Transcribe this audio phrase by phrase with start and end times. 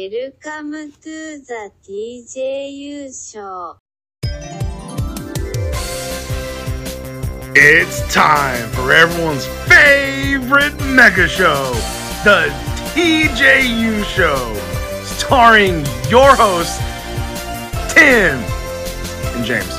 [0.00, 3.78] Welcome to the TJU show.
[7.56, 11.72] It's time for everyone's favorite mega show,
[12.22, 12.46] the
[12.94, 14.54] TJU Show,
[15.02, 16.78] starring your hosts,
[17.92, 18.38] Tim
[19.34, 19.77] and James.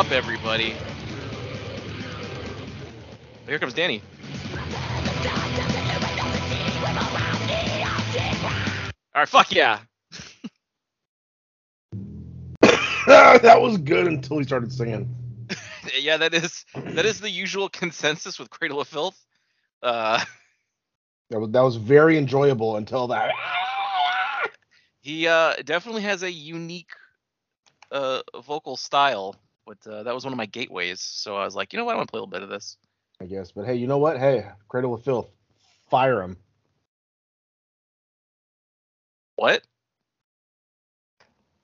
[0.00, 0.74] Up, everybody?
[3.46, 4.02] Here comes Danny.
[9.14, 9.80] All right, fuck yeah.
[13.06, 15.14] that was good until he started singing.
[16.00, 19.22] yeah, that is that is the usual consensus with Cradle of Filth.
[19.82, 20.24] Uh,
[21.28, 23.32] That was that was very enjoyable until that.
[25.02, 26.92] he uh, definitely has a unique
[27.92, 29.36] uh, vocal style,
[29.70, 31.00] but uh, that was one of my gateways.
[31.00, 32.48] So I was like, you know what, I want to play a little bit of
[32.48, 32.76] this.
[33.20, 34.18] I guess, but hey, you know what?
[34.18, 35.30] Hey, Cradle of Filth,
[35.90, 36.36] fire him.
[39.36, 39.62] What?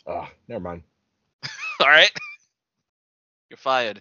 [0.06, 0.82] Oh, never mind.
[1.80, 2.10] All right,
[3.50, 4.00] you're fired.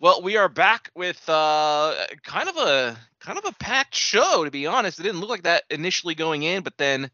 [0.00, 4.50] Well, we are back with uh, kind of a kind of a packed show, to
[4.50, 4.98] be honest.
[4.98, 7.10] It didn't look like that initially going in, but then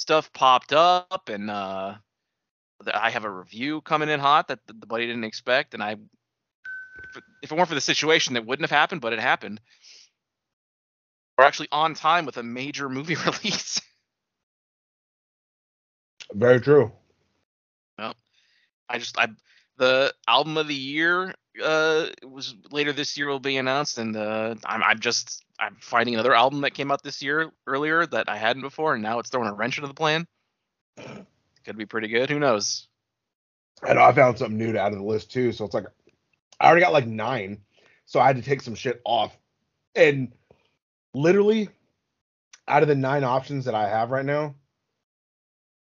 [0.00, 1.94] stuff popped up, and uh,
[2.92, 5.96] I have a review coming in hot that the buddy didn't expect, and I,
[7.42, 9.60] if it weren't for the situation, that wouldn't have happened, but it happened.
[11.36, 13.80] We're actually on time with a major movie release.
[16.32, 16.92] Very true.
[17.98, 18.14] Well,
[18.88, 19.28] I just I
[19.76, 24.54] the album of the year uh was later this year will be announced and uh
[24.64, 28.36] I'm I'm just I'm finding another album that came out this year earlier that I
[28.36, 30.26] hadn't before and now it's throwing a wrench into the plan.
[31.64, 32.30] Could be pretty good.
[32.30, 32.88] Who knows?
[33.82, 35.52] I know I found something new to add to the list too.
[35.52, 35.86] So it's like
[36.58, 37.62] I already got like nine,
[38.06, 39.36] so I had to take some shit off.
[39.94, 40.32] And
[41.14, 41.68] literally,
[42.68, 44.54] out of the nine options that I have right now,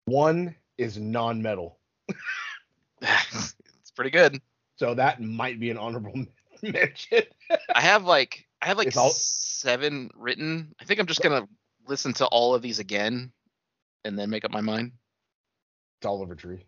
[0.05, 1.77] one is non-metal.
[3.01, 4.41] it's pretty good.
[4.77, 6.13] So that might be an honorable
[6.61, 7.23] mention.
[7.73, 10.73] I have like I have like all- seven written.
[10.79, 11.47] I think I'm just gonna
[11.87, 13.31] listen to all of these again
[14.03, 14.91] and then make up my mind.
[15.99, 16.65] It's Oliver Tree.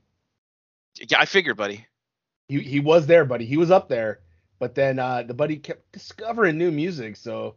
[0.99, 1.85] Yeah, I figured, buddy.
[2.47, 3.45] He he was there, buddy.
[3.45, 4.21] He was up there,
[4.59, 7.17] but then uh, the buddy kept discovering new music.
[7.17, 7.55] So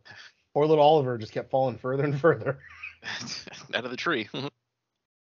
[0.52, 2.58] poor little Oliver just kept falling further and further.
[3.74, 4.28] Out of the tree.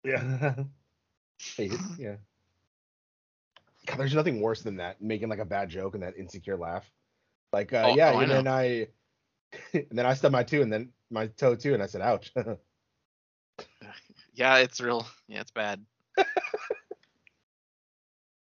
[0.04, 0.54] Yeah.
[1.56, 2.16] Hey, yeah.
[3.86, 6.90] God, there's nothing worse than that, making like a bad joke and that insecure laugh.
[7.52, 8.88] Like, uh, Oh, yeah, oh, I and then I,
[9.74, 12.32] and then I stubbed my toe and then my toe too, and I said, ouch.
[14.34, 15.06] yeah, it's real.
[15.28, 15.84] Yeah, it's bad.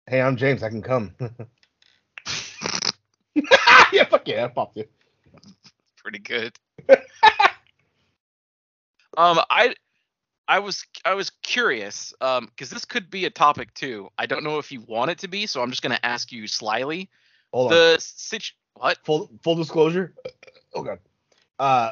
[0.07, 0.63] hey, I'm James.
[0.63, 1.15] I can come.
[3.91, 4.91] yeah, fuck yeah, I popped it.
[5.97, 6.55] pretty good.
[9.17, 9.73] um, I,
[10.47, 14.09] I was I was curious, um, because this could be a topic too.
[14.17, 16.47] I don't know if you want it to be, so I'm just gonna ask you
[16.47, 17.09] slyly.
[17.53, 17.77] Hold on.
[17.77, 18.97] The situ- what?
[19.05, 20.13] Full full disclosure.
[20.73, 20.99] Oh god.
[21.59, 21.91] Uh,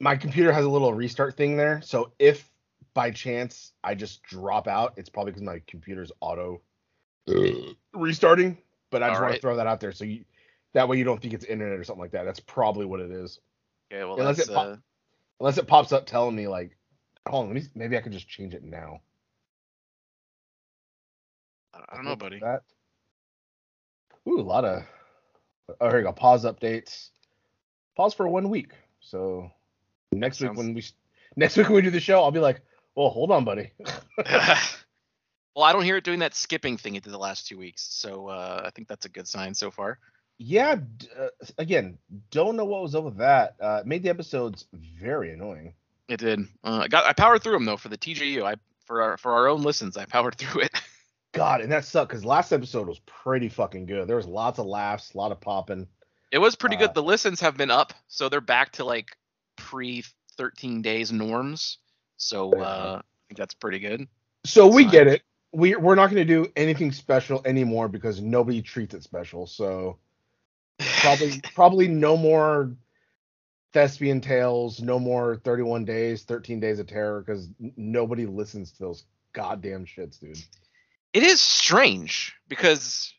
[0.00, 2.50] my computer has a little restart thing there, so if
[2.94, 6.60] by chance I just drop out, it's probably because my computer's auto
[7.94, 8.58] restarting.
[8.90, 10.24] But I just want to throw that out there so you
[10.72, 12.24] that way you don't think it's internet or something like that.
[12.24, 13.40] That's probably what it is.
[13.92, 14.76] Okay, well Unless that's it pop- uh,
[15.40, 16.76] Unless it pops up telling me like,
[17.28, 19.00] hold on, let me maybe I could just change it now.
[21.90, 22.40] I don't know, buddy.
[22.40, 22.62] That.
[24.28, 24.82] Ooh, a lot of.
[25.80, 26.12] Oh, here you go.
[26.12, 27.10] Pause updates.
[27.96, 28.72] Pause for one week.
[29.00, 29.50] So
[30.12, 30.84] next week Sounds- when we
[31.36, 32.60] next week when we do the show, I'll be like,
[32.94, 33.70] well, hold on, buddy.
[34.26, 37.82] well, I don't hear it doing that skipping thing it did the last two weeks,
[37.82, 39.98] so uh, I think that's a good sign so far.
[40.38, 40.76] yeah.
[41.18, 41.28] Uh,
[41.58, 41.98] again,
[42.30, 43.56] don't know what was up with that.
[43.60, 45.74] Uh, made the episodes very annoying.
[46.08, 46.40] It did.
[46.64, 48.44] Uh, I got I powered through them though for the TJU.
[48.44, 48.54] I
[48.86, 50.72] for our for our own listens, I powered through it.
[51.32, 54.08] God, and that sucked because last episode was pretty fucking good.
[54.08, 55.86] There was lots of laughs, a lot of popping.
[56.32, 56.94] It was pretty Uh, good.
[56.94, 59.16] The listens have been up, so they're back to like
[59.56, 60.02] pre
[60.36, 61.78] 13 days norms.
[62.16, 64.08] So uh, I think that's pretty good.
[64.44, 64.92] So we Fine.
[64.92, 65.22] get it.
[65.52, 69.46] We we're not going to do anything special anymore because nobody treats it special.
[69.46, 69.98] So
[71.00, 72.72] probably probably no more
[73.72, 79.04] thespian tales, no more 31 days, 13 days of terror because nobody listens to those
[79.32, 80.38] goddamn shits, dude.
[81.12, 83.12] it is strange because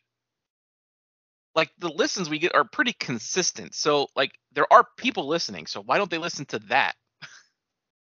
[1.55, 3.75] like the listens we get are pretty consistent.
[3.75, 5.65] So like there are people listening.
[5.67, 6.95] So why don't they listen to that?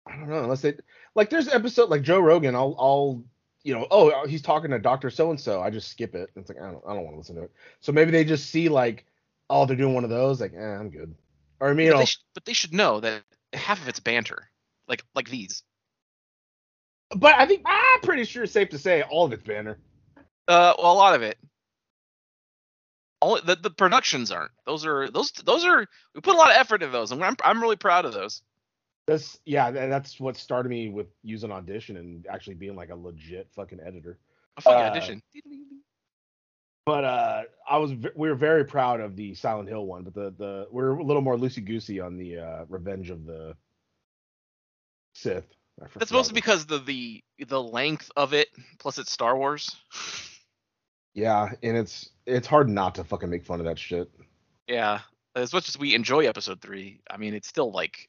[0.06, 0.74] I don't know unless they
[1.14, 2.54] like there's episode like Joe Rogan.
[2.54, 3.24] I'll I'll
[3.62, 5.60] you know oh he's talking to Doctor So and So.
[5.60, 6.30] I just skip it.
[6.36, 7.52] It's like I don't I don't want to listen to it.
[7.80, 9.04] So maybe they just see like
[9.48, 11.14] oh they're doing one of those like eh, I'm good.
[11.60, 13.22] Or I mean you but, know they sh- but they should know that
[13.52, 14.50] half of it's banter.
[14.88, 15.62] Like like these.
[17.14, 19.78] but I think I'm pretty sure it's safe to say all of it's banter.
[20.48, 21.38] Uh well a lot of it.
[23.20, 24.52] All the, the productions aren't.
[24.64, 27.36] Those are those those are we put a lot of effort into those and I'm
[27.44, 28.42] I'm really proud of those.
[29.06, 33.48] That's yeah that's what started me with using Audition and actually being like a legit
[33.54, 34.18] fucking editor.
[34.56, 35.22] A fucking Uh, audition.
[36.90, 40.34] But uh, I was we were very proud of the Silent Hill one, but the
[40.36, 43.54] the we're a little more loosey goosey on the uh, Revenge of the
[45.14, 45.46] Sith.
[45.94, 48.48] That's mostly because the the the length of it
[48.80, 49.70] plus it's Star Wars.
[51.14, 54.10] yeah, and it's it's hard not to fucking make fun of that shit.
[54.66, 54.98] Yeah.
[55.36, 58.08] As much as we enjoy episode three, I mean it's still like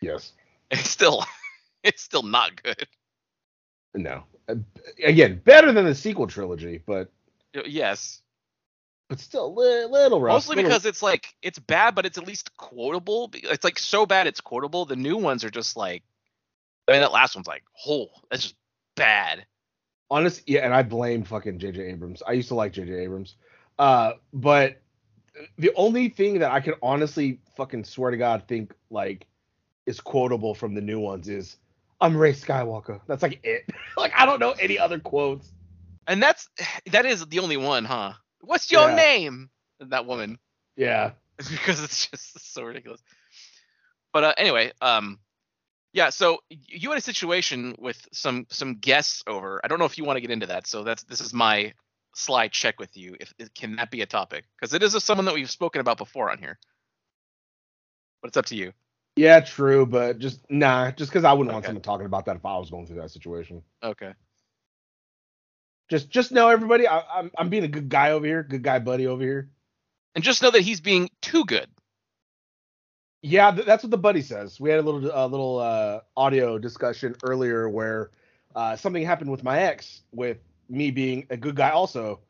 [0.00, 0.34] Yes.
[0.70, 1.24] it's still
[1.82, 2.86] it's still not good.
[3.92, 4.22] No.
[5.02, 7.10] Again, better than the sequel trilogy, but
[7.66, 8.22] Yes.
[9.08, 10.34] but still li- little rough.
[10.34, 13.30] Mostly little- because it's like it's bad, but it's at least quotable.
[13.34, 14.84] It's like so bad it's quotable.
[14.84, 16.02] The new ones are just like
[16.88, 18.54] I mean that last one's like, oh, that's just
[18.96, 19.46] bad.
[20.10, 23.36] honest yeah and i blame fucking jj abrams i used to like jj abrams
[23.78, 24.82] uh but
[25.56, 29.26] the only thing that i can honestly fucking swear to god think like
[29.86, 31.56] is quotable from the new ones is
[32.00, 33.62] i'm rey skywalker that's like it
[33.96, 35.52] like i don't know any other quotes
[36.10, 36.48] And that's
[36.92, 38.14] that is the only one, huh?
[38.42, 38.96] What's your Yeah.
[38.96, 39.50] name?
[39.80, 40.38] That woman.
[40.76, 43.02] yeah because it's just so ridiculous.
[44.12, 45.20] But uh, anyway, um,
[45.94, 46.10] yeah.
[46.10, 49.60] So you had a situation with some some guests over.
[49.64, 50.66] I don't know if you want to get into that.
[50.66, 51.74] So that's this is my
[52.14, 53.16] slide check with you.
[53.20, 54.44] If can that be a topic?
[54.60, 56.58] Because it is a, someone that we've spoken about before on here.
[58.22, 58.72] But it's up to you.
[59.16, 62.46] yeah true but just nah just because i wouldn't want someone talking about that if
[62.46, 64.12] i was going through that situation Okay.
[65.90, 68.80] Just just know everybody I, i'm i'm being a good guy over here good guy
[68.80, 69.50] buddy over here
[70.14, 71.68] And just know that he's being too good.
[73.22, 74.60] Yeah, th- that's what the buddy says.
[74.60, 78.10] We had a little a little uh, audio discussion earlier where
[78.54, 80.38] uh, something happened with my ex, with
[80.68, 82.20] me being a good guy also,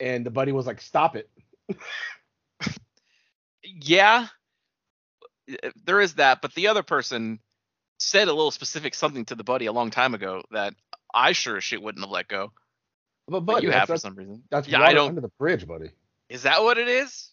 [0.00, 1.30] and the buddy was like, "Stop it."
[3.64, 4.28] Yeah.
[5.64, 7.40] uh, There is that, but the other person
[7.98, 10.74] said a little specific something to the buddy a long time ago that
[11.14, 12.52] I sure as shit wouldn't have let go.
[13.28, 14.42] But But you have for some reason.
[14.50, 15.08] that's yeah, I don't.
[15.08, 15.90] under the bridge, buddy.
[16.28, 17.30] Is that what it is?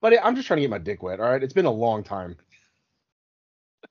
[0.00, 1.20] Buddy, I'm just trying to get my dick wet.
[1.20, 2.36] All right, it's been a long time.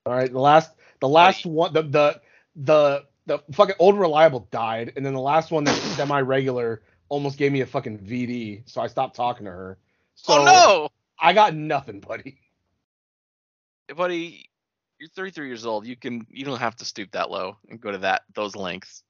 [0.04, 0.70] All right, the last
[1.00, 2.20] the last one the the
[2.56, 7.38] the the fucking old reliable died, and then the last one that semi regular almost
[7.38, 9.78] gave me a fucking VD, so I stopped talking to her.
[10.14, 10.88] So oh no,
[11.18, 12.38] I got nothing, buddy.
[13.94, 14.50] buddy,
[14.98, 15.86] you're 33 years old.
[15.86, 19.02] You can you don't have to stoop that low and go to that those lengths.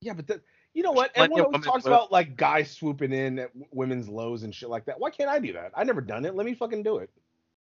[0.00, 0.40] Yeah, but the,
[0.74, 1.10] you know what?
[1.14, 4.98] Everyone always talks about like guys swooping in at women's lows and shit like that.
[4.98, 5.72] Why can't I do that?
[5.74, 6.34] I never done it.
[6.34, 7.10] Let me fucking do it.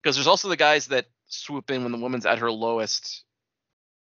[0.01, 3.23] Because there's also the guys that swoop in when the woman's at her lowest,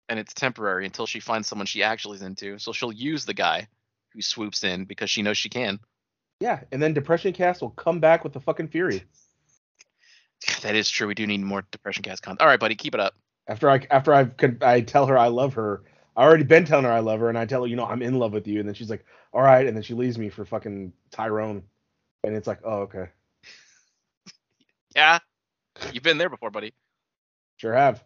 [0.09, 2.57] and it's temporary until she finds someone she actually is into.
[2.57, 3.67] So she'll use the guy
[4.13, 5.79] who swoops in because she knows she can.
[6.39, 9.03] Yeah, and then Depression Cast will come back with the fucking fury
[10.61, 11.07] That is true.
[11.07, 12.41] We do need more depression cast content.
[12.41, 13.15] All right, buddy, keep it up.
[13.47, 15.83] after I after I could I tell her I love her.
[16.15, 18.01] I already been telling her I love her, and I tell her you know I'm
[18.03, 20.29] in love with you, and then she's like, all right, and then she leaves me
[20.29, 21.63] for fucking Tyrone,
[22.23, 23.09] and it's like, oh okay,
[24.95, 25.19] Yeah,
[25.91, 26.73] you've been there before, buddy.
[27.57, 28.03] sure have.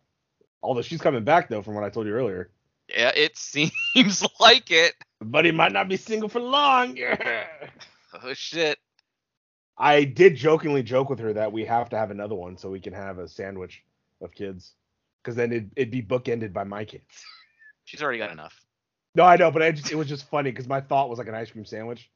[0.63, 2.51] Although she's coming back though, from what I told you earlier.
[2.89, 3.71] Yeah, it seems
[4.39, 4.93] like it.
[5.21, 6.97] Buddy might not be single for long.
[8.23, 8.77] Oh shit.
[9.77, 12.79] I did jokingly joke with her that we have to have another one so we
[12.81, 13.83] can have a sandwich
[14.21, 14.73] of kids,
[15.23, 17.05] because then it'd, it'd be bookended by my kids.
[17.87, 18.53] She's already got enough.
[19.15, 21.29] No, I know, but I just it was just funny because my thought was like
[21.29, 22.11] an ice cream sandwich.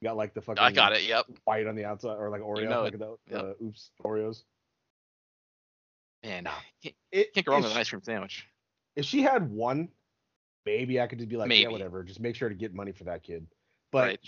[0.00, 1.04] You got like the fucking I got it.
[1.04, 1.24] Yep.
[1.44, 3.42] white on the outside or like Oreo, know like the Yep.
[3.42, 4.42] uh, oops Oreos.
[6.22, 6.46] Man,
[6.82, 8.46] can't, It, can't go wrong with an ice cream sandwich.
[8.94, 9.88] if she had one,
[10.66, 12.02] maybe I could just be like, yeah, whatever.
[12.04, 13.46] Just make sure to get money for that kid.
[13.90, 14.20] But Right.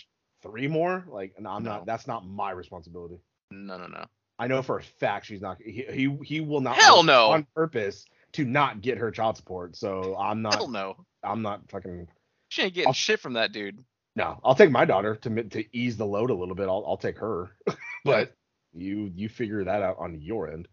[0.42, 1.70] three more, like, no, I'm No.
[1.70, 1.86] not.
[1.86, 3.20] That's not my responsibility.
[3.50, 4.06] No, no, no.
[4.38, 5.60] I know for a fact she's not.
[5.60, 6.76] He he, he will not.
[6.76, 7.30] Hell no.
[7.32, 8.06] On purpose
[8.38, 9.74] to not get her child support.
[9.76, 10.54] So I'm not.
[10.54, 10.94] Hell no.
[11.24, 12.06] I'm not fucking.
[12.48, 13.84] She ain't getting I'll- shit from that dude.
[14.14, 16.68] No, I'll take my daughter to to ease the load a little bit.
[16.68, 17.50] I'll I'll take her,
[18.04, 18.32] but
[18.72, 20.66] you you figure that out on your end.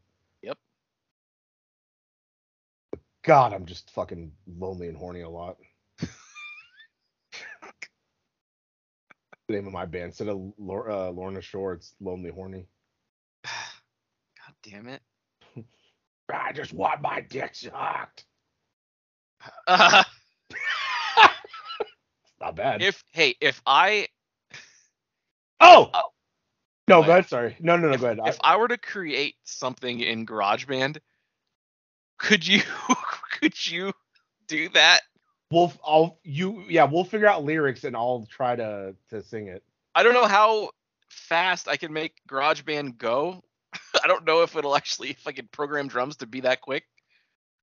[0.44, 0.58] Yep.
[3.24, 5.58] God, I'm just fucking lonely and horny a lot.
[6.00, 6.08] the
[9.50, 12.68] name of my band instead of Lor- uh, Lorna Shore, it's Lonely Horny.
[13.44, 15.02] God damn it.
[16.34, 18.26] I just want my dick sucked.
[19.68, 20.04] Uh,
[22.42, 22.82] Not bad.
[22.82, 24.08] if hey, if I
[25.62, 26.02] oh, Oh.
[26.88, 27.28] no, Go go ahead.
[27.30, 28.20] Sorry, no, no, no, go ahead.
[28.26, 30.98] If I were to create something in GarageBand,
[32.18, 32.62] could you
[33.40, 33.94] could you
[34.48, 35.02] do that?
[35.52, 39.64] we'll I'll you yeah we'll figure out lyrics and I'll try to to sing it.
[39.94, 40.72] I don't know how
[41.10, 43.44] fast I can make GarageBand go.
[44.04, 46.84] I don't know if it'll actually if I can program drums to be that quick.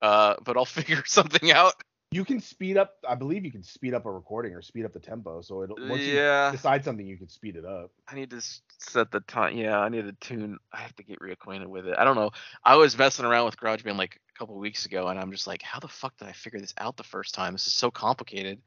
[0.01, 1.75] Uh, but I'll figure something out.
[2.11, 2.97] You can speed up.
[3.09, 5.41] I believe you can speed up a recording or speed up the tempo.
[5.41, 7.91] So it'll once you yeah, decide something, you can speed it up.
[8.07, 8.43] I need to
[8.77, 9.57] set the time.
[9.57, 10.59] Yeah, I need to tune.
[10.75, 11.95] I have to get reacquainted with it.
[11.97, 12.33] I don't know.
[12.63, 15.63] I was messing around with GarageBand like a couple weeks ago, and I'm just like,
[15.63, 17.55] how the fuck did I figure this out the first time?
[17.55, 18.61] This is so complicated.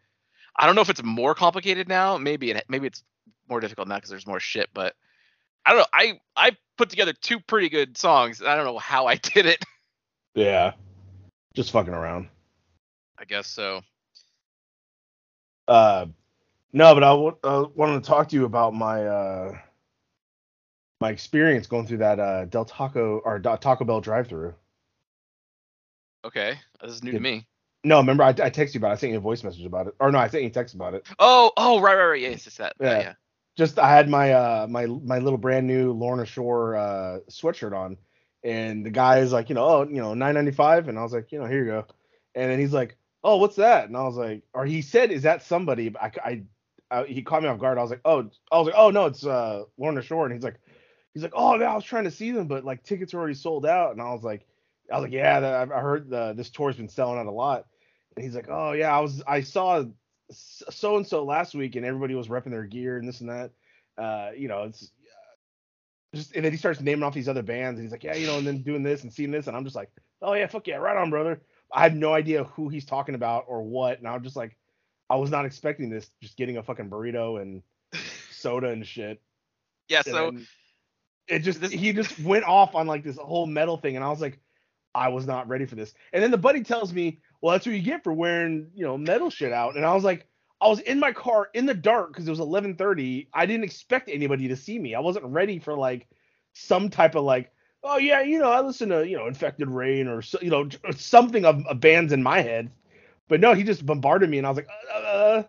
[0.55, 2.17] I don't know if it's more complicated now.
[2.17, 3.03] Maybe it maybe it's
[3.47, 4.69] more difficult now because there's more shit.
[4.73, 4.95] But
[5.65, 5.85] I don't know.
[5.93, 8.41] I I put together two pretty good songs.
[8.41, 9.63] I don't know how I did it.
[10.35, 10.73] Yeah,
[11.53, 12.27] just fucking around.
[13.17, 13.81] I guess so.
[15.67, 16.05] Uh,
[16.73, 19.57] no, but I w- uh, wanted to talk to you about my uh
[21.01, 24.53] my experience going through that uh Del Taco or Taco Bell drive-through.
[26.25, 27.47] Okay, this is new Did- to me.
[27.83, 28.89] No, remember I, I texted you about.
[28.89, 28.93] it.
[28.93, 30.73] I sent you a voice message about it, or no, I sent you a text
[30.73, 31.05] about it.
[31.19, 32.21] Oh, oh, right, right, right.
[32.21, 32.73] Yeah, it's that.
[32.81, 33.13] Yeah, Yeah.
[33.57, 33.65] Yeah.
[33.65, 37.97] just I had my uh my my little brand new Lorna Shore uh sweatshirt on,
[38.43, 41.03] and the guy is like, you know, oh, you know, nine ninety five, and I
[41.03, 41.85] was like, you know, here you go,
[42.35, 43.87] and then he's like, oh, what's that?
[43.87, 45.93] And I was like, or he said, is that somebody?
[45.99, 46.43] I, I,
[46.91, 47.77] I he caught me off guard.
[47.77, 50.43] I was like, oh, I was like, oh no, it's uh Lorna Shore, and he's
[50.43, 50.59] like,
[51.13, 53.35] he's like, oh man, I was trying to see them, but like tickets are already
[53.35, 54.45] sold out, and I was like,
[54.91, 57.65] I was like, yeah, I heard the this tour's been selling out a lot,
[58.15, 59.85] and he's like, oh yeah, I was I saw
[60.31, 63.51] so and so last week, and everybody was repping their gear and this and that
[63.97, 64.91] uh, you know, it's
[66.13, 68.27] just and then he starts naming off these other bands, and he's like, yeah, you
[68.27, 69.89] know, and then doing this and seeing this, and I'm just like,
[70.21, 71.41] oh yeah, fuck yeah, right on, brother.
[71.71, 74.55] I have no idea who he's talking about or what, and I'm just like,
[75.09, 76.09] I was not expecting this.
[76.21, 77.63] Just getting a fucking burrito and
[78.31, 79.21] soda and shit.
[79.89, 80.01] Yeah.
[80.05, 80.31] and So
[81.27, 84.09] it just this- he just went off on like this whole metal thing, and I
[84.09, 84.39] was like,
[84.93, 85.93] I was not ready for this.
[86.13, 88.97] And then the buddy tells me, well, that's what you get for wearing, you know,
[88.97, 90.27] metal shit out, and I was like.
[90.61, 93.27] I was in my car in the dark because it was 11:30.
[93.33, 94.95] I didn't expect anybody to see me.
[94.95, 96.07] I wasn't ready for like
[96.53, 97.51] some type of like,
[97.83, 101.43] oh yeah, you know, I listen to you know Infected Rain or you know something
[101.43, 102.71] of, of bands in my head.
[103.27, 105.43] But no, he just bombarded me, and I was like, uh,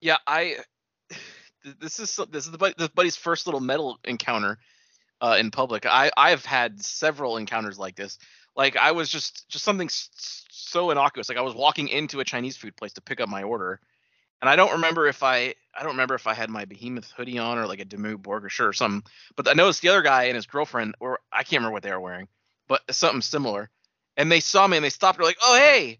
[0.00, 0.58] yeah, I.
[1.80, 4.58] This is this is the buddy, this buddy's first little metal encounter
[5.20, 5.86] uh, in public.
[5.86, 8.18] I I've had several encounters like this.
[8.56, 11.28] Like I was just just something so innocuous.
[11.28, 13.80] Like I was walking into a Chinese food place to pick up my order,
[14.40, 17.38] and I don't remember if I I don't remember if I had my Behemoth hoodie
[17.38, 19.10] on or like a Dimmu Borgir shirt or something.
[19.36, 21.92] But I noticed the other guy and his girlfriend, or I can't remember what they
[21.92, 22.28] were wearing,
[22.68, 23.70] but something similar.
[24.16, 25.18] And they saw me and they stopped.
[25.18, 25.98] They're like, "Oh hey,"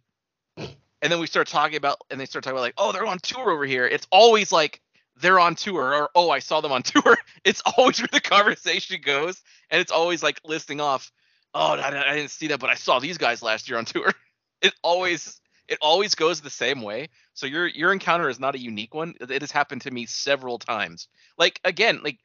[0.56, 3.18] and then we start talking about, and they start talking about like, "Oh, they're on
[3.18, 4.80] tour over here." It's always like
[5.16, 9.00] they're on tour, or "Oh, I saw them on tour." It's always where the conversation
[9.02, 11.10] goes, and it's always like listing off,
[11.54, 14.12] "Oh, I, I didn't see that, but I saw these guys last year on tour."
[14.62, 17.08] It always it always goes the same way.
[17.34, 19.14] So your your encounter is not a unique one.
[19.20, 21.08] It it has happened to me several times.
[21.38, 22.18] Like again, like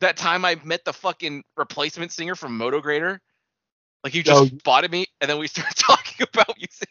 [0.00, 3.20] that time I met the fucking replacement singer from Motograter.
[4.04, 4.50] Like you just Oh.
[4.60, 6.88] spotted me, and then we started talking about music.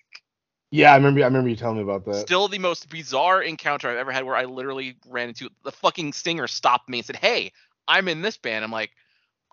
[0.72, 1.22] yeah, I remember.
[1.22, 2.30] I remember you telling me about that.
[2.30, 6.14] Still the most bizarre encounter I've ever had, where I literally ran into the fucking
[6.14, 7.52] singer stopped me and said, "Hey,
[7.88, 8.92] I'm in this band." I'm like,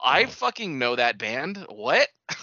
[0.03, 1.65] I fucking know that band.
[1.69, 2.09] What?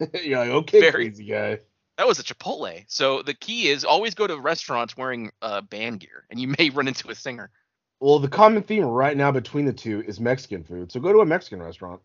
[0.22, 1.58] You're like, okay, Very- crazy guy.
[1.96, 2.84] That was a Chipotle.
[2.86, 6.70] So the key is always go to restaurants wearing uh, band gear, and you may
[6.70, 7.50] run into a singer.
[8.00, 10.92] Well, the common theme right now between the two is Mexican food.
[10.92, 12.00] So go to a Mexican restaurant.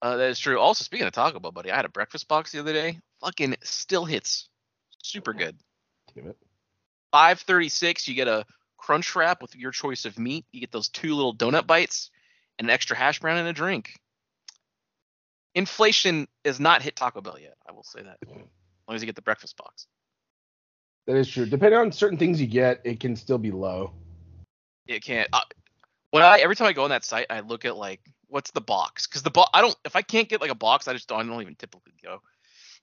[0.00, 0.60] Uh, that is true.
[0.60, 3.00] Also, speaking of Taco Bell, buddy, I had a breakfast box the other day.
[3.20, 4.48] Fucking still hits.
[5.02, 5.56] Super good.
[6.14, 6.36] Damn it.
[7.10, 8.44] 536, you get a
[8.76, 10.44] crunch wrap with your choice of meat.
[10.52, 12.10] You get those two little donut bites,
[12.58, 13.94] an extra hash brown and a drink.
[15.54, 17.54] Inflation has not hit Taco Bell yet.
[17.68, 18.18] I will say that.
[18.22, 18.28] As
[18.88, 19.86] long as you get the breakfast box.
[21.06, 21.46] That is true.
[21.46, 23.92] Depending on certain things you get, it can still be low.
[24.86, 25.28] It can't.
[25.32, 25.40] Uh,
[26.10, 28.60] when I every time I go on that site, I look at like what's the
[28.60, 29.50] box because the box.
[29.54, 31.20] I don't if I can't get like a box, I just don't.
[31.20, 32.20] I don't even typically go.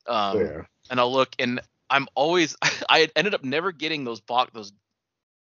[0.07, 0.61] Um, yeah.
[0.89, 2.55] and I'll look, and I'm always
[2.89, 4.71] I ended up never getting those box those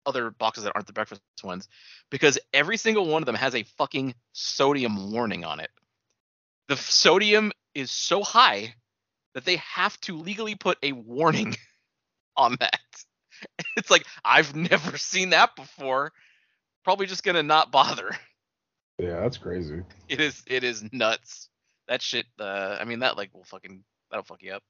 [0.07, 1.69] other boxes that aren't the breakfast ones
[2.11, 5.71] because every single one of them has a fucking sodium warning on it.
[6.69, 8.75] The sodium is so high
[9.35, 11.55] that they have to legally put a warning
[12.37, 12.81] on that.
[13.77, 16.13] It's like I've never seen that before.
[16.85, 18.17] Probably just gonna not bother.
[18.99, 19.83] Yeah, that's crazy.
[20.09, 21.51] It is it is nuts.
[21.87, 22.25] That shit.
[22.41, 24.63] Uh, I mean that like will fucking that'll fuck you up.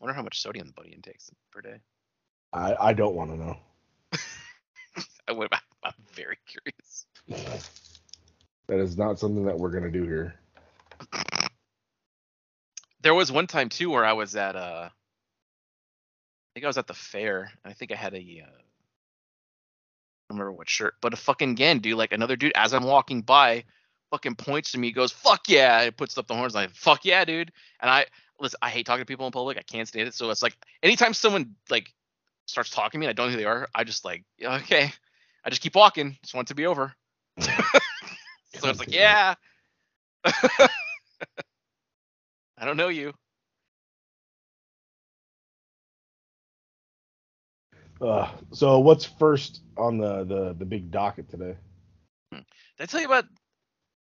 [0.00, 1.80] I wonder how much sodium the buddy intakes per day.
[2.54, 3.56] I, I don't want to know.
[5.28, 5.52] I would.
[5.82, 7.06] I'm very curious.
[8.68, 10.34] That is not something that we're gonna do here.
[13.02, 16.86] There was one time too where I was at uh, I think I was at
[16.86, 17.50] the fair.
[17.64, 18.52] And I think I had a uh, I
[20.30, 23.22] don't remember what shirt, but a fucking again, dude, like another dude as I'm walking
[23.22, 23.64] by,
[24.10, 27.24] fucking points to me, goes fuck yeah, and puts up the horns like fuck yeah,
[27.24, 27.50] dude.
[27.80, 28.06] And I
[28.38, 29.58] listen, I hate talking to people in public.
[29.58, 30.14] I can't stand it.
[30.14, 31.92] So it's like anytime someone like
[32.46, 33.68] starts talking to me, and I don't know who they are.
[33.74, 34.92] I just like yeah, okay,
[35.44, 36.16] I just keep walking.
[36.22, 36.92] Just want it to be over.
[37.40, 39.34] so it's like yeah.
[40.24, 40.68] I
[42.64, 43.12] don't know you.
[48.00, 51.56] Uh, so what's first on the, the the big docket today?
[52.32, 52.44] Did
[52.80, 53.26] I tell you about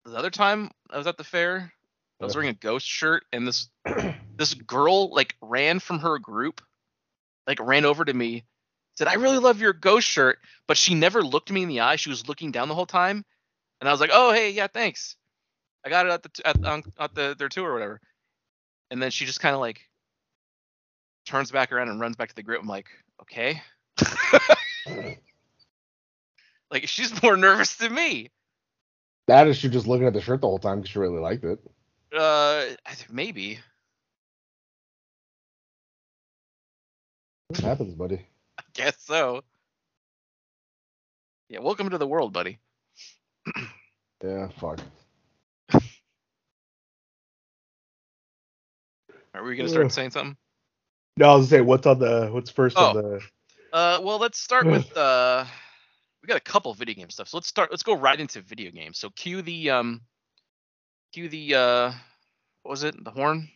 [0.05, 1.73] the other time I was at the fair?
[2.21, 3.69] I was wearing a ghost shirt and this
[4.37, 6.61] this girl like ran from her group,
[7.49, 8.45] like ran over to me,
[8.95, 10.37] said, I really love your ghost shirt,
[10.67, 11.95] but she never looked me in the eye.
[11.95, 13.25] She was looking down the whole time.
[13.81, 15.15] And I was like, Oh hey, yeah, thanks.
[15.83, 17.99] I got it at the t- at, on, at the their tour or whatever.
[18.91, 19.81] And then she just kind of like
[21.25, 22.61] turns back around and runs back to the group.
[22.61, 22.87] I'm like,
[23.23, 23.63] okay.
[26.71, 28.29] like she's more nervous than me.
[29.27, 31.43] That is you just looking at the shirt the whole time because you really liked
[31.43, 31.59] it.
[32.15, 32.65] Uh,
[33.09, 33.59] maybe.
[37.49, 38.21] What happens, buddy?
[38.59, 39.41] I guess so.
[41.49, 42.59] Yeah, welcome to the world, buddy.
[44.23, 44.79] Yeah, fuck.
[49.33, 49.91] Are we gonna start Ugh.
[49.91, 50.35] saying something?
[51.17, 53.01] No, I was gonna say what's on the what's first on Oh.
[53.01, 53.21] the
[53.71, 55.45] Uh, well, let's start with uh,
[56.21, 57.29] we got a couple video game stuff.
[57.29, 57.71] So let's start.
[57.71, 58.99] Let's go right into video games.
[58.99, 60.01] So cue the um,
[61.13, 61.91] cue the uh,
[62.63, 63.01] what was it?
[63.03, 63.47] The horn.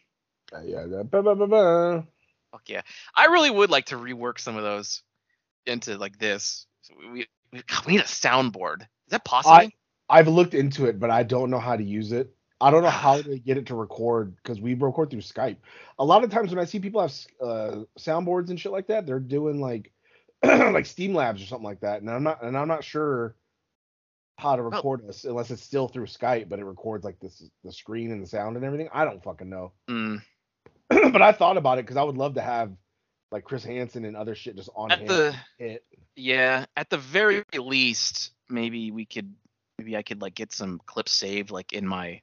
[0.55, 0.85] uh, yeah.
[0.85, 2.07] The, ba, ba, ba, ba.
[2.53, 2.81] Fuck yeah!
[3.15, 5.01] I really would like to rework some of those
[5.65, 6.67] into like this.
[6.81, 8.81] So we we, God, we need a soundboard.
[8.81, 9.55] Is that possible?
[9.55, 9.71] I
[10.07, 12.31] I've looked into it, but I don't know how to use it.
[12.61, 15.57] I don't know how to get it to record because we record through Skype.
[15.97, 17.11] A lot of times when I see people have
[17.41, 19.91] uh, soundboards and shit like that, they're doing like
[20.43, 23.35] like Streamlabs or something like that, and I'm not and I'm not sure
[24.37, 27.71] how to record us unless it's still through Skype, but it records like this the
[27.71, 28.89] screen and the sound and everything.
[28.93, 29.71] I don't fucking know.
[29.89, 30.21] Mm.
[31.11, 32.71] but I thought about it because I would love to have
[33.31, 35.83] like Chris Hansen and other shit just on At the hit.
[36.15, 39.33] Yeah, at the very least, maybe we could
[39.77, 42.21] maybe I could like get some clips saved like in my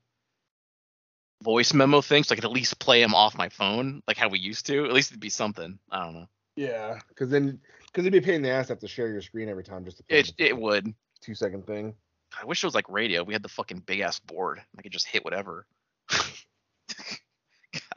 [1.43, 4.29] voice memo thing so I could at least play them off my phone like how
[4.29, 4.85] we used to.
[4.85, 5.79] At least it'd be something.
[5.91, 6.27] I don't know.
[6.57, 9.09] Yeah, because then because it'd be a pain in the ass to have to share
[9.09, 10.95] your screen every time just to play It it would.
[11.21, 11.95] two second thing.
[12.41, 13.25] I wish it was like radio.
[13.25, 14.63] We had the fucking big ass board.
[14.79, 15.67] I could just hit whatever.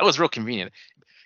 [0.04, 0.74] that was real convenient.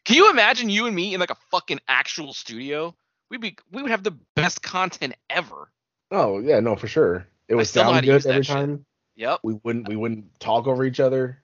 [0.06, 2.96] Can you imagine you and me in like a fucking actual studio?
[3.30, 5.72] We'd be we would have the best content ever.
[6.12, 7.28] Oh yeah, no for sure.
[7.48, 8.56] It I would still know how sound good every shit.
[8.56, 8.86] time.
[9.16, 9.40] Yep.
[9.44, 11.42] We wouldn't we wouldn't talk over each other.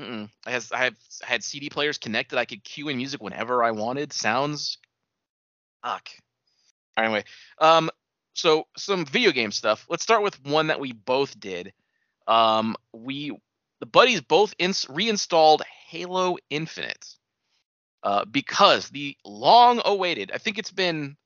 [0.00, 0.30] Mm-mm.
[0.46, 2.38] I has I have I had CD players connected.
[2.38, 4.12] I could cue in music whenever I wanted.
[4.12, 4.78] Sounds.
[5.84, 6.08] Fuck.
[6.96, 7.24] Anyway,
[7.58, 7.90] um,
[8.32, 9.84] so some video game stuff.
[9.90, 11.74] Let's start with one that we both did.
[12.26, 13.36] Um, we
[13.82, 17.16] the buddies both ins- reinstalled Halo Infinite.
[18.04, 20.30] Uh, because the long-awaited.
[20.32, 21.16] I think it's been.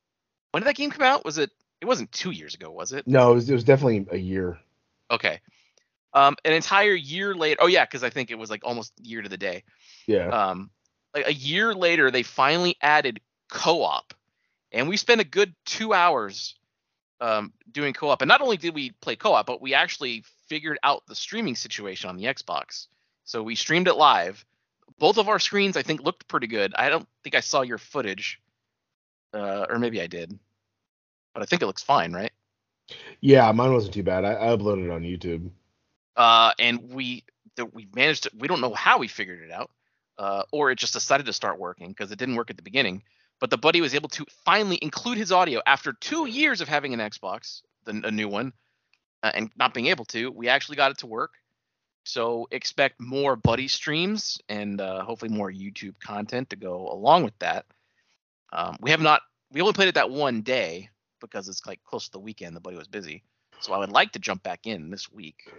[0.53, 1.23] When did that game come out?
[1.23, 1.51] Was it?
[1.83, 3.07] It wasn't two years ago, was it?
[3.07, 4.59] No, it was, it was definitely a year.
[5.11, 5.41] Okay.
[6.15, 7.59] Um, an entire year later.
[7.61, 9.63] Oh yeah, because I think it was like almost year to the day.
[10.07, 10.29] Yeah.
[10.29, 10.71] um,
[11.15, 14.15] like a year later, they finally added co-op,
[14.73, 16.55] and we spent a good two hours
[17.21, 18.23] um, doing co-op.
[18.23, 22.11] And not only did we play co-op, but we actually figured out the streaming situation
[22.11, 22.89] on the Xbox.
[23.25, 24.45] So we streamed it live.
[24.99, 26.75] Both of our screens, I think, looked pretty good.
[26.77, 28.41] I don't think I saw your footage,
[29.35, 30.39] uh, or maybe I did,
[31.35, 32.33] but I think it looks fine, right?
[33.21, 34.25] yeah, mine wasn't too bad.
[34.25, 35.51] I, I uploaded it on YouTube.
[36.17, 37.25] uh, and we
[37.57, 39.71] the, we managed to we don't know how we figured it out
[40.19, 43.03] uh, or it just decided to start working because it didn't work at the beginning
[43.41, 46.95] but the buddy was able to finally include his audio after two years of having
[46.95, 48.53] an xbox the, a new one
[49.27, 51.33] uh, and not being able to we actually got it to work
[52.05, 57.39] So expect more buddy streams and uh, hopefully more YouTube content to go along with
[57.41, 57.67] that.
[58.53, 59.23] Um, we have not.
[59.53, 62.55] We only played it that one day because it's like close to the weekend.
[62.57, 63.25] The buddy was busy,
[63.61, 65.53] so I would like to jump back in this week.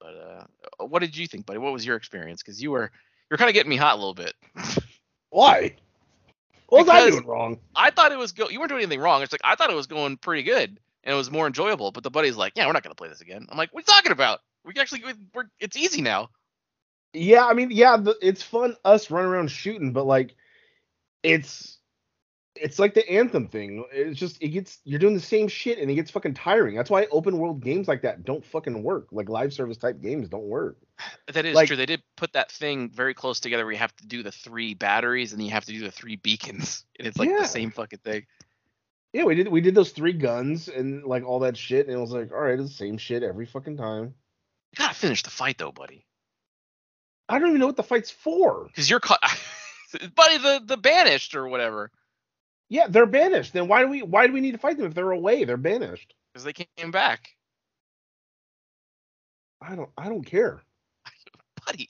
[0.00, 1.58] But uh, what did you think, buddy?
[1.58, 2.42] What was your experience?
[2.42, 2.92] Because you were
[3.30, 4.34] you're kind of getting me hot a little bit.
[5.30, 5.74] Why?
[6.68, 7.58] What was I doing wrong?
[7.74, 8.48] I thought it was go.
[8.48, 9.22] You weren't doing anything wrong.
[9.22, 11.92] It's like I thought it was going pretty good and it was more enjoyable.
[11.92, 13.90] But the buddy's like, "Yeah, we're not gonna play this again." I'm like, "What are
[13.92, 14.40] you talking about?
[14.64, 15.02] We can actually
[15.34, 16.28] we're it's easy now."
[17.14, 20.34] Yeah, I mean, yeah, the, it's fun us running around shooting, but like,
[21.22, 21.78] it's
[22.60, 23.84] it's like the anthem thing.
[23.92, 26.74] It's just it gets you're doing the same shit and it gets fucking tiring.
[26.76, 29.06] That's why open world games like that don't fucking work.
[29.12, 30.76] Like live service type games don't work.
[31.32, 31.76] That is Like- true.
[31.76, 34.74] They did put that thing very close together where you have to do the three
[34.74, 37.38] batteries and then you have to do the three beacons, and it's like Yeah.
[37.42, 38.26] the same fucking thing.
[39.12, 42.00] Yeah, we did we did those three guns and like all that shit, and it
[42.00, 44.14] was like, all right, it's the same shit every fucking time.
[44.72, 46.04] You gotta finish the fight though, buddy,
[47.28, 48.66] I don't even know what the fight's for.
[48.66, 49.20] because you're caught.
[50.14, 51.90] buddy, the the banished or whatever,
[52.68, 53.54] Yeah, they're banished.
[53.54, 55.44] Then why do we why do we need to fight them if they're away?
[55.44, 56.14] They're banished.
[56.34, 57.30] because they came back,
[59.62, 60.60] I don't I don't care.
[61.66, 61.88] buddy.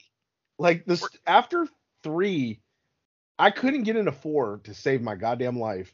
[0.57, 1.67] Like this We're- after
[2.03, 2.61] three,
[3.37, 5.93] I couldn't get into four to save my goddamn life.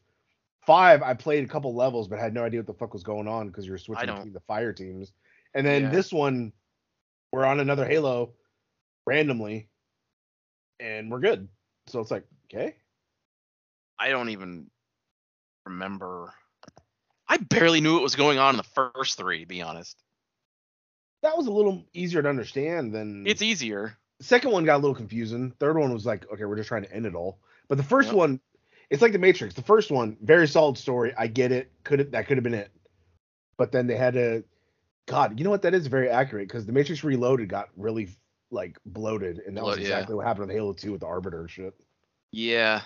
[0.65, 3.27] Five, I played a couple levels but had no idea what the fuck was going
[3.27, 5.13] on because you're switching between the fire teams.
[5.53, 5.89] And then Yeah.
[5.91, 6.53] this one,
[7.31, 8.33] we're on another Halo
[9.05, 9.69] randomly,
[10.79, 11.47] and we're good.
[11.87, 12.75] So it's like, okay,
[13.99, 14.69] I don't even
[15.65, 16.33] remember.
[17.27, 20.01] I barely knew what was going on in the first three, to be honest.
[21.21, 23.97] that was a little easier to understand than It's easier.
[24.21, 25.51] second one got a little confusing.
[25.59, 27.39] Third one was like, okay, we're just trying to end it all.
[27.67, 28.15] But the first Yep.
[28.15, 28.39] one,
[28.89, 29.53] it's like the Matrix.
[29.53, 31.13] The first one, very solid story.
[31.17, 31.71] I get it.
[31.83, 32.71] Could it that could have been it.
[33.57, 34.43] But then they had to
[35.07, 35.61] God, you know what?
[35.61, 38.09] That is very accurate because the Matrix Reloaded got really
[38.51, 39.95] like bloated, and that was Bloat- yeah.
[39.95, 41.73] exactly what happened with Halo 2 with the Arbiter shit.
[42.31, 42.81] Yeah.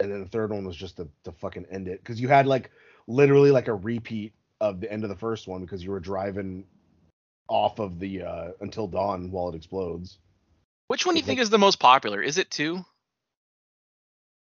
[0.00, 2.00] And then the third one was just to, to fucking end it.
[2.00, 2.70] Because you had like
[3.06, 6.64] literally like a repeat of the end of the first one because you were driving
[7.48, 10.18] off of the uh Unto Dawn while it explodes.
[10.88, 12.22] Which one do you think is the most popular?
[12.22, 12.84] Is it two?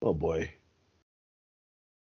[0.02, 0.50] Oh boy.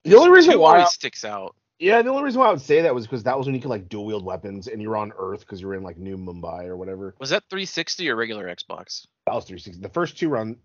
[0.04, 1.54] The only reason why sticks out.
[1.78, 3.60] Yeah, the only reason why I would say that was because that was when you
[3.60, 5.98] could like dual wield weapons and you were on Earth because you were in like
[5.98, 7.14] New Mumbai or whatever.
[7.18, 9.06] Was that 360 or regular Xbox?
[9.26, 9.82] That was 360.
[9.82, 10.56] The first two were on.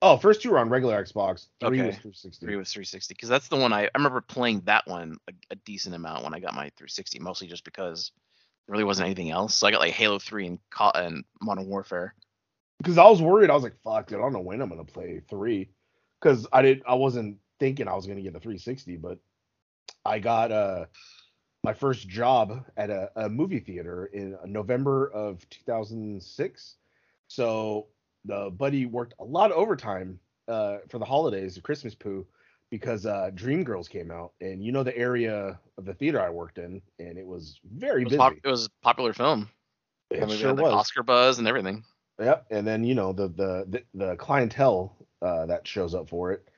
[0.00, 1.46] Oh, first two were on regular Xbox.
[1.60, 1.86] Three Okay.
[1.86, 2.44] was 360.
[2.44, 5.54] Three was 360 because that's the one I, I remember playing that one a, a
[5.56, 8.10] decent amount when I got my 360, mostly just because
[8.66, 9.54] there really wasn't anything else.
[9.54, 10.58] So I got like Halo 3 and
[10.96, 12.14] and Modern Warfare.
[12.78, 13.48] Because I was worried.
[13.48, 15.70] I was like, "Fuck, dude, I don't know when I'm gonna play three.
[16.22, 19.18] Because I didn't I wasn't thinking I was gonna get the 360, but
[20.04, 20.86] I got uh
[21.64, 26.76] my first job at a, a movie theater in November of 2006.
[27.28, 27.86] So
[28.24, 32.26] the buddy worked a lot of overtime uh, for the holidays, the Christmas poo,
[32.70, 36.58] because uh, Dreamgirls came out, and you know the area of the theater I worked
[36.58, 38.18] in, and it was very It was, busy.
[38.18, 39.48] pop, it was a popular film.
[40.10, 40.72] it That movie sure was.
[40.72, 41.84] Oscar buzz and everything.
[42.20, 46.32] Yep, and then you know the the the, the clientele uh, that shows up for
[46.32, 46.48] it,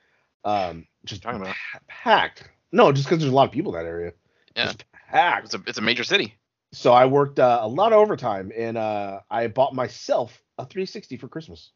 [0.44, 1.54] um, just Talking about?
[1.72, 2.48] pa- packed.
[2.72, 4.12] No, just because there's a lot of people in that area.
[4.56, 4.64] Yeah.
[4.66, 5.46] Just packed.
[5.46, 6.34] It's a it's a major city.
[6.72, 11.16] So I worked uh, a lot of overtime, and uh, I bought myself a 360
[11.18, 11.70] for Christmas.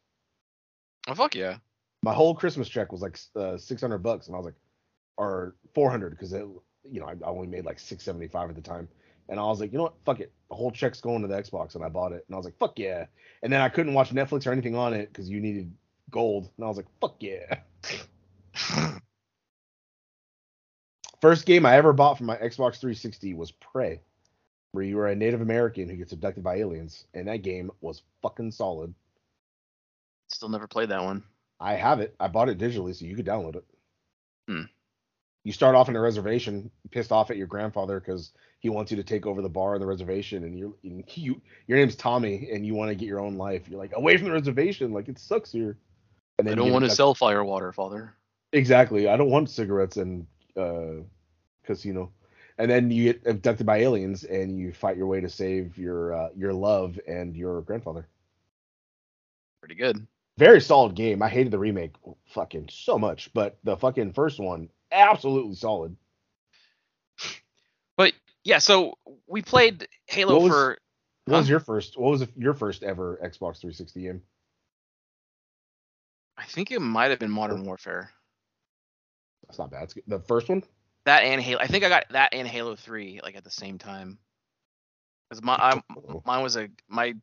[1.07, 1.57] Oh fuck yeah.
[2.03, 4.55] My whole Christmas check was like uh, 600 bucks, and I was like,
[5.17, 6.45] or 400 because it,
[6.83, 8.87] you know, I, I only made like 675 at the time,
[9.27, 11.35] and I was like, you know what, fuck it, the whole check's going to the
[11.41, 13.05] Xbox, and I bought it, and I was like, fuck yeah,
[13.43, 15.73] and then I couldn't watch Netflix or anything on it because you needed
[16.11, 17.59] gold, and I was like, fuck yeah.
[21.21, 24.01] First game I ever bought for my Xbox 360 was Prey,
[24.71, 28.03] where you were a Native American who gets abducted by aliens, and that game was
[28.21, 28.93] fucking solid.
[30.29, 31.23] Still never played that one.
[31.59, 32.15] I have it.
[32.19, 33.65] I bought it digitally, so you could download it.
[34.47, 34.63] Hmm.
[35.43, 38.97] You start off in a reservation, pissed off at your grandfather because he wants you
[38.97, 42.49] to take over the bar on the reservation, and you're and you your name's Tommy,
[42.51, 43.67] and you want to get your own life.
[43.67, 45.77] You're like away from the reservation, like it sucks here.
[46.39, 48.15] And I don't want to sell fire water, father.
[48.53, 49.07] Exactly.
[49.09, 50.25] I don't want cigarettes and
[50.57, 51.03] uh,
[51.63, 52.11] casino.
[52.57, 56.13] And then you get abducted by aliens, and you fight your way to save your
[56.13, 58.07] uh, your love and your grandfather.
[59.61, 60.05] Pretty good.
[60.37, 61.21] Very solid game.
[61.21, 61.93] I hated the remake
[62.33, 65.95] fucking so much, but the fucking first one absolutely solid.
[67.97, 68.97] But yeah, so
[69.27, 70.77] we played Halo What was- for
[71.25, 71.97] What was your first?
[71.97, 74.21] What was your first ever Xbox 360 game?
[76.49, 78.09] I think it might have been Modern Warfare.
[79.45, 79.83] That's not bad.
[79.83, 79.95] It's.
[80.07, 80.63] The first one.
[81.05, 81.59] That and Halo.
[81.61, 84.17] I think I got that and Halo 3 like at the same time.
[85.29, 86.23] Because my I, oh.
[86.25, 87.13] mine was a my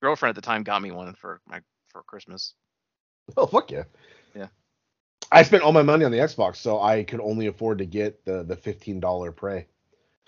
[0.00, 2.54] girlfriend at the time got me one for my for Christmas.
[3.36, 3.82] Oh fuck yeah.
[4.36, 4.46] Yeah.
[5.32, 8.24] I spent all my money on the Xbox, so I could only afford to get
[8.24, 9.66] the the fifteen dollar Prey.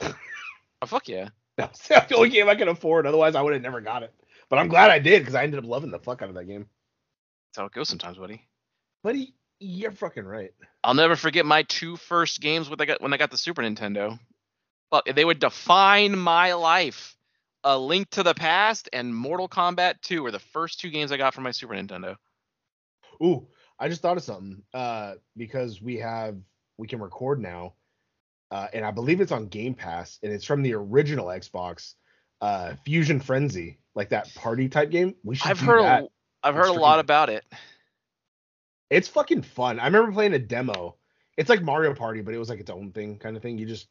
[0.01, 1.29] Oh fuck yeah.
[1.57, 3.07] That's the only game I could afford.
[3.07, 4.13] Otherwise, I would have never got it.
[4.49, 6.47] But I'm glad I did because I ended up loving the fuck out of that
[6.47, 6.67] game.
[7.51, 8.47] That's how it goes sometimes, buddy.
[9.03, 10.53] Buddy, you're fucking right.
[10.85, 13.63] I'll never forget my two first games when I got when I got the Super
[13.63, 14.19] Nintendo.
[14.93, 17.17] Well, they would define my life.
[17.65, 21.19] A Link to the Past and Mortal Kombat 2 were the first two games I
[21.19, 22.17] got from my Super Nintendo.
[23.23, 23.47] Ooh,
[23.79, 24.63] I just thought of something.
[24.73, 26.37] Uh, because we have
[26.79, 27.75] we can record now,
[28.53, 31.95] uh, and I believe it's on Game Pass, and it's from the original Xbox,
[32.41, 35.17] uh, Fusion Frenzy, like that party type game.
[35.25, 35.51] We should.
[35.51, 36.05] I've heard that.
[36.05, 36.09] a,
[36.43, 37.45] I've heard a lot about it.
[38.89, 39.79] It's fucking fun.
[39.79, 40.97] I remember playing a demo.
[41.37, 43.57] It's like Mario Party, but it was like its own thing kind of thing.
[43.59, 43.89] You just,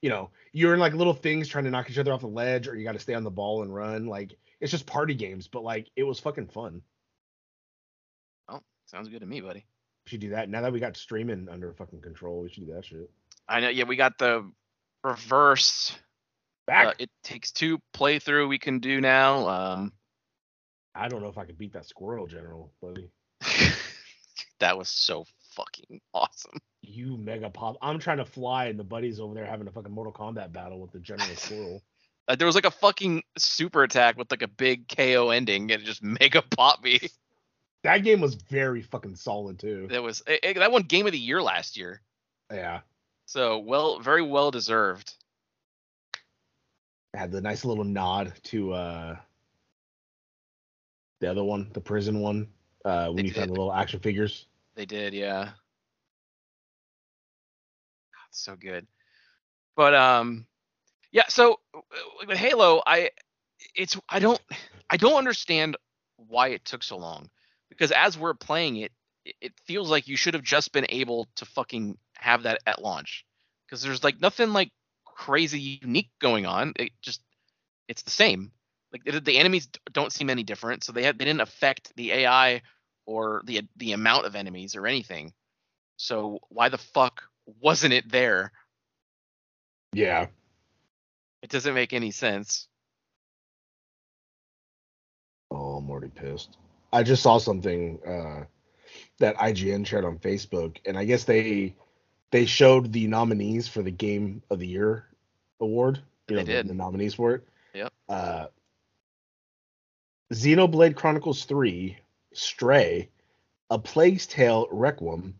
[0.00, 2.66] you know, you're in like little things trying to knock each other off the ledge,
[2.66, 4.06] or you got to stay on the ball and run.
[4.06, 6.82] Like it's just party games, but like it was fucking fun.
[8.48, 9.64] Oh, sounds good to me, buddy.
[10.04, 10.48] We should do that.
[10.48, 13.10] Now that we got streaming under fucking control, we should do that shit.
[13.48, 13.68] I know.
[13.68, 14.50] Yeah, we got the
[15.04, 15.96] reverse.
[16.66, 16.86] Back.
[16.86, 19.48] Uh, it takes two playthrough we can do now.
[19.48, 19.92] Um,
[20.94, 23.10] I don't know if I could beat that squirrel general, buddy.
[24.60, 25.24] that was so
[25.54, 26.58] fucking awesome.
[26.82, 27.76] You mega pop.
[27.80, 30.80] I'm trying to fly, and the buddies over there having a fucking Mortal Kombat battle
[30.80, 31.82] with the general squirrel.
[32.28, 35.82] Uh, there was like a fucking super attack with like a big KO ending, and
[35.82, 37.00] it just mega popped me.
[37.82, 39.88] That game was very fucking solid too.
[39.90, 42.00] That was it, it- that won Game of the Year last year.
[42.48, 42.82] Yeah,
[43.26, 45.14] So well, very well deserved.
[47.12, 49.16] had the nice little nod to uh
[51.22, 52.48] the other one, the prison one.
[52.84, 54.46] Uh, when They you found the little action figures.
[54.74, 55.44] They did, yeah.
[55.44, 55.52] God,
[58.32, 58.86] so good.
[59.76, 60.46] But um,
[61.12, 61.24] yeah.
[61.28, 61.80] So uh,
[62.26, 63.10] with Halo, I
[63.74, 64.40] it's I don't
[64.90, 65.76] I don't understand
[66.16, 67.30] why it took so long
[67.70, 68.92] because as we're playing it,
[69.24, 72.82] it- it feels like you should have just been able to fucking have that at
[72.82, 73.24] launch
[73.66, 74.70] because there's like nothing like
[75.04, 76.72] crazy unique going on.
[76.76, 77.22] It just
[77.88, 78.50] it's the same.
[78.92, 82.12] Like the, the enemies don't seem any different, so they had they didn't affect the
[82.12, 82.62] AI
[83.06, 85.32] or the the amount of enemies or anything.
[85.96, 87.22] So why the fuck
[87.60, 88.52] wasn't it there?
[89.92, 90.26] Yeah.
[91.42, 92.68] It doesn't make any sense.
[95.50, 96.56] Oh, I'm already pissed.
[96.92, 98.44] I just saw something uh,
[99.18, 101.74] that IGN shared on Facebook, and I guess they
[102.30, 105.06] they showed the nominees for the Game of the Year
[105.60, 106.00] award.
[106.28, 106.68] You know, the- did.
[106.68, 107.48] The, nominees for it.
[107.74, 107.92] Yep.
[108.08, 108.46] Uh,
[110.32, 111.96] Xenoblade Chronicles 3,
[112.32, 113.10] Stray,
[113.70, 115.38] A Plague's Tale Requiem,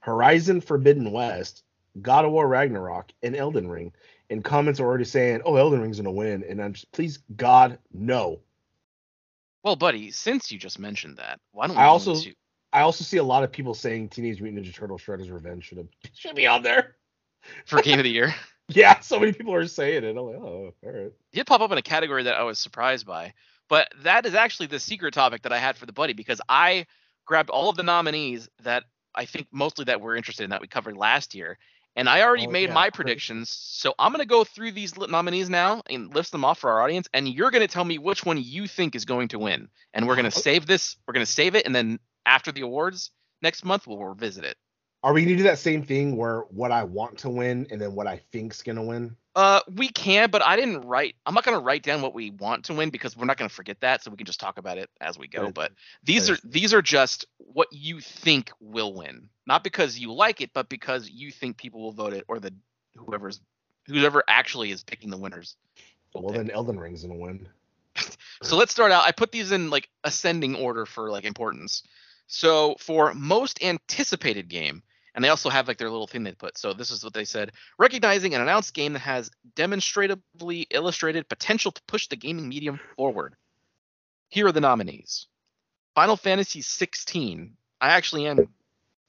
[0.00, 1.62] Horizon Forbidden West,
[2.00, 3.92] God of War Ragnarok, and Elden Ring.
[4.30, 7.78] And comments are already saying, "Oh, Elden Ring's gonna win," and I'm just, please, God,
[7.92, 8.40] no.
[9.62, 12.16] Well, buddy, since you just mentioned that, why don't we I also-
[12.72, 15.78] I also see a lot of people saying Teenage Mutant Ninja Turtle Shredder's Revenge should
[15.78, 16.96] have should be on there.
[17.66, 18.34] for game of the year?
[18.68, 20.16] Yeah, so many people are saying it.
[20.16, 20.94] I'm like, oh, all right.
[20.94, 23.34] It did pop up in a category that I was surprised by.
[23.68, 26.86] But that is actually the secret topic that I had for the buddy because I
[27.24, 30.66] grabbed all of the nominees that I think mostly that we're interested in that we
[30.66, 31.58] covered last year.
[31.96, 33.50] And I already Oh, made yeah, my predictions.
[33.50, 36.82] So I'm going to go through these nominees now and list them off for our
[36.82, 37.08] audience.
[37.14, 39.68] And you're going to tell me which one you think is going to win.
[39.92, 40.40] And we're going to oh.
[40.40, 40.96] save this.
[41.06, 41.66] We're going to save it.
[41.66, 44.56] And then after the awards next month, we'll revisit it.
[45.04, 47.94] Are we gonna do that same thing where what I want to win and then
[47.94, 49.14] what I think's gonna win?
[49.36, 51.14] Uh, we can, but I didn't write.
[51.26, 53.78] I'm not gonna write down what we want to win because we're not gonna forget
[53.80, 55.50] that, so we can just talk about it as we go.
[55.50, 55.72] But
[56.04, 60.54] these are these are just what you think will win, not because you like it,
[60.54, 62.54] but because you think people will vote it or the
[62.96, 63.42] whoever's
[63.86, 65.56] whoever actually is picking the winners.
[66.14, 66.46] Well, pick.
[66.46, 67.46] then Elden Ring's gonna win.
[68.42, 69.04] So let's start out.
[69.04, 71.82] I put these in like ascending order for like importance.
[72.26, 74.82] So for most anticipated game,
[75.14, 76.58] and they also have like their little thing they put.
[76.58, 81.72] So this is what they said: recognizing an announced game that has demonstratively illustrated potential
[81.72, 83.34] to push the gaming medium forward.
[84.28, 85.26] Here are the nominees:
[85.94, 87.56] Final Fantasy 16.
[87.80, 88.48] I actually am,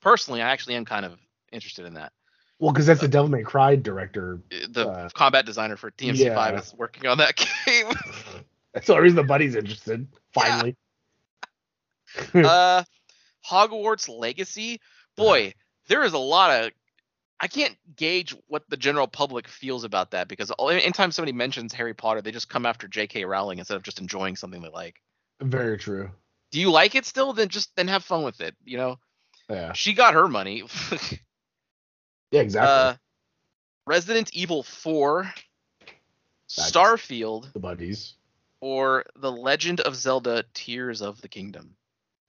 [0.01, 1.17] personally, I actually am kind of
[1.51, 2.11] interested in that.
[2.59, 4.39] Well, because that's the Devil May Cry director.
[4.51, 6.59] Uh, The Uh, combat designer for DMC5 yeah.
[6.59, 7.87] is working on that game.
[8.73, 10.05] That's the only reason the buddy's interested.
[10.33, 10.75] Finally.
[12.33, 12.83] uh
[13.49, 14.81] Hogwarts Legacy.
[15.15, 15.53] Boy,
[15.87, 16.71] there is a lot of
[17.39, 21.73] I can't gauge what the general public feels about that because all- anytime somebody mentions
[21.73, 23.25] Harry Potter, they just come after J.K.
[23.25, 25.01] Rowling instead of just enjoying something they like.
[25.41, 26.09] Very true.
[26.51, 27.33] Do you like it still?
[27.33, 28.55] Then just then have fun with it.
[28.63, 28.99] You know,
[29.49, 29.73] Yeah.
[29.73, 30.63] she got her money.
[32.31, 32.69] Yeah, exactly.
[32.69, 32.93] uh,
[33.85, 38.15] Resident Evil 4, That's- Starfield, The buddies.
[38.61, 41.75] or The Legend of Zelda: Tears of the Kingdom.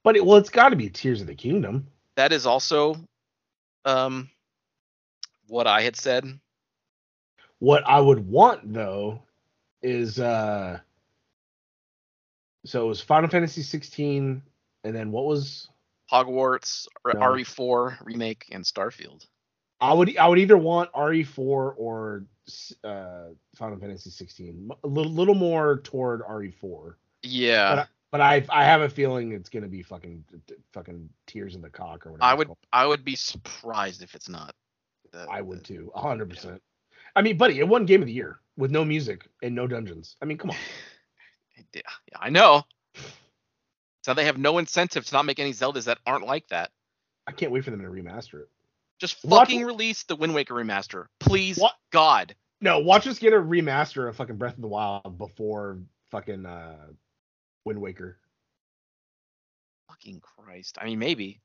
[0.03, 1.87] But it, well, it's got to be Tears of the Kingdom.
[2.15, 2.95] That is also
[3.87, 4.29] um
[5.47, 6.25] what I had said.
[7.59, 9.23] What I would want though
[9.81, 10.79] is uh
[12.65, 14.41] so it was Final Fantasy 16
[14.83, 15.69] and then what was
[16.11, 17.13] Hogwarts, No.
[17.19, 19.25] RE4 remake, and Starfield.
[19.79, 22.23] I would I would either want RE4 or
[22.83, 24.69] uh Final Fantasy 16.
[24.83, 26.95] A little little more toward RE4.
[27.23, 30.23] Yeah, But I, I have a feeling it's going to be fucking
[30.73, 32.29] fucking Tears in the Cock or whatever.
[32.31, 32.49] I would.
[32.71, 34.55] I would be surprised if it's not.
[35.11, 35.91] The- I would the- too.
[35.95, 36.59] 100%.
[37.15, 40.15] I mean, buddy, it won game of the year with no music and no dungeons.
[40.21, 40.57] I mean, come on.
[41.73, 42.63] Yeah, yeah, I know.
[44.03, 46.71] So they have no incentive to not make any Zeldas that aren't like that.
[47.25, 48.49] I can't wait for them to remaster it.
[48.99, 51.73] Just fucking release the Wind Waker remaster, please, What?
[51.91, 52.35] God.
[52.61, 55.79] No, watch us get a remaster of fucking Breath of the Wild before
[56.11, 56.75] fucking uh
[57.67, 58.17] Wind Waker.
[59.89, 60.77] Fucking Christ.
[60.81, 61.41] I mean, maybe.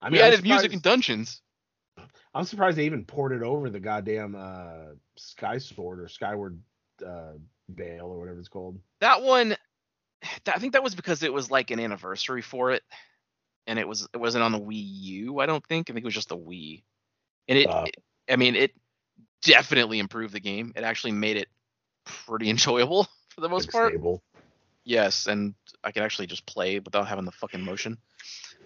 [0.00, 1.40] I we mean, I'm added music and surprised- dungeons.
[2.34, 6.58] I'm surprised they even ported over the goddamn uh Sky Sword or Skyward
[7.06, 7.32] uh
[7.68, 8.78] Veil or whatever it's called.
[9.00, 9.56] That one,
[10.46, 12.82] I think that was because it was like an anniversary for it,
[13.66, 15.38] and it was it wasn't on the Wii U.
[15.40, 15.90] I don't think.
[15.90, 16.82] I think it was just the Wii,
[17.48, 17.66] and it.
[17.66, 17.84] Uh.
[17.86, 17.96] it-
[18.30, 18.70] I mean, it
[19.42, 20.72] definitely improved the game.
[20.76, 21.48] It actually made it
[22.06, 23.92] pretty enjoyable for the most part.
[23.92, 24.22] stable.
[24.84, 27.98] Yes, and I can actually just play without having the fucking motion.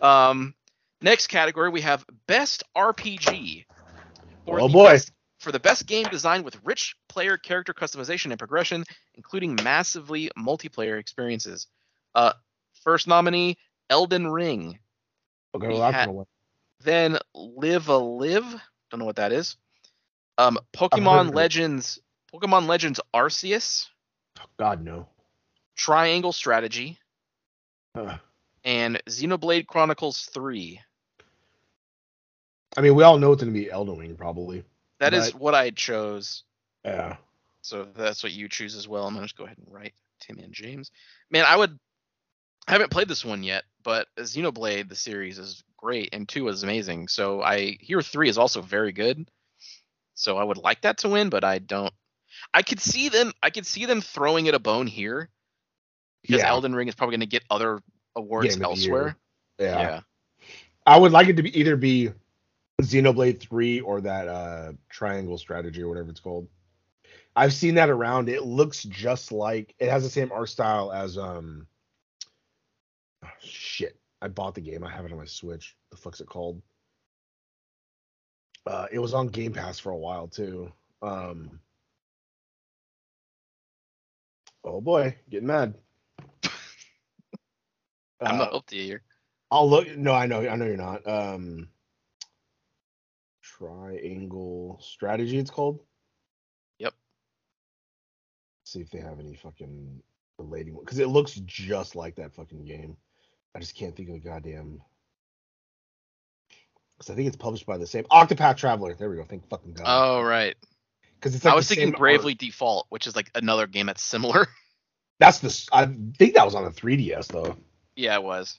[0.01, 0.55] Um,
[1.01, 3.65] next category we have best RPG.
[4.47, 4.93] Oh boy.
[4.93, 8.85] best- for the best game design with rich player character customization and progression,
[9.17, 11.67] including massively multiplayer experiences.
[12.15, 12.33] Uh,
[12.83, 13.59] first nominee,
[13.91, 14.79] Elden Ring.
[15.55, 16.27] Okay, well, that's win.
[16.83, 18.45] Then Live a Live.
[18.91, 19.57] Don't know what that is.
[20.39, 21.35] Um, Pokemon.
[21.35, 21.99] Legends.
[22.33, 23.87] Pokemon Legends Arceus.
[24.59, 25.07] God no.
[25.77, 26.99] Triangle Strategy.
[27.95, 28.17] Uh,
[28.65, 30.81] and Xenoblade Chronicles 3.
[32.77, 34.65] I mean, we all know it's gonna be Elden Ring probably.
[34.99, 36.43] That is what I chose.
[36.85, 37.17] Yeah.
[37.63, 39.07] So that's what you choose as well.
[39.07, 40.91] I'm gonna just go ahead and write Tim and James.
[41.31, 41.79] Man, I would
[42.69, 46.63] I haven't played this one yet, but Xenoblade the series is great and two is
[46.63, 47.09] amazing.
[47.09, 49.31] So I hear three is also very good.
[50.15, 51.93] So I would like that to win, but I don't
[52.53, 55.31] I could see them I could see them throwing it a bone here
[56.27, 56.49] because Yeah.
[56.49, 57.81] Elden Ring is probably gonna get other
[58.15, 58.93] awards Game of the year.
[58.95, 59.17] elsewhere.
[59.59, 59.81] yeah.
[59.81, 60.01] yeah.
[60.87, 62.13] I would like it to be either be
[62.81, 66.49] Xenoblade 3 or that uh triangle strategy or whatever it's called.
[67.35, 68.29] I've seen that around.
[68.29, 71.67] It looks just like it has the same art style as um
[73.25, 73.99] oh, shit.
[74.23, 74.85] I bought the game.
[74.85, 75.77] I have it on my Switch.
[75.91, 76.63] The fuck's it called?
[78.67, 80.73] Uh it was on Game Pass for a while too.
[81.03, 81.61] Um
[84.65, 85.75] Oh boy, getting mad.
[88.21, 89.03] I'm not up to you here.
[89.51, 89.97] I'll look.
[89.97, 90.47] No, I know.
[90.49, 91.07] I know you're not.
[91.07, 91.69] Um,
[93.43, 95.39] triangle strategy.
[95.39, 95.81] It's called.
[96.79, 96.95] Yep.
[98.65, 100.03] See if they have any fucking
[100.39, 102.97] relating one because it looks just like that fucking game.
[103.55, 104.81] I just can't think of a goddamn.
[106.99, 108.95] Because I think it's published by the same Octopath Traveler.
[108.95, 109.25] There we go.
[109.25, 109.85] Thank fucking god.
[109.87, 110.57] Oh right.
[111.15, 112.01] Because it's like I was thinking same art.
[112.01, 114.49] Bravely Default, which is like another game that's similar.
[115.19, 115.69] That's the.
[115.73, 115.87] I
[116.19, 117.57] think that was on the 3DS though.
[117.97, 118.59] Yeah, it was.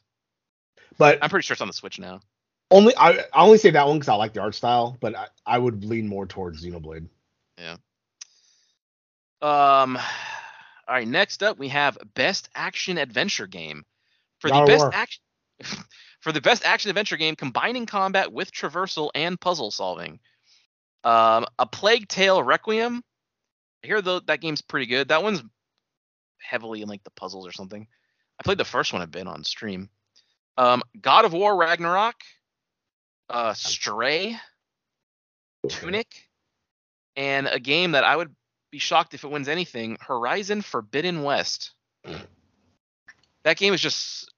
[0.98, 2.22] But I'm pretty sure it's on the Switch now.
[2.72, 4.98] only I, I only say that one because I like the art style.
[5.00, 7.08] But I, I would lean more towards Xenoblade.
[7.58, 7.78] Yeah.
[9.42, 11.08] Um, all right.
[11.08, 13.86] Next up, we have Best Action Adventure Game.
[14.40, 14.92] For the God best War.
[14.94, 15.24] action,
[16.22, 20.20] for the best action adventure game, combining combat with traversal and puzzle solving.
[21.04, 23.04] Um, A Plague Tale Requiem.
[23.84, 25.10] I hear though that game's pretty good.
[25.10, 25.44] That one's
[26.40, 27.88] heavily in like the puzzles or something.
[28.40, 29.90] I played the first one a bit on stream.
[30.58, 32.16] Um, God of War Ragnarok.
[33.30, 34.38] Uh, Stray.
[35.68, 36.30] Tunic,
[37.16, 38.34] and a game that I would
[38.72, 41.72] be shocked if it wins anything, Horizon Forbidden West.
[43.44, 44.32] That game is just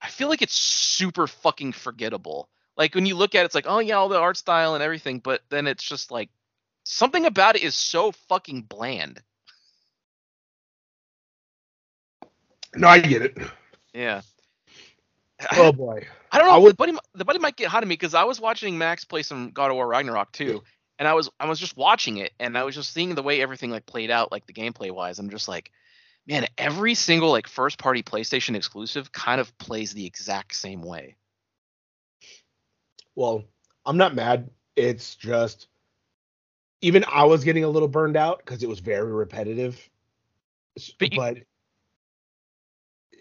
[0.00, 2.48] I feel like it's super fucking forgettable.
[2.76, 4.82] Like when you look at it, it's like, oh yeah, all the art style and
[4.82, 6.30] everything, but then it's just like
[6.84, 9.22] something about it is so fucking bland.
[12.74, 13.38] No, I get it.
[13.92, 14.22] Yeah.
[15.52, 16.06] Oh boy.
[16.30, 16.54] I don't know.
[16.54, 19.04] I the buddy, the buddy might get hot at me because I was watching Max
[19.04, 20.62] play some God of War Ragnarok too,
[20.98, 23.40] and I was I was just watching it, and I was just seeing the way
[23.40, 25.18] everything like played out, like the gameplay wise.
[25.18, 25.72] I'm just like,
[26.26, 31.16] man, every single like first party PlayStation exclusive kind of plays the exact same way.
[33.14, 33.44] Well,
[33.84, 34.50] I'm not mad.
[34.76, 35.66] It's just
[36.80, 39.88] even I was getting a little burned out because it was very repetitive.
[40.98, 41.38] But you- but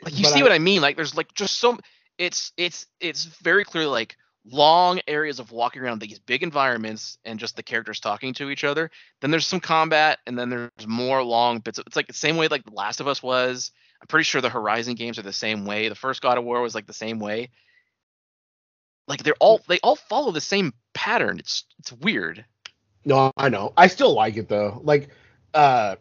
[0.04, 0.82] like you see I- what I mean?
[0.82, 1.78] Like there's like just so
[2.18, 7.39] it's it's it's very clearly like long areas of walking around these big environments and
[7.39, 8.89] just the characters talking to each other.
[9.22, 11.78] Then there's some combat and then there's more long bits.
[11.78, 13.72] Of, it's like the same way like The Last of Us was.
[14.02, 15.89] I'm pretty sure the Horizon games are the same way.
[15.89, 17.50] The first God of War was like the same way.
[19.08, 21.39] Like they're all they all follow the same pattern.
[21.39, 22.45] It's it's weird.
[23.06, 23.74] No, I know.
[23.76, 24.82] I still like it though.
[24.84, 25.10] Like,
[25.54, 25.95] uh,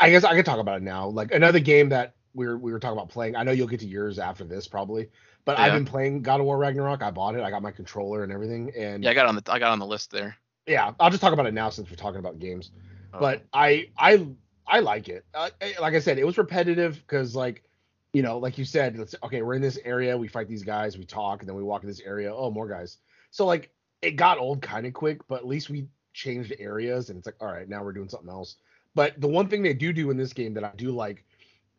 [0.00, 1.08] I guess I can talk about it now.
[1.08, 3.36] Like another game that we were we were talking about playing.
[3.36, 5.08] I know you'll get to yours after this probably,
[5.44, 7.02] but I've been playing God of War Ragnarok.
[7.02, 7.42] I bought it.
[7.42, 8.72] I got my controller and everything.
[8.76, 10.36] And Yeah, I got on the I got on the list there.
[10.66, 12.70] yeah, I'll just talk about it now since we're talking about games.
[13.12, 13.20] Oh.
[13.20, 14.26] But I I
[14.66, 15.24] I like it.
[15.34, 15.50] Uh,
[15.80, 17.62] like I said, it was repetitive because like.
[18.14, 20.96] You know, like you said, let's okay, we're in this area, we fight these guys,
[20.96, 22.34] we talk, and then we walk in this area.
[22.34, 22.96] Oh, more guys.
[23.30, 23.70] So like
[24.00, 27.36] it got old kind of quick, but at least we changed areas and it's like,
[27.38, 28.56] all right, now we're doing something else.
[28.94, 31.24] But the one thing they do do in this game that I do like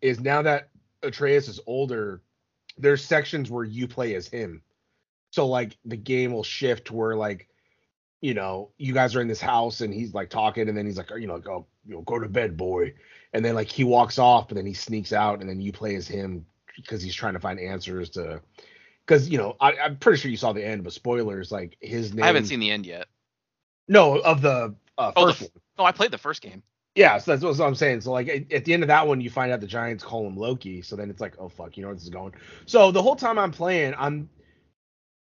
[0.01, 0.69] is now that
[1.03, 2.21] Atreus is older,
[2.77, 4.61] there's sections where you play as him.
[5.31, 7.47] So like the game will shift to where like,
[8.21, 10.97] you know, you guys are in this house and he's like talking and then he's
[10.97, 12.93] like, you know, like, oh, you know, go to bed, boy.
[13.33, 15.95] And then like he walks off, but then he sneaks out and then you play
[15.95, 16.45] as him
[16.75, 18.41] because he's trying to find answers to
[19.05, 22.13] because you know I, I'm pretty sure you saw the end, but spoilers like his
[22.13, 22.23] name.
[22.23, 23.07] I haven't seen the end yet.
[23.87, 25.51] No, of the uh, Oh, the one.
[25.77, 26.61] No, I played the first game.
[26.99, 28.01] Yeah, so that's what I'm saying.
[28.01, 30.27] So like at, at the end of that one, you find out the Giants call
[30.27, 30.81] him Loki.
[30.81, 32.33] So then it's like, oh fuck, you know where this is going.
[32.65, 34.29] So the whole time I'm playing, I'm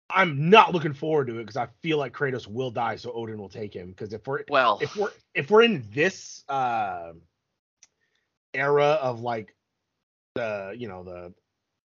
[0.09, 3.37] I'm not looking forward to it because I feel like Kratos will die, so Odin
[3.37, 3.89] will take him.
[3.89, 7.11] Because if we're Well, if we're if we're in this uh
[8.53, 9.53] era of like
[10.35, 11.33] the you know the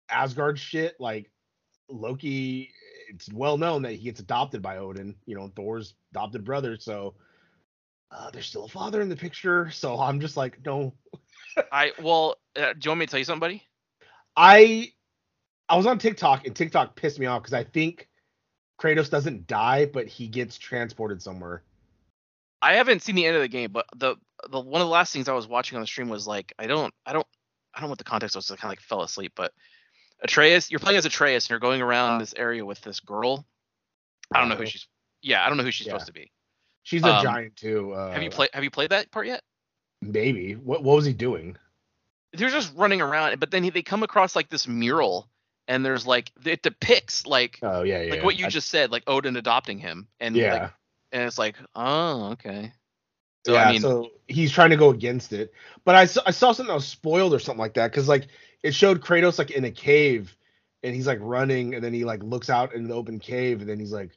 [0.08, 1.28] Asgard shit, like
[1.88, 2.70] Loki,
[3.08, 6.76] it's well known that he gets adopted by Odin, you know, Thor's adopted brother.
[6.78, 7.14] So
[8.12, 9.70] uh, there's still a father in the picture.
[9.70, 10.94] So I'm just like, no.
[11.72, 13.62] I well, uh, do you want me to tell you something, buddy?
[14.36, 14.92] I
[15.68, 18.08] I was on TikTok and TikTok pissed me off because I think
[18.80, 21.62] Kratos doesn't die, but he gets transported somewhere.
[22.60, 24.16] I haven't seen the end of the game, but the
[24.50, 26.66] the one of the last things I was watching on the stream was like I
[26.66, 27.26] don't I don't
[27.74, 28.50] I don't know what the context was.
[28.50, 29.52] I kind of like fell asleep, but
[30.22, 33.44] Atreus, you're playing as Atreus and you're going around this area with this girl.
[34.32, 34.86] I don't know who Uh, she's.
[35.22, 35.92] Yeah, I don't know who she's Yeah.
[35.92, 36.30] supposed to be.
[36.82, 37.92] She's a Um, giant too.
[37.92, 39.42] Uh, have you played Have you played that part yet?
[40.00, 40.54] Maybe.
[40.54, 41.56] What what was he doing?
[42.32, 45.28] They're just running around, but then he, they come across like this mural,
[45.68, 48.10] and there's like it depicts like Oh yeah, yeah.
[48.14, 50.52] like what you I- just said, like Odin adopting him, and yeah.
[50.54, 50.72] like,
[51.12, 52.72] and it's like oh okay.
[53.46, 55.52] So yeah, I mean, so he's trying to go against it.
[55.84, 58.28] But I saw, I saw something that was spoiled or something like that because like
[58.62, 60.36] it showed Kratos like in a cave
[60.84, 63.68] and he's like running and then he like looks out in the open cave and
[63.68, 64.10] then he's like,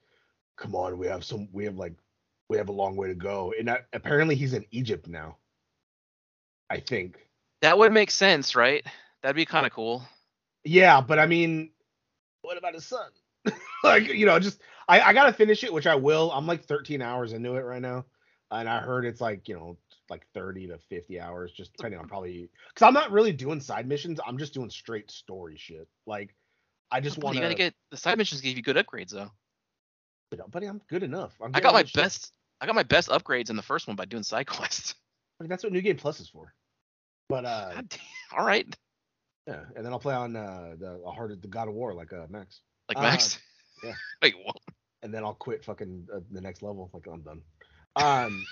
[0.57, 1.93] "Come on, we have some, we have like,
[2.49, 5.37] we have a long way to go." And apparently he's in Egypt now.
[6.69, 7.17] I think.
[7.61, 8.83] that would make sense, right?
[9.21, 10.03] That'd be kind of cool.
[10.63, 11.71] Yeah, but I mean,
[12.41, 13.09] what about his son?
[13.83, 16.31] like, you know, just I, I gotta finish it, which I will.
[16.31, 18.05] I'm like 13 hours into it right now,
[18.51, 19.77] and I heard it's like you know
[20.09, 23.87] like 30 to 50 hours, just depending on probably because I'm not really doing side
[23.87, 24.19] missions.
[24.25, 25.87] I'm just doing straight story shit.
[26.05, 26.35] Like,
[26.91, 29.31] I just want you gotta get the side missions give you good upgrades though.
[30.51, 30.65] Buddy.
[30.67, 31.33] I'm good enough.
[31.41, 31.93] I'm I got my shit.
[31.93, 32.33] best.
[32.61, 34.95] I got my best upgrades in the first one by doing side quests.
[35.39, 36.53] I mean, that's what New Game Plus is for.
[37.29, 37.99] But uh, God damn.
[38.39, 38.67] All right,
[39.47, 42.25] yeah, and then I'll play on uh the, of the God of War like uh
[42.29, 42.61] Max.
[42.89, 43.39] like Uh, Max.
[43.83, 43.93] yeah.
[44.21, 44.57] Wait, what?
[45.03, 46.89] and then I'll quit fucking uh, the next level.
[46.93, 47.41] Like I'm done.
[47.95, 48.43] Um,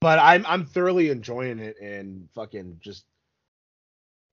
[0.00, 3.04] but I'm I'm thoroughly enjoying it and fucking just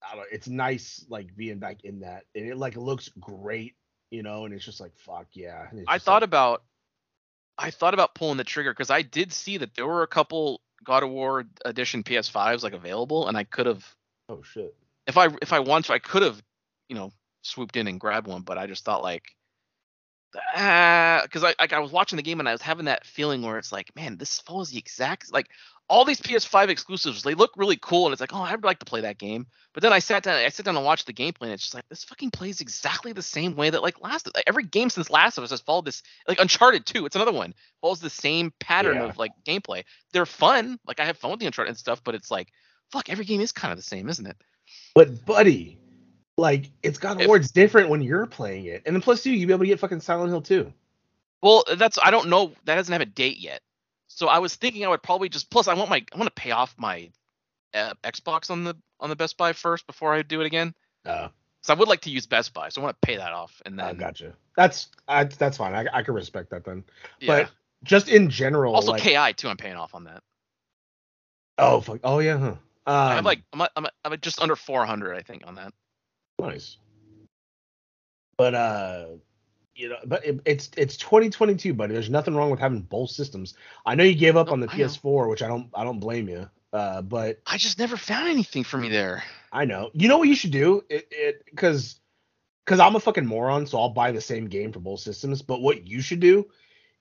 [0.04, 0.26] I don't know.
[0.32, 3.76] It's nice like being back in that, and it like looks great,
[4.12, 4.46] you know.
[4.46, 5.68] And it's just like fuck yeah.
[5.88, 6.64] I thought like, about.
[7.58, 10.62] I thought about pulling the trigger because I did see that there were a couple
[10.84, 13.86] God of War edition PS5s like available, and I could have,
[14.30, 14.76] oh shit.
[15.08, 16.42] if I if I wanted to, I could have,
[16.90, 17.12] you know,
[17.44, 18.42] swooped in and grabbed one.
[18.42, 19.36] But I just thought like,
[20.56, 23.42] ah, because I like I was watching the game and I was having that feeling
[23.42, 25.48] where it's like, man, this follows the exact like
[25.92, 27.22] all these PS5 exclusives.
[27.22, 29.46] They look really cool, and it's like, oh, I'd like to play that game.
[29.74, 31.74] But then I sat down, I sat down and watched the gameplay, and it's just
[31.76, 35.10] like this fucking plays exactly the same way that like last like, every game since
[35.10, 36.02] Last of Us has followed this.
[36.28, 39.06] Like Uncharted 2, it's another one follows the same pattern Yeah.
[39.06, 39.84] of like gameplay.
[40.14, 42.48] They're fun, like I have fun with the Uncharted and stuff, but it's like,
[42.92, 44.38] fuck, every game is kind of the same, isn't it?
[44.96, 45.78] But buddy,
[46.38, 47.36] like it's God of If- War.
[47.38, 49.80] It's different when you're playing it, and then plus two, you'll be able to get
[49.80, 50.72] fucking Silent Hill 2.
[51.42, 52.54] Well, that's I don't know.
[52.66, 53.62] That doesn't have a date yet.
[54.16, 56.42] So I was thinking I would probably just plus I want my I want to
[56.42, 57.10] pay off my
[57.74, 60.74] uh, Xbox on the on the Best Buy first before I do it again.
[61.06, 61.30] Uh,
[61.62, 63.62] So I would like to use Best Buy, so I want to pay that off
[63.66, 63.86] and then.
[63.86, 64.34] I gotcha.
[64.58, 65.74] That's I, that's fine.
[65.74, 66.84] I I can respect that then.
[67.20, 67.28] yeah.
[67.28, 67.52] But
[67.84, 68.76] just in general.
[68.76, 69.48] Also, like, KI too.
[69.48, 70.22] I'm paying off on that.
[71.58, 72.56] oh fuck, oh yeah, huh?
[72.88, 75.74] Um, I'm like I'm I'm, I'm just under 400, I think, on that.
[76.40, 76.78] nice.
[78.38, 79.06] But uh,
[79.76, 81.94] you know, but it, it's it's 2022, buddy.
[81.94, 83.56] There's nothing wrong with having both systems.
[83.86, 84.78] I know you gave up No, on the I.
[84.78, 86.50] PS4, which I don't I don't blame you.
[86.74, 89.24] Uh, but I just never found anything for me there.
[89.52, 89.90] I know.
[89.94, 90.84] You know what you should do?
[90.90, 92.00] It it because
[92.66, 95.42] because I'm a fucking moron, so I'll buy the same game for both systems.
[95.42, 96.48] But what you should do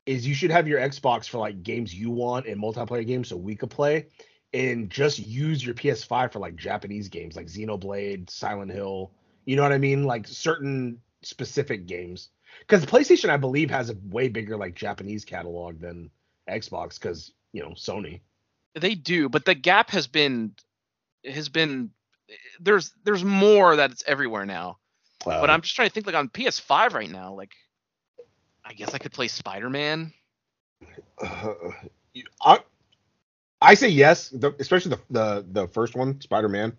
[0.06, 3.36] is you should have your Xbox for like games you want and multiplayer games so
[3.36, 4.06] we could play,
[4.52, 9.12] and just use your PS5 for like Japanese games like Xenoblade, Silent Hill.
[9.44, 10.04] You know what I mean?
[10.04, 12.30] Like certain specific games.
[12.60, 16.10] Because the PlayStation, I believe, has a way bigger like Japanese catalog than
[16.48, 17.00] Xbox.
[17.00, 18.20] Because you know Sony.
[18.74, 20.54] They do, but the gap has been
[21.24, 21.90] has been
[22.60, 24.78] there's there's more that's everywhere now.
[25.24, 27.52] But Uh, I'm just trying to think like on PS5 right now, like
[28.64, 30.12] I guess I could play Spider-Man.
[31.22, 31.54] Uh,
[32.42, 32.58] I,
[33.60, 36.76] I say yes, the, especially the, the the first one, Spider Man.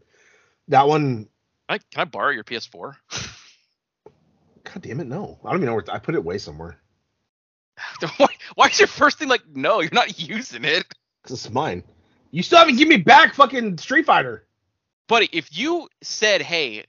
[0.67, 1.30] That one,
[1.69, 2.95] I, can I borrow your PS4?
[4.74, 5.39] god damn it, no.
[5.43, 6.78] I don't even know where I put it away somewhere.
[8.17, 10.86] why, why is your first thing like no, you're not using it?
[11.24, 11.84] 'Cause it's mine.
[12.32, 14.47] You still haven't given me back fucking Street Fighter.
[15.07, 16.86] Buddy, if you said, "Hey,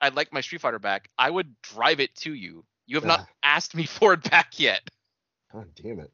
[0.00, 2.64] I'd like my Street Fighter back," I would drive it to you.
[2.86, 3.28] You have not Ah.
[3.42, 4.82] asked me for it back yet.
[5.52, 6.10] God damn it.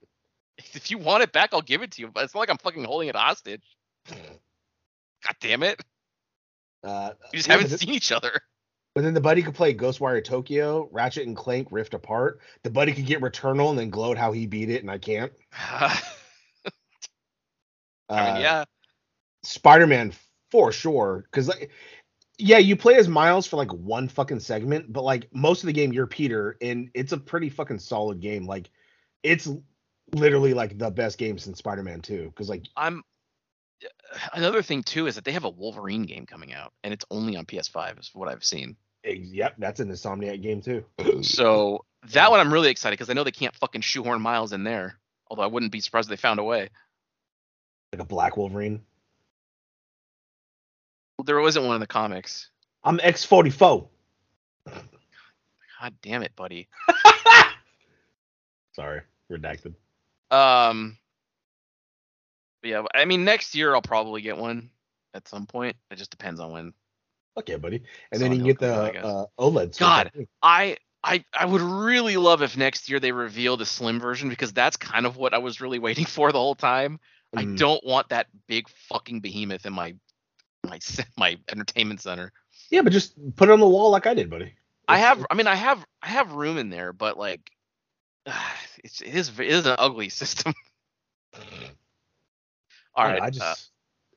[0.58, 2.08] If you want it back, I'll give it to you.
[2.08, 3.64] But it's not like I'm fucking holding it hostage.
[4.08, 5.80] God damn it.
[6.84, 8.40] Uh, We just haven't seen each other.
[8.98, 12.40] But then the buddy could play Ghostwire Tokyo, Ratchet and Clank Rift Apart.
[12.64, 15.30] The buddy could get Returnal and then gloat how he beat it, and I can't.
[15.52, 16.00] I
[18.08, 18.64] Uh, mean, yeah.
[19.44, 20.14] Spider-Man
[20.50, 21.28] for sure.
[21.30, 21.70] Because like,
[22.38, 25.72] yeah, you play as Miles for like one fucking segment, but like most of the
[25.72, 28.46] game you're Peter, and it's a pretty fucking solid game.
[28.46, 28.68] Like,
[29.22, 29.48] it's
[30.12, 32.24] literally like the best game since Spider-Man 2.
[32.24, 33.04] Because like, I'm
[34.32, 37.36] another thing too is that they have a Wolverine game coming out and it's only
[37.36, 38.76] on PS5 is what I've seen.
[39.04, 40.84] Eh, yep, that's an Insomniac game too.
[41.22, 44.62] So that one I'm really excited because I know they can't fucking shoehorn Miles in
[44.64, 44.98] there.
[45.28, 46.68] Although I wouldn't be surprised if they found a way.
[47.92, 48.80] like a Black Wolverine.
[51.24, 52.50] There wasn't one in the comics.
[52.84, 53.88] I'm X44.
[55.80, 56.68] God damn it, buddy.
[58.72, 59.74] Sorry, redacted.
[60.30, 60.96] Um,
[62.62, 64.70] but yeah, I mean next year I'll probably get one
[65.14, 65.76] at some point.
[65.90, 66.72] It just depends on when.
[67.38, 67.82] Okay, buddy.
[68.12, 69.74] And So then you can get I the uh, OLED.
[69.74, 70.10] Switch, God.
[70.14, 70.26] I.
[70.42, 74.52] I I I would really love if next year they reveal the slim version because
[74.52, 76.98] that's kind of what I was really waiting for the whole time.
[77.36, 77.56] I Mm.
[77.58, 79.94] don't want that big fucking behemoth in my
[80.66, 80.80] my
[81.16, 82.32] my entertainment center.
[82.70, 84.54] Yeah, but just put it on the wall like I did, buddy.
[84.88, 87.50] I have I mean I have I have room in there, but like
[88.84, 90.52] it's it is it is an ugly system.
[91.34, 93.04] All right.
[93.04, 93.70] I don't right, know, I uh, just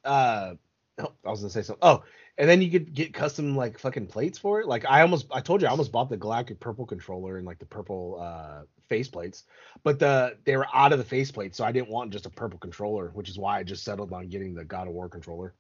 [0.04, 0.54] uh
[1.00, 1.80] oh, I was gonna say something.
[1.84, 2.04] Oh,
[2.42, 4.68] and then you could get custom like fucking plates for it.
[4.68, 7.60] Like I almost I told you I almost bought the galactic purple controller and like
[7.60, 9.46] the purple uh face plates,
[9.84, 12.32] but the they were out of the face plates, so I didn't want just a
[12.32, 15.56] purple controller, which is why I just settled on getting the God of War controller.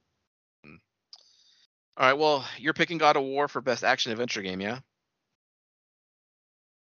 [1.97, 2.17] all right.
[2.17, 4.79] Well, you're picking God of War for best action adventure game, yeah?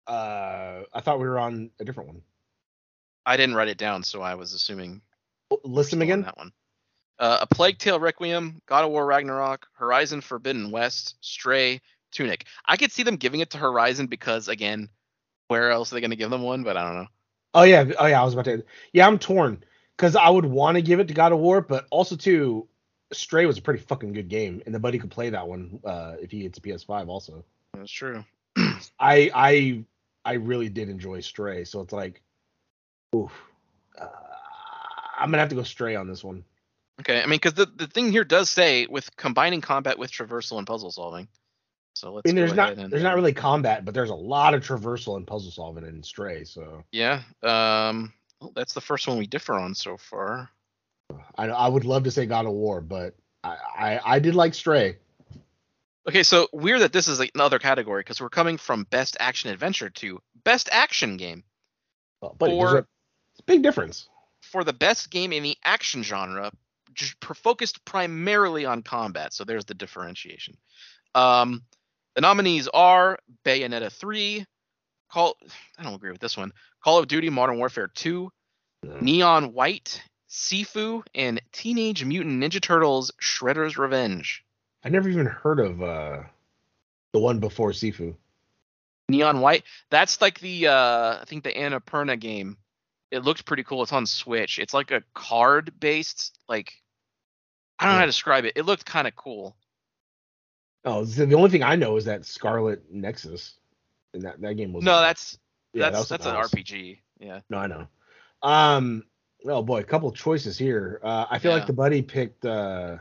[0.06, 2.22] Uh I thought we were on a different one.
[3.26, 5.02] I didn't write it down, so I was assuming
[5.64, 6.22] List them still on again.
[6.22, 6.52] that one.
[7.18, 12.46] Uh, a Plague Tale Requiem, God of War Ragnarok, Horizon Forbidden West, Stray, Tunic.
[12.66, 14.88] I could see them giving it to Horizon because again,
[15.48, 16.64] where else are they going to give them one?
[16.64, 17.08] But I don't know.
[17.54, 18.20] Oh yeah, oh yeah.
[18.20, 18.64] I was about to.
[18.92, 19.62] Yeah, I'm torn
[19.96, 22.66] because I would want to give it to God of War, but also too,
[23.12, 26.14] Stray was a pretty fucking good game, and the buddy could play that one uh,
[26.20, 27.08] if he gets a PS5.
[27.08, 27.44] Also,
[27.74, 28.24] That's true.
[28.56, 29.84] I I
[30.24, 32.22] I really did enjoy Stray, so it's like,
[33.14, 33.32] oof.
[33.98, 34.08] Uh,
[35.16, 36.44] I'm gonna have to go Stray on this one.
[37.00, 40.58] Okay, I mean, because the, the thing here does say with combining combat with traversal
[40.58, 41.26] and puzzle solving.
[41.94, 42.22] So let's.
[42.26, 45.16] I mean, there's not and- there's not really combat, but there's a lot of traversal
[45.16, 46.44] and puzzle solving in Stray.
[46.44, 47.22] So Yeah.
[47.42, 48.12] Um.
[48.40, 50.50] Well, that's the first one we differ on so far.
[51.36, 54.54] I I would love to say God of War, but I I, I did like
[54.54, 54.96] Stray.
[56.08, 59.88] Okay, so weird that this is another category because we're coming from best action adventure
[59.90, 61.42] to best action game.
[62.20, 62.86] But there's Or- a,
[63.32, 64.08] it's a big difference.
[64.42, 66.52] for the best game in the action genre,
[67.20, 69.32] focused primarily on combat.
[69.32, 70.56] So there's the differentiation.
[71.14, 71.62] Um,
[72.14, 74.46] the nominees are Bayonetta 3,
[75.10, 75.36] Call.
[75.78, 76.52] I don't agree with this one.
[76.82, 78.30] Call of Duty: Modern Warfare 2,
[79.00, 84.44] Neon White, Sifu, and Teenage Mutant Ninja Turtles: Shredder's Revenge.
[84.82, 86.22] I never even heard of uh
[87.12, 88.16] the one before Sifu.
[89.08, 89.62] Neon White.
[89.90, 92.56] That's like the uh, I think the Annapurna game.
[93.10, 93.84] It looked pretty cool.
[93.84, 94.58] It's on Switch.
[94.58, 96.72] It's like a card based like
[97.78, 98.52] I don't know how to describe it.
[98.56, 99.56] It looked kind of cool.
[100.84, 103.54] Oh, so the only thing I know is that Scarlet Nexus,
[104.12, 105.38] and that that game was No, that's
[105.72, 106.50] yeah, that that's was that's an else.
[106.50, 106.98] RPG.
[107.20, 107.40] Yeah.
[107.48, 107.86] No, I know.
[108.42, 109.04] Um,
[109.46, 111.00] oh boy, a couple choices here.
[111.02, 111.58] Uh, I feel Yeah.
[111.58, 112.98] like the buddy picked uh,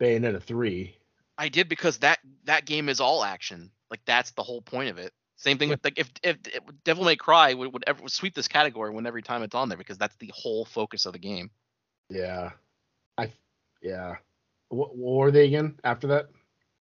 [0.00, 0.96] Bayonetta three.
[1.38, 3.70] I did because that that game is all action.
[3.90, 5.12] Like that's the whole point of it.
[5.36, 8.48] Same thing with like if if, if Devil May Cry would, would ever sweep this
[8.48, 11.50] category when every time it's on there because that's the whole focus of the game.
[12.10, 12.50] Yeah,
[13.16, 13.32] I
[13.82, 14.16] yeah.
[14.68, 16.28] What, what were they again after that?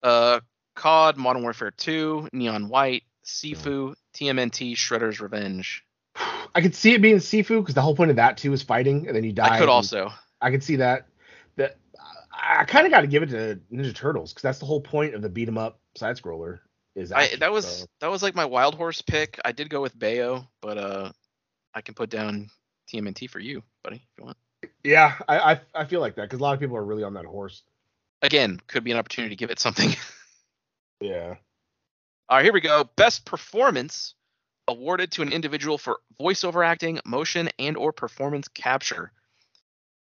[0.04, 0.39] Uh,
[0.76, 5.84] COD, Modern Warfare 2, Neon White, Sifu, TMNT, Shredder's Revenge.
[6.56, 9.08] I could see it being Sifu because the whole point of that too is fighting,
[9.08, 9.56] and then you die.
[9.56, 10.12] I could also.
[10.41, 11.08] I could see that.
[11.56, 11.78] That
[12.32, 14.82] I, I kind of got to give it to Ninja Turtles because that's the whole
[14.82, 16.60] point of the beat 'em up side scroller.
[16.95, 19.39] Is I, that was so- that was like my wild horse pick.
[19.45, 21.12] I did go with Bayo, but uh,
[21.74, 22.50] I can put down
[22.91, 24.38] TMNT for you, buddy, if you want.
[24.84, 25.16] Yeah.
[25.28, 27.26] I, I I feel like that because a lot of people are really on that
[27.26, 27.64] horse.
[28.22, 29.95] Again, could be an opportunity to give it something.
[30.99, 31.36] Yeah.
[32.30, 32.89] All right, here we go.
[32.95, 34.16] Best performance
[34.68, 39.12] awarded to an individual for voiceover acting, motion, and or performance capture.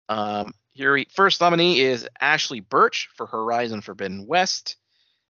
[0.09, 4.77] Um, here we first nominee is Ashly Burch for Horizon Forbidden West.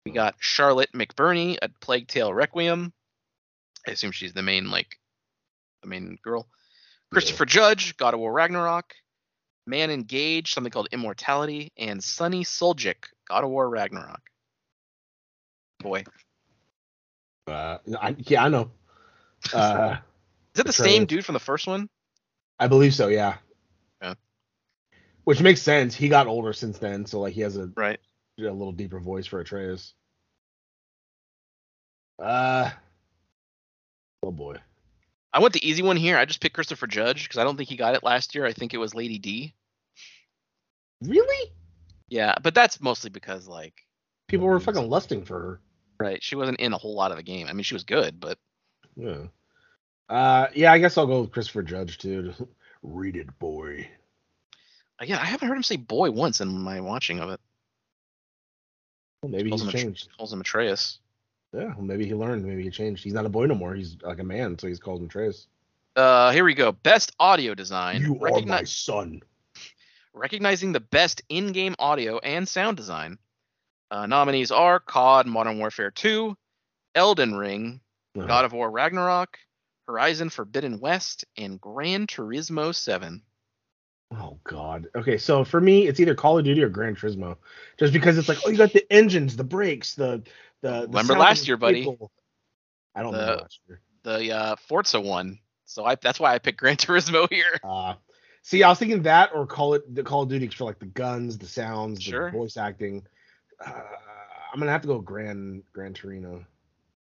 [0.05, 2.93] We got Charlotte McBurney at Plague Tale Requiem.
[3.87, 4.99] I assume she's the main like
[5.83, 6.47] the main girl.
[7.13, 8.95] Christopher Judge, God of War Ragnarok.
[9.67, 14.21] Manon Gage, something called Immortality, and Sunny Suljic, God of War Ragnarok.
[15.81, 16.05] Boy,
[17.47, 18.71] Uh, I, yeah, I know.
[19.53, 19.99] Uh,
[20.55, 21.89] Is it the The same dude from the first one?
[22.59, 23.09] I believe so.
[23.09, 23.37] Yeah.
[24.03, 24.15] Yeah.
[25.25, 25.95] Which makes sense.
[25.95, 28.01] He got older since then, so like he has a, Right.
[28.39, 29.93] a little deeper voice for Atreus.
[32.19, 32.71] Uh.
[34.23, 34.57] Oh boy.
[35.37, 36.17] I went the easy one here.
[36.17, 38.47] I just picked Christopher Judge because I don't think he got it last year.
[38.47, 39.53] I think it was Lady D.
[41.03, 41.53] Really?
[42.09, 43.75] Yeah, but that's mostly because like,
[44.29, 45.61] People were fucking lusting for her.
[46.01, 47.49] right, she wasn't in a whole lot of the game.
[47.49, 48.39] I mean, she was good, but
[48.97, 49.25] Yeah.
[50.09, 52.33] Uh, yeah, I guess I'll go with Christopher Judge too.
[52.83, 53.87] Read it, boy.
[55.03, 57.41] Yeah, I haven't heard him say boy once in my watching of it.
[59.23, 60.09] Well, maybe Calls he's changed.
[60.17, 60.99] calls him Atreus.
[61.53, 62.45] Yeah, well, maybe he learned.
[62.45, 63.03] Maybe he changed.
[63.05, 63.75] He's not a boy no more.
[63.75, 65.47] He's like a man, so he's called him Trace.
[65.95, 66.73] Uh, here we go.
[66.73, 68.03] Best audio design.
[68.03, 69.23] You are my son.
[70.13, 73.19] recognizing the best in-game audio and sound design.
[73.91, 76.37] Uh, nominees are COD, Modern Warfare 2,
[76.95, 77.81] Elden Ring,
[78.17, 78.27] Uh-huh.
[78.27, 79.39] God of War Ragnarok,
[79.87, 83.23] Horizon Forbidden West, and Gran Turismo 7.
[84.13, 84.87] Oh God.
[84.95, 87.37] Okay, so for me, it's either Call of Duty or Gran Turismo,
[87.77, 90.23] just because it's like, oh, you got the engines, the brakes, the
[90.63, 90.83] the.
[90.83, 91.85] the Remember last year, buddy?
[91.85, 92.11] vehicle.
[92.95, 93.81] I don't The- remember last year.
[94.03, 95.41] The uh, Forza one.
[95.65, 97.59] So I, that's why I picked Gran Turismo here.
[97.65, 97.95] Uh,
[98.43, 100.87] see, I was thinking that or call it the Call of Duty for like the
[100.87, 102.31] guns, the sounds, Sure.
[102.31, 103.05] the voice acting.
[103.65, 103.73] Uh,
[104.53, 106.45] I'm gonna have to go Gran Gran Torino,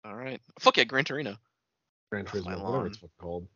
[0.03, 0.41] All right.
[0.59, 1.37] Fuck yeah, Gran Torino.
[2.11, 3.47] Gran Turismo, whatever it's called.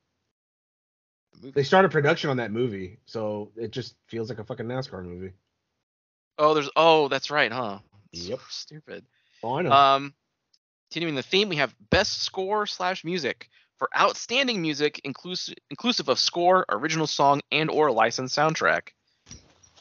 [1.41, 1.51] Movie.
[1.51, 5.33] They started production on that movie, so it just feels like a fucking NASCAR movie.
[6.37, 6.69] Oh, there's.
[6.77, 7.79] Oh, that's right, huh?
[8.13, 8.39] So Yep.
[8.49, 9.05] stupid.
[9.45, 9.71] Oh, I know.
[9.71, 10.13] Um,
[10.89, 16.17] continuing the theme, we have best score slash music for outstanding music, inclusive inclusive of
[16.17, 18.89] score, original song, and or licensed soundtrack.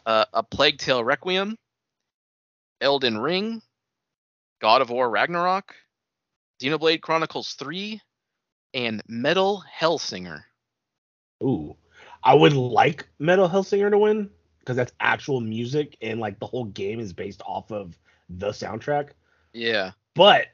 [0.05, 1.57] Uh, a Plague Tale Requiem,
[2.83, 3.63] Elden Ring,
[4.61, 5.75] God of War Ragnarok,
[6.63, 8.03] Xenoblade Chronicles 3,
[8.75, 10.43] and Metal Hellsinger.
[11.43, 11.75] Ooh,
[12.23, 16.67] I would like Metal Hellsinger to win because that's actual music and like the whole
[16.67, 17.99] game is based off of
[18.29, 19.13] the soundtrack.
[19.55, 19.93] Yeah.
[20.15, 20.49] But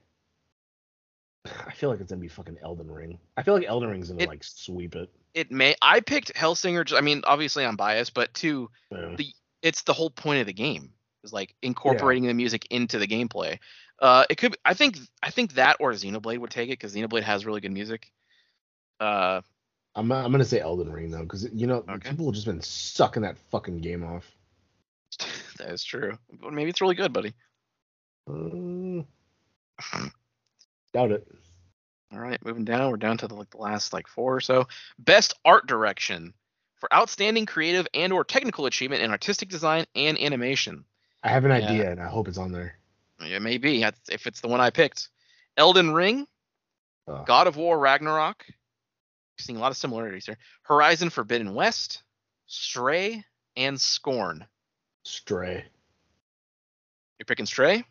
[1.67, 3.19] I feel like it's gonna be fucking Elden Ring.
[3.37, 5.11] I feel like Elden Ring's gonna It- like sweep it.
[5.35, 5.75] It may.
[5.81, 6.97] I picked Hellsinger.
[6.97, 9.15] I mean, obviously I'm biased, but two, Yeah.
[9.17, 9.33] the
[9.63, 10.93] it's the whole point of the game
[11.25, 13.59] is like incorporating the music into the gameplay.
[14.01, 14.57] Uh, it could.
[14.65, 14.99] I think.
[15.23, 18.11] I think that or Xenoblade would take it because Xenoblade has really good music.
[18.99, 19.41] Uh,
[19.95, 22.11] I'm I'm gonna say Elden Ring though because you know Okay.
[22.11, 24.25] people have just been sucking that fucking game off.
[25.59, 26.19] that is true.
[26.51, 27.35] Maybe it's really good, buddy.
[28.29, 29.03] Uh,
[30.93, 31.27] doubt it.
[32.13, 32.91] All right, moving down.
[32.91, 34.67] We're down to the, like the last like four or so.
[34.99, 36.35] Best art direction
[36.77, 40.85] for outstanding creative and or technical achievement in artistic design and animation.
[41.23, 41.69] I have an Yeah.
[41.69, 42.77] idea and I hope it's on there.
[43.21, 45.09] It may be if it's the one I picked.
[45.57, 46.27] Elden Ring,
[47.07, 47.25] Oh.
[47.25, 48.47] God of War Ragnarok.
[49.39, 50.39] Seeing a lot of similarities here.
[50.63, 52.03] Horizon Forbidden West,
[52.47, 53.25] Stray,
[53.57, 54.47] and Scorn.
[55.03, 55.65] Stray.
[57.19, 57.85] You're picking Stray?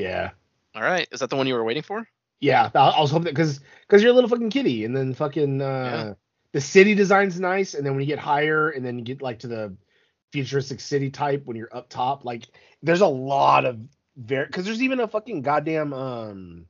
[0.00, 0.30] Yeah.
[0.74, 1.08] All right.
[1.12, 2.06] Is that the one you were waiting for?
[2.40, 5.60] Yeah, I, I was hoping because because you're a little fucking kitty, and then fucking
[5.60, 6.14] uh,
[6.52, 9.40] the city design's nice, and then when you get higher, and then you get like
[9.40, 9.76] to the
[10.32, 12.44] futuristic city type when you're up top, like
[12.82, 13.78] there's a lot of
[14.16, 16.66] very because there's even a fucking goddamn um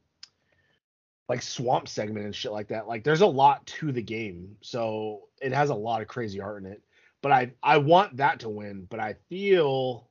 [1.29, 2.89] like swamp segment and shit like that.
[2.89, 6.65] Like there's a lot to the game, so it has a lot of crazy art
[6.65, 6.83] in it.
[7.23, 10.09] But I I want that to win, but I feel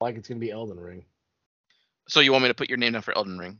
[0.00, 1.04] like it's gonna be Elden Ring.
[2.08, 3.58] So you want me to put your name down for Elden Ring?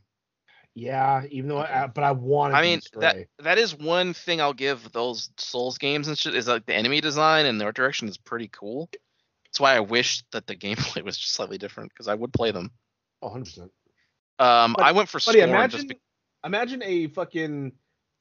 [0.73, 1.73] Yeah, even though Okay.
[1.73, 2.53] I, but I want.
[2.53, 6.47] I mean that that is one thing I'll give those Souls games and shit is
[6.47, 8.89] like the enemy design and the art direction is pretty cool.
[9.45, 12.51] That's why I wish that the gameplay was just slightly different because I would play
[12.51, 12.71] them.
[13.23, 13.71] Oh, 100 percent.
[14.39, 15.99] Um, But- I went for Scorn imagine just be-
[16.45, 17.71] imagine a fucking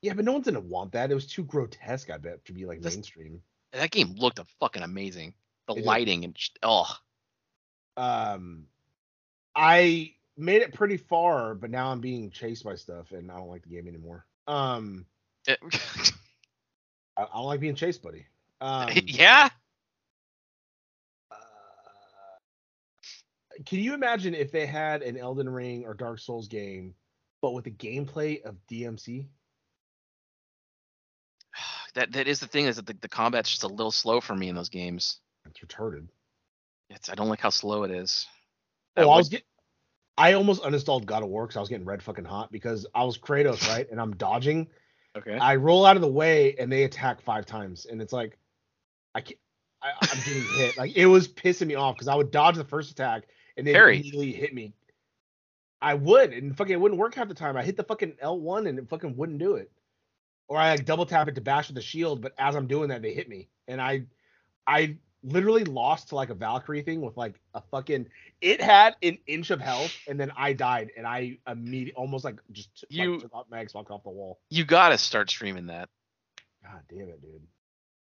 [0.00, 1.10] yeah, but no one's gonna want that.
[1.10, 2.08] It was too grotesque.
[2.10, 3.42] I bet to be like This- mainstream.
[3.72, 5.34] that game looked fucking amazing.
[5.68, 5.84] The It did.
[5.84, 6.86] lighting and sh- oh,
[7.98, 8.66] Um,
[9.56, 13.48] I made it pretty far, but now I'm being chased by stuff, and I don't
[13.48, 14.26] like the game anymore.
[14.46, 15.06] Um,
[15.48, 15.54] I,
[17.16, 18.26] I don't like being chased, buddy.
[18.60, 19.48] Um, yeah.
[21.30, 21.34] uh,
[23.64, 26.94] can you imagine if they had an Elden Ring or Dark Souls game,
[27.40, 29.26] but with the gameplay of DMC?
[31.94, 34.34] That that is the thing is that the, the combat's just a little slow for
[34.34, 35.18] me in those games.
[35.46, 36.08] It's retarded.
[36.90, 38.26] It's I don't like how slow it is.
[38.96, 39.42] Oh, I was get,
[40.18, 43.04] I almost uninstalled God of War because I was getting red fucking hot because I
[43.04, 43.86] was Kratos, right?
[43.90, 44.68] And I'm dodging.
[45.16, 45.36] okay.
[45.36, 48.38] I roll out of the way and they attack five times, and it's like,
[49.14, 49.38] I can't.
[49.82, 50.78] I, I'm getting hit.
[50.78, 53.24] Like it was pissing me off because I would dodge the first attack
[53.56, 54.74] and they immediately hit me.
[55.80, 57.56] I would, and fucking it wouldn't work half the time.
[57.56, 59.70] I hit the fucking L1 and it fucking wouldn't do it.
[60.48, 62.88] Or I like double tap it to bash with the shield, but as I'm doing
[62.88, 64.04] that, they hit me, and I,
[64.66, 68.06] I literally lost to like a Valkyrie thing with like a fucking.
[68.40, 72.38] It had an inch of health, and then I died, and I immediately almost like
[72.52, 74.38] just like, You- took off my Xbox off the wall.
[74.50, 75.88] you gotta start streaming that
[76.62, 77.42] God damn it, dude.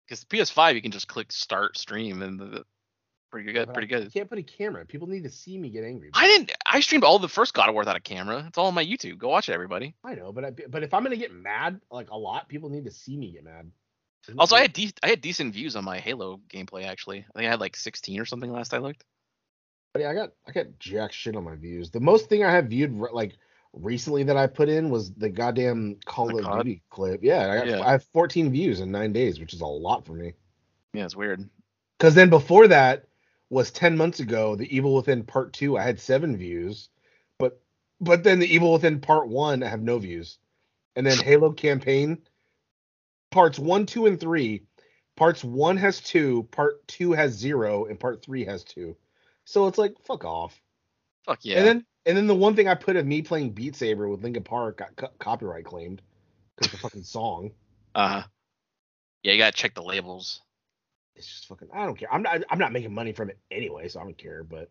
[0.06, 2.66] because PS5 you can just click start stream and the, the-
[3.32, 4.14] pretty good, But pretty I good.
[4.14, 4.86] can't put a camera.
[4.86, 6.12] People need to see me get angry.
[6.14, 6.52] I didn't.
[6.68, 8.46] I streamed all the first God of War without a camera.
[8.48, 9.18] It's all on my YouTube.
[9.18, 9.96] Go watch it, everybody.
[10.04, 12.86] I know, but I, but if I'm gonna get mad like a lot, people need
[12.86, 13.72] to see me get mad.
[14.38, 16.86] Also, I had de- I had decent views on my Halo gameplay.
[16.86, 19.04] Actually, I think I had like 16 or something last I looked.
[19.94, 21.92] But yeah, I got I got jack shit on my views.
[21.92, 23.38] The most thing I have viewed re- like
[23.74, 26.64] recently that I put in was the goddamn Call The of COD?
[26.64, 27.20] Duty clip.
[27.24, 27.82] Yeah, I got Yeah.
[27.82, 30.34] I have 14 views in nine days, which is a lot for me.
[30.94, 31.50] Yeah, it's weird.
[31.98, 33.06] Because then before that
[33.50, 35.78] was 10 months ago, the Evil Within Part Two.
[35.78, 36.90] I had seven views,
[37.38, 37.62] but
[38.00, 40.38] but then the Evil Within Part One, I have no views,
[40.96, 42.20] and then Halo campaign
[43.34, 44.64] parts one, two, and three.
[45.16, 48.96] Parts one has two, part two has zero, and part three has two.
[49.46, 50.60] So it's like fuck off.
[51.26, 51.58] Fuck yeah.
[51.58, 54.24] And then and then the one thing I put of me playing Beat Saber with
[54.24, 56.02] Linkin Park got co- copyright claimed
[56.56, 57.52] because the fucking song.
[57.96, 58.24] uh huh.
[59.24, 60.42] Yeah, you gotta check the labels.
[61.16, 61.70] It's just fucking.
[61.74, 62.14] I don't care.
[62.14, 62.44] I'm not.
[62.50, 64.44] I'm not making money from it anyway, so I don't care.
[64.44, 64.70] But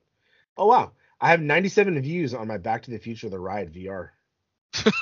[0.56, 4.10] oh wow, I have 97 views on my Back to the Future: The Ride VR.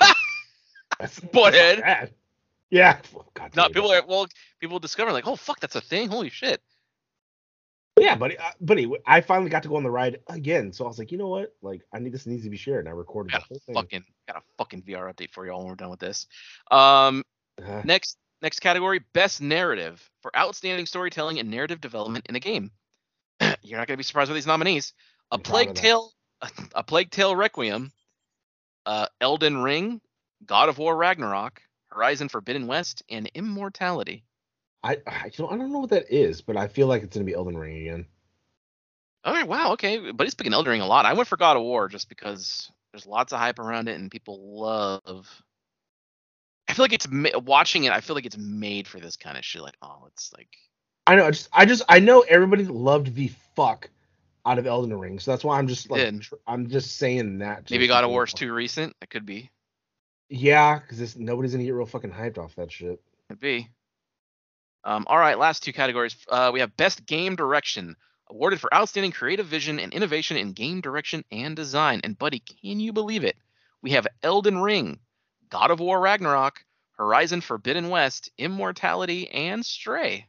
[0.99, 1.31] That's not
[1.81, 2.13] bad.
[2.71, 2.99] Yeah.
[3.15, 4.27] Oh, God, No, people are well.
[4.59, 6.09] People discover like, oh fuck, that's a thing.
[6.09, 6.61] Holy shit.
[7.99, 8.37] Yeah, buddy.
[8.37, 11.11] Uh, buddy, I finally got to go on the ride again, so I was like,
[11.11, 11.53] you know what?
[11.61, 13.75] Like, I need this needs to be shared, and I recorded the whole a thing.
[13.75, 16.25] fucking got a fucking VR update for y'all when we're done with this.
[16.71, 17.23] Um,
[17.61, 22.71] Uh, next next category, best narrative for outstanding storytelling and narrative development in a game.
[23.61, 24.93] You're not gonna be surprised with these nominees:
[25.31, 25.81] A I'm proud Plague of that.
[25.81, 26.11] Tale,
[26.75, 27.91] A Plague Tale Requiem,
[28.85, 30.01] uh, Elden Ring,
[30.45, 31.61] God of War Ragnarok,
[31.91, 34.23] Horizon Forbidden West, and Immortality.
[34.83, 37.25] I I don't, I don't know what that is, but I feel like it's gonna
[37.25, 38.05] be Elden Ring again.
[39.23, 41.05] All right, wow, okay, but he's picking Elden Ring a lot.
[41.05, 44.09] I went for God of War just because there's lots of hype around it and
[44.09, 45.27] people love.
[46.67, 47.91] I feel like it's ma- watching it.
[47.91, 49.61] I feel like it's made for this kind of shit.
[49.61, 50.49] Like, oh, it's like
[51.05, 51.25] I know.
[51.25, 53.89] I just I just I know everybody loved the fuck
[54.45, 57.69] out of Elden Ring, so that's why I'm just like tr- I'm just saying that.
[57.69, 58.95] maybe God of War's too recent.
[59.01, 59.51] It could be.
[60.33, 63.01] Yeah, because nobody's gonna get real fucking hyped off that shit.
[63.27, 63.69] Could be.
[64.85, 66.15] Um, all right, last two categories.
[66.29, 67.97] Uh, we have best game direction,
[68.29, 71.99] awarded for outstanding creative vision and innovation in game direction and design.
[72.05, 73.35] And buddy, can you believe it?
[73.81, 74.99] We have Elden Ring,
[75.49, 76.63] God of War Ragnarok,
[76.93, 80.27] Horizon Forbidden West, Immortality, and Stray.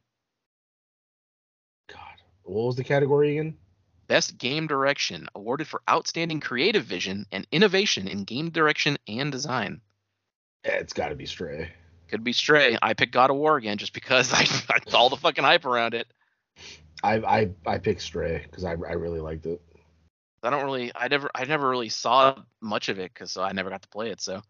[1.86, 3.56] God, what was the category again?
[4.08, 9.80] Best game direction, awarded for outstanding creative vision and innovation in game direction and design.
[10.64, 11.70] It's got to be Stray.
[12.08, 12.76] Could be Stray.
[12.82, 15.94] I picked God of War again just because I, I all the fucking hype around
[15.94, 16.06] it.
[17.02, 19.60] I I I picked Stray because I I really liked it.
[20.44, 23.70] I don't really, I never, I never really saw much of it because I never
[23.70, 24.20] got to play it.
[24.20, 24.42] So,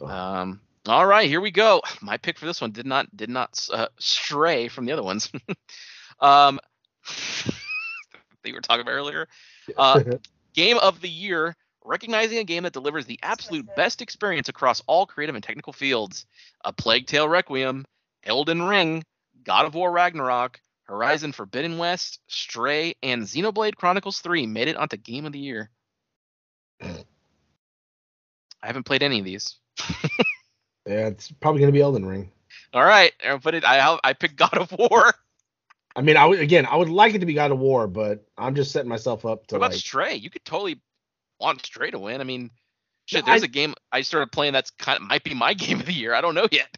[0.00, 0.06] Oh.
[0.06, 1.82] um, All right, here we go.
[2.02, 5.30] My pick for this one did not did not uh, stray from the other ones.
[6.20, 6.58] um,
[7.44, 9.28] that you were talking about earlier.
[9.76, 10.02] Uh,
[10.54, 11.54] game of the year,
[11.84, 16.26] recognizing a game that delivers the absolute best experience across all creative and technical fields.
[16.64, 17.84] A Plague Tale Requiem,
[18.24, 19.04] Elden Ring,
[19.44, 24.96] God of War Ragnarok, Horizon Forbidden West, Stray, and Xenoblade Chronicles 3 made it onto
[24.96, 25.70] Game of the Year.
[26.82, 26.96] I
[28.62, 29.58] haven't played any of these.
[30.86, 32.30] yeah, it's probably gonna be Elden Ring.
[32.72, 33.64] All right, I'll put it.
[33.64, 35.14] I I picked God of War.
[35.96, 38.26] I mean, I would again, I would like it to be God of War, but
[38.36, 39.80] I'm just setting myself up to What about like.
[39.80, 40.14] Stray?
[40.14, 40.80] You could totally
[41.40, 42.20] want Stray to win.
[42.20, 42.50] I mean,
[43.06, 43.26] shit.
[43.26, 45.86] There's I- a game I started playing that's kind of might be my game of
[45.86, 46.14] the year.
[46.14, 46.68] I don't know yet.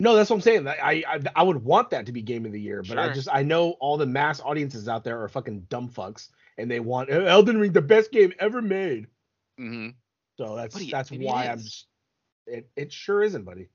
[0.00, 0.66] No, that's what I'm saying.
[0.66, 3.28] I, I I would want that to be Game of the Year, but I just
[3.30, 6.28] I know all the mass audiences out there are fucking dumb fucks,
[6.58, 9.06] and they want "Uh, Elden Ring the best game ever made.
[9.58, 9.90] hmm
[10.38, 11.58] So that's Buddy, that's why I'm.
[11.58, 11.86] Just,
[12.48, 13.68] it it sure isn't, buddy.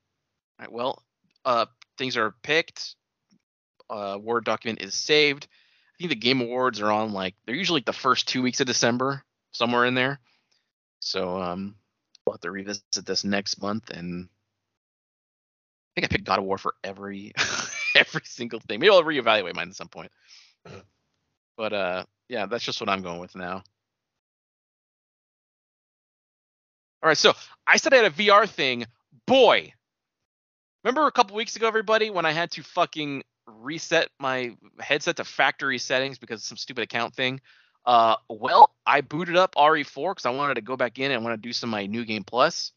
[0.59, 1.01] All right, well,
[1.45, 1.67] uh,
[1.97, 2.95] things are picked.
[3.89, 5.47] Uh, Word document is saved.
[5.95, 8.59] I think the Game Awards are on like they're usually like the first two weeks
[8.59, 9.23] of December,
[9.58, 10.20] somewhere in there.
[10.99, 11.76] So um,
[12.26, 14.30] we'll have to revisit this next month, and
[15.95, 17.34] I think I picked God of War for every
[17.95, 18.80] every single thing.
[18.80, 20.12] Maybe I'll reevaluate mine at some point.
[21.58, 23.64] But uh, yeah, that's just what I'm going with now.
[27.03, 27.34] All right, so
[27.66, 28.86] I said I had a VR thing.
[29.28, 29.74] Boy,
[30.84, 35.24] remember a couple weeks ago, everybody, when I had to fucking reset my headset to
[35.24, 37.39] factory settings because of some stupid account thing?
[37.88, 41.41] Uh, well, I booted up RE4 because I wanted to go back in and want
[41.41, 42.73] to do some of my new game plus.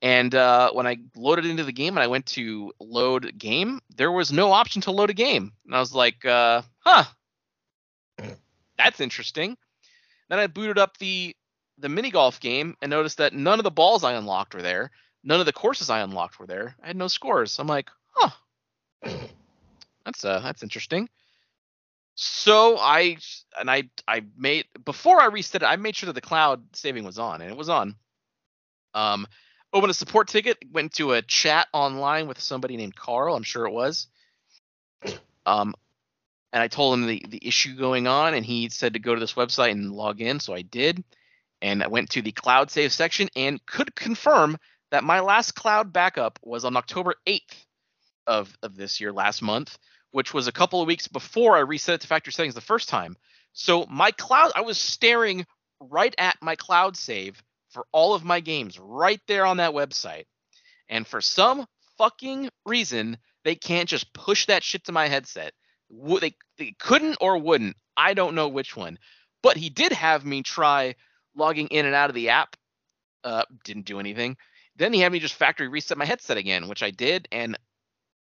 [0.00, 4.10] And uh, when I loaded into the game and I went to load game, there
[4.10, 5.52] was no option to load a game.
[5.66, 7.04] And I was like, uh, huh,
[8.78, 9.58] that's interesting.
[10.30, 11.36] Then I booted up the
[11.78, 14.90] the mini golf game and noticed that none of the balls I unlocked were there.
[15.22, 16.74] None of the courses I unlocked were there.
[16.82, 17.58] I had no scores.
[17.58, 18.30] I'm like, huh.
[20.06, 21.10] That's uh that's interesting.
[22.16, 23.18] So I
[23.58, 27.04] and I I made before I reset it, I made sure that the cloud saving
[27.04, 27.94] was on, and it was on.
[28.94, 29.26] Um
[29.72, 33.66] opened a support ticket, went to a chat online with somebody named Carl, I'm sure
[33.66, 34.08] it was.
[35.44, 35.74] Um
[36.54, 39.20] and I told him the, the issue going on, and he said to go to
[39.20, 41.04] this website and log in, so I did.
[41.60, 44.56] And I went to the cloud save section and could confirm
[44.90, 47.66] that my last cloud backup was on October 8th
[48.26, 49.76] of, of this year, last month,
[50.16, 52.88] which was a couple of weeks before I reset it to factory settings the first
[52.88, 53.18] time.
[53.52, 55.44] So my cloud, I was staring
[55.78, 60.24] right at my cloud save for all of my games right there on that website.
[60.88, 61.66] And for some
[61.98, 65.52] fucking reason, they can't just push that shit to my headset.
[65.90, 67.76] They, they couldn't or wouldn't.
[67.94, 68.98] I don't know which one.
[69.42, 70.94] But he did have me try
[71.34, 72.56] logging in and out of the app.
[73.22, 74.38] Uh, didn't do anything.
[74.76, 77.28] Then he had me just factory reset my headset again, which I did.
[77.30, 77.58] And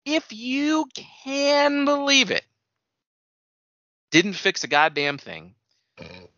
[0.04, 0.86] if you
[1.24, 2.44] can believe it,
[4.10, 5.54] didn't fix a goddamn thing.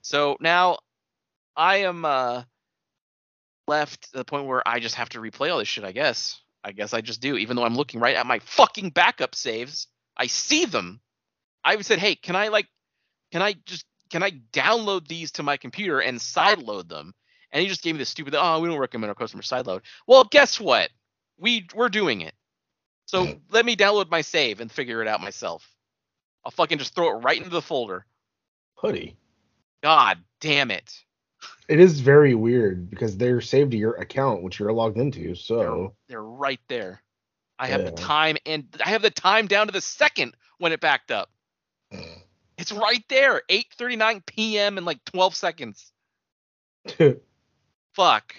[0.02, 0.78] So now
[1.56, 2.42] I am uh,
[3.66, 6.40] left to the point where I just have to replay all this shit, I guess.
[6.62, 9.86] I guess I just do, even though I'm looking right at my fucking backup saves.
[10.16, 11.00] I see them.
[11.64, 12.66] I said, hey, can I like,
[13.32, 17.12] can I just, can I download these to my computer and sideload them?
[17.52, 19.82] And he just gave me this stupid, oh, we don't recommend our customer sideload.
[20.06, 20.90] Well, guess what?
[21.38, 22.34] We we're doing it.
[23.06, 25.68] So let me download my save and figure it out myself.
[26.44, 28.04] I'll fucking just throw it right into the folder.
[28.74, 29.16] Hoodie.
[29.82, 30.92] God damn it.
[31.68, 35.22] It is very weird because they're saved to your account, which you're logged into.
[35.22, 37.02] They're, So they're right there.
[37.58, 40.80] I have the time and I have the time down to the second when it
[40.80, 41.30] backed up.
[41.92, 42.22] Mm.
[42.58, 43.42] It's right there.
[43.48, 44.78] 8:39 p.m.
[44.78, 45.92] in like 12 seconds.
[47.94, 48.34] Fuck.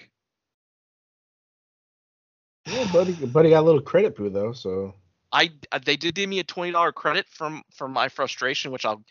[2.70, 4.52] Yeah, buddy, buddy got a little credit poo though.
[4.52, 4.94] So
[5.32, 8.84] I uh, they did give me a twenty dollar credit from from my frustration, which
[8.84, 9.02] I'll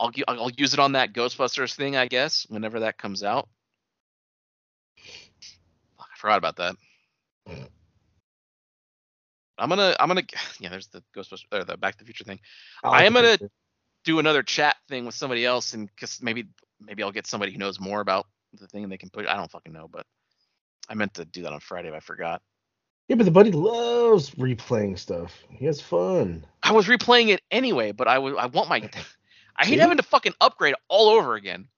[0.00, 3.48] I'll I'll use it on that Ghostbusters thing, I guess, whenever that comes out.
[5.96, 6.76] Fuck, I forgot about that.
[9.58, 10.22] I'm gonna I'm gonna
[10.60, 12.40] yeah, there's the Ghostbusters or the Back to the Future thing.
[12.92, 13.38] I am gonna-
[14.04, 16.48] Do another chat thing with somebody else, and cause maybe
[16.80, 19.26] maybe I'll get somebody who knows more about the thing and they can put.
[19.28, 20.06] I don't fucking know, but
[20.88, 22.42] I meant to do that on Friday, but I forgot.
[23.08, 25.42] Yeah, but the buddy loves replaying stuff.
[25.50, 26.46] He has fun.
[26.62, 28.88] I was replaying it anyway, but I would I want my
[29.56, 29.80] I hate See?
[29.80, 31.68] having to fucking upgrade all over again.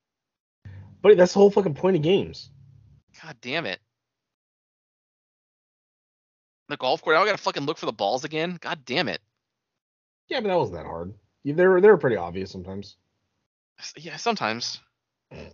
[1.02, 2.50] Buddy, that's the whole fucking point of games.
[3.22, 3.80] God damn it.
[6.68, 8.58] The golf course, I gotta fucking look for the balls again.
[8.60, 9.20] God damn it.
[10.28, 11.12] Yeah, but that wasn't that hard.
[11.42, 12.96] Yeah, They were they were pretty obvious sometimes.
[13.96, 14.80] Yeah, sometimes.
[15.32, 15.52] Mm.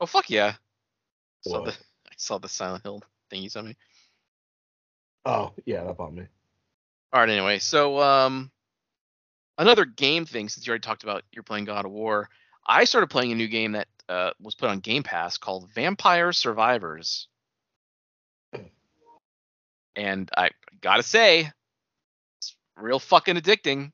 [0.00, 0.54] Oh fuck yeah.
[1.40, 1.70] Saw the,
[2.06, 3.76] I saw the Silent Hill thing you sent me.
[5.24, 6.26] Oh yeah, that bothered me.
[7.12, 8.50] All right, anyway, so um,
[9.56, 12.28] another game thing since you already talked about you're playing God of War,
[12.66, 16.32] I started playing a new game that uh, was put on Game Pass called Vampire
[16.32, 17.28] Survivors,
[19.96, 20.50] and I
[20.80, 21.50] gotta say,
[22.38, 23.92] it's real fucking addicting.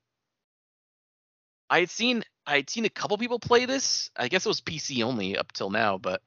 [1.68, 4.10] I had seen I had seen a couple people play this.
[4.16, 6.20] I guess it was PC only up till now, but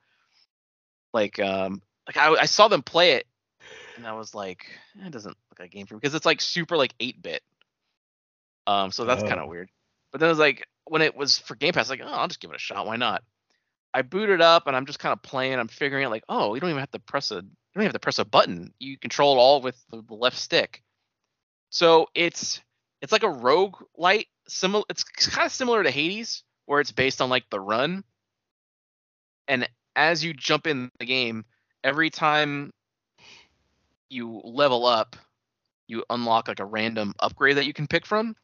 [1.14, 3.28] like um like I, I saw them play it
[3.98, 4.66] and I was like,
[5.02, 7.22] "Eh, it doesn't look like a game for me because it's like super like 8
[7.22, 7.42] bit.
[8.68, 9.44] Um, so that's kind Oh.
[9.44, 9.70] of weird.
[10.12, 12.40] But then it was like when it was for Game Pass, like, oh, I'll just
[12.40, 12.86] give it a shot.
[12.86, 13.24] Why not?
[13.94, 15.60] I boot it up and I'm just kind of playing.
[15.60, 17.88] I'm figuring out like, oh, you don't even have to press a you don't even
[17.88, 18.74] have to press a button.
[18.80, 20.82] You control it all with the, the left stick.
[21.70, 22.62] So it's
[23.02, 24.84] it's like a rogue light similar.
[24.90, 28.04] It's kind of similar to Hades, where it's based on like the run.
[29.48, 31.46] And as you jump in the game,
[31.84, 32.72] every time
[34.10, 35.16] you level up,
[35.88, 38.36] you unlock like a random upgrade that you can pick from.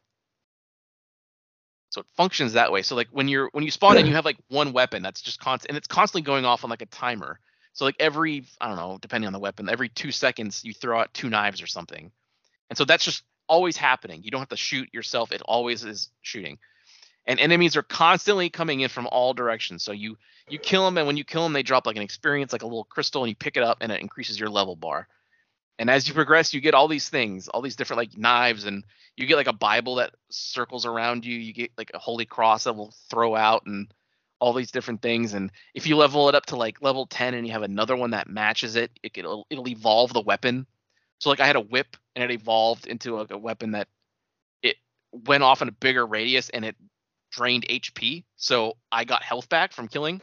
[1.90, 2.82] So it functions that way.
[2.82, 5.40] So like when you're when you spawn in, you have like one weapon that's just
[5.40, 7.40] constant, and it's constantly going off on like a timer.
[7.72, 11.00] So like every I don't know, depending on the weapon, every two seconds you throw
[11.00, 12.12] out two knives or something,
[12.70, 14.22] and so that's just always happening.
[14.22, 16.58] You don't have to shoot yourself; it always is shooting.
[17.26, 19.82] And enemies are constantly coming in from all directions.
[19.82, 20.16] So you
[20.48, 22.66] you kill them, and when you kill them, they drop like an experience, like a
[22.66, 25.06] little crystal, and you pick it up, and it increases your level bar.
[25.78, 28.84] And as you progress, you get all these things, all these different like knives, and
[29.16, 31.36] you get like a Bible that circles around you.
[31.36, 33.92] You get like a holy cross that will throw out, and
[34.40, 35.34] all these different things.
[35.34, 38.10] And if you level it up to like level 10 and you have another one
[38.10, 40.66] that matches it, it can, it'll, it'll evolve the weapon.
[41.18, 43.88] So like I had a whip and it evolved into like a weapon that
[44.62, 44.76] it
[45.12, 46.76] went off in a bigger radius and it
[47.30, 48.24] drained HP.
[48.36, 50.20] So I got health back from killing.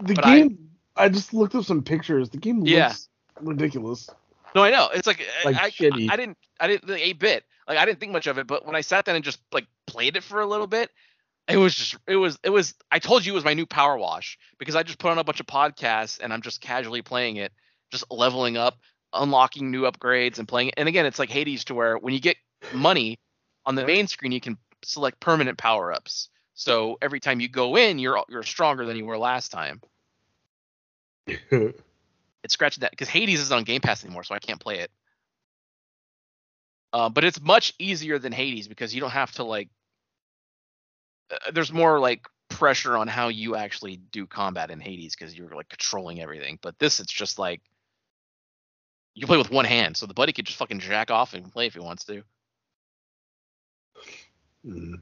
[0.00, 0.70] The But game.
[0.96, 2.30] I, just looked up some pictures.
[2.30, 2.92] The game looks Yeah.
[3.40, 4.08] ridiculous.
[4.54, 4.88] No, I know.
[4.92, 6.10] It's like, I- Like I, shitty.
[6.10, 7.44] I, didn't I didn't the 8 bit.
[7.66, 9.66] Like I didn't think much of it, but when I sat down and just like
[9.86, 10.90] played it for a little bit,
[11.48, 13.96] it was just it was it was I told you it was my new power
[13.96, 17.36] wash because I just put on a bunch of podcasts and I'm just casually playing
[17.36, 17.52] it,
[17.90, 18.76] just leveling up,
[19.14, 20.74] unlocking new upgrades and playing it.
[20.76, 22.36] And again, it's like Hades to where when you get
[22.74, 23.18] money
[23.66, 26.28] on the main screen, you can select permanent power ups.
[26.54, 29.80] So every time you go in, you're you're stronger than you were last time.
[32.44, 34.90] It's scratching that because Hades isn't on Game Pass anymore, so I can't play it.
[36.92, 39.70] Uh, but it's much easier than Hades because you don't have to like.
[41.30, 45.56] Uh, there's more like pressure on how you actually do combat in Hades because you're
[45.56, 46.58] like controlling everything.
[46.60, 47.62] But this, it's just like
[49.14, 51.66] you play with one hand, so the buddy could just fucking jack off and play
[51.66, 52.22] if he wants to.
[54.66, 55.00] Mm.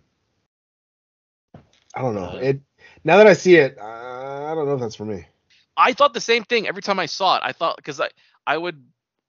[1.94, 2.24] I don't know.
[2.24, 2.60] Uh, It
[3.04, 3.82] now that I see it, uh,
[4.50, 5.26] I don't know if that's for me.
[5.76, 7.42] I thought the same thing every time I saw it.
[7.44, 8.08] I thought because I
[8.46, 8.82] I would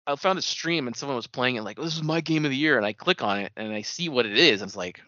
[0.07, 2.51] I found a stream and someone was playing it like this is my game of
[2.51, 4.75] the year and I click on it and I see what it is and it's
[4.75, 5.01] like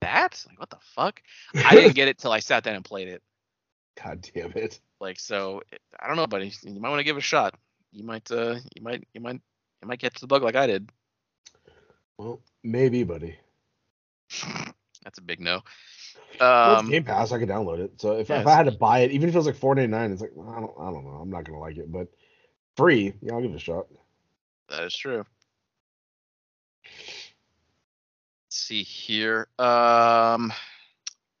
[0.00, 1.22] that like what the fuck
[1.64, 3.20] I didn't get it till I sat down and played it
[4.04, 4.78] God damn it.
[5.00, 5.62] like so
[5.98, 7.54] I don't know buddy you might want to give it a shot
[7.90, 9.40] you might uh you might you might
[9.82, 10.88] you might catch the bug like I did
[12.16, 13.38] Well, maybe, buddy.
[15.04, 15.62] That's a big no
[16.64, 18.00] Well, um Game Pass, I could download it.
[18.00, 19.74] So if, yeah, if I had to buy it, even if it was like four
[19.74, 21.18] ninety nine, it's like I don't I don't know.
[21.20, 22.08] I'm not gonna like it, but
[22.76, 23.86] free, yeah, I'll give it a shot.
[24.68, 25.24] that is true
[28.46, 30.52] Let's see here um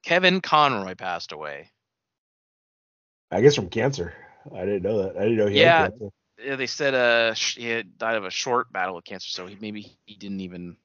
[0.04, 1.72] Kevin Conroy passed away
[3.30, 4.14] I guess from cancer.
[4.54, 5.16] I didn't know that.
[5.16, 5.72] I didn't know he Yeah.
[5.76, 6.10] had cancer.
[6.42, 9.56] Yeah, they said uh he had died of a short battle with cancer, so he
[9.60, 10.76] maybe he didn't even.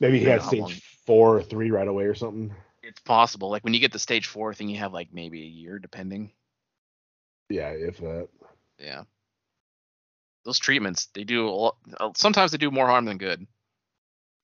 [0.00, 2.54] Maybe he had don't know how stage four or three right away or something.
[2.82, 3.50] It's possible.
[3.50, 5.78] Like when you get to stage four, I think you have like maybe a year,
[5.78, 6.32] depending.
[7.48, 8.28] Yeah, if that.
[8.78, 9.02] Yeah.
[10.44, 13.46] Those treatments, they do a lot, uh, sometimes they do more harm than good.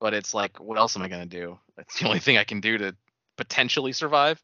[0.01, 1.59] But it's like, what else am I gonna do?
[1.77, 2.97] That's the only thing I can do to
[3.37, 4.43] potentially survive.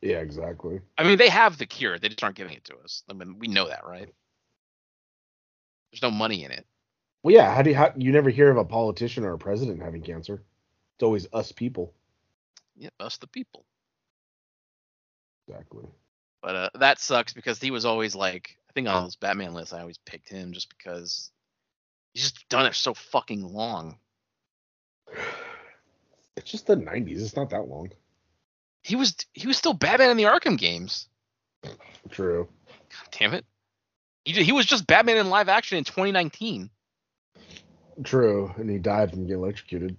[0.00, 0.80] Yeah, exactly.
[0.98, 1.98] I mean, they have the cure.
[1.98, 3.04] They just aren't giving it to us.
[3.08, 4.12] I mean, we know that, right?
[5.92, 6.66] There's no money in it.
[7.22, 7.54] Well, yeah.
[7.54, 10.42] How do you how, you never hear of a politician or a president having cancer?
[11.02, 11.92] It's always us people.
[12.76, 13.64] Yeah, us the people.
[15.48, 15.82] Exactly.
[16.40, 19.72] But uh, that sucks because he was always like, I think on those Batman lists,
[19.72, 21.32] I always picked him just because
[22.14, 23.98] he's just done it so fucking long.
[26.36, 27.20] It's just the '90s.
[27.20, 27.90] It's not that long.
[28.82, 31.08] He was he was still Batman in the Arkham games.
[32.10, 32.48] True.
[32.68, 33.44] God damn it.
[34.24, 36.70] He, he was just Batman in live action in 2019.
[38.02, 38.54] True.
[38.56, 39.96] And he died from getting electrocuted.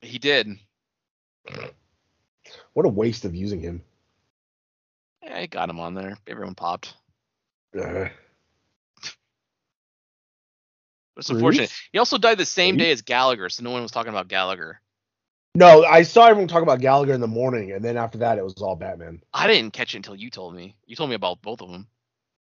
[0.00, 0.48] He did.
[2.72, 3.82] What a waste of using him.
[5.22, 6.16] Yeah, I got him on there.
[6.26, 6.94] Everyone popped.
[7.78, 8.08] Uh,
[11.16, 11.68] It's unfortunate.
[11.68, 11.88] Bruce?
[11.92, 12.84] He also died the same Bruce?
[12.86, 14.80] day as Gallagher, so no one was talking about Gallagher.
[15.54, 18.44] No, I saw everyone talk about Gallagher in the morning, and then after that, it
[18.44, 19.20] was all Batman.
[19.34, 20.76] I didn't catch it until you told me.
[20.86, 21.88] You told me about both of them.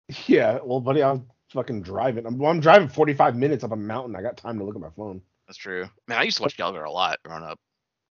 [0.26, 2.26] Yeah, well, buddy, I'm fucking driving.
[2.26, 4.14] I'm, well, I'm driving 45 minutes up a mountain.
[4.16, 5.22] I got time to look at my phone.
[5.47, 5.88] That's true.
[6.09, 7.59] Man, I used to watch Gallagher a lot growing up.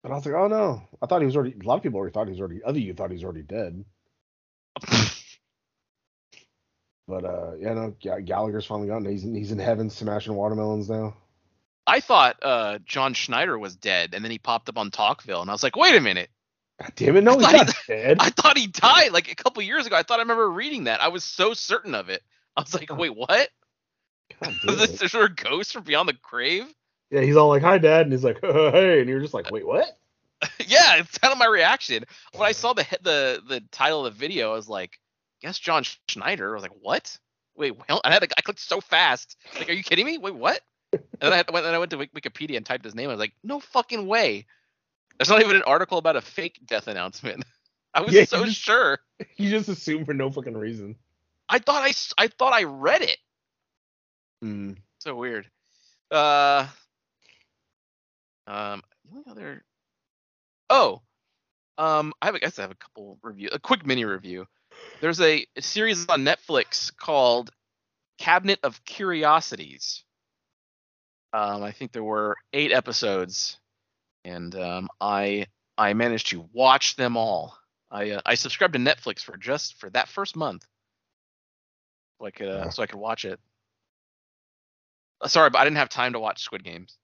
[0.04, 1.56] And I was like, oh no, I thought he was already.
[1.60, 2.62] A lot of people already thought he was already.
[2.64, 3.86] Other you thought he was already dead.
[7.12, 9.04] But uh, yeah, no, Gallagher's finally gone.
[9.04, 11.18] He's in, he's in heaven smashing watermelons now.
[11.86, 15.50] I thought uh, John Schneider was dead, and then he popped up on Talkville, and
[15.50, 16.30] I was like, wait a minute.
[16.80, 18.18] God damn it, no, he's not dead.
[18.22, 19.98] I thought he died like a couple years ago.
[19.98, 21.02] I thought I remember reading that.
[21.02, 22.22] I was so certain of it.
[22.56, 23.50] I was like, wait, what?
[24.42, 26.66] Damn this sort of ghost from beyond the grave?
[27.12, 29.68] Yeah, he's all like, "Hi, Dad," and he's like, "Hey," and you're just like, "Wait,
[29.68, 29.86] what?"
[30.66, 32.04] yeah, it's kind of my reaction
[32.36, 34.52] when I saw the the the title of the video.
[34.52, 34.98] I was like,
[35.42, 36.52] guess John Schneider.
[36.52, 37.18] I was like, what?
[37.56, 39.36] Wait, well, I had to, I clicked so fast.
[39.60, 40.18] Like, are you kidding me?
[40.18, 40.62] Wait, what?
[40.94, 43.10] And then I had, then I went to Wikipedia and typed his name.
[43.10, 44.46] I was like, no fucking way.
[45.18, 47.44] There's not even an article about a fake death announcement.
[47.94, 49.00] I was Yeah, so you just- sure.
[49.38, 50.96] You just assume for no fucking reason.
[51.50, 53.18] I thought I I thought I read it.
[54.44, 54.78] Mm.
[55.00, 55.50] So weird.
[56.10, 56.68] Uh,
[58.48, 59.64] um, the only other.
[60.70, 61.02] Oh,
[61.78, 64.46] um, I have, I guess I have a couple review, a quick mini review.
[65.00, 67.52] There's a, a series on Netflix called
[68.18, 70.04] Cabinet of Curiosities.
[71.34, 73.60] Um, I think there were eight episodes,
[74.26, 77.58] and um, I I managed to watch them all.
[77.90, 80.66] I uh, I subscribed to Netflix for just for that first month,
[82.20, 83.40] so I could uh, so I could watch it.
[85.22, 86.98] Uh, Sorry, but I didn't have time to watch Squid Games.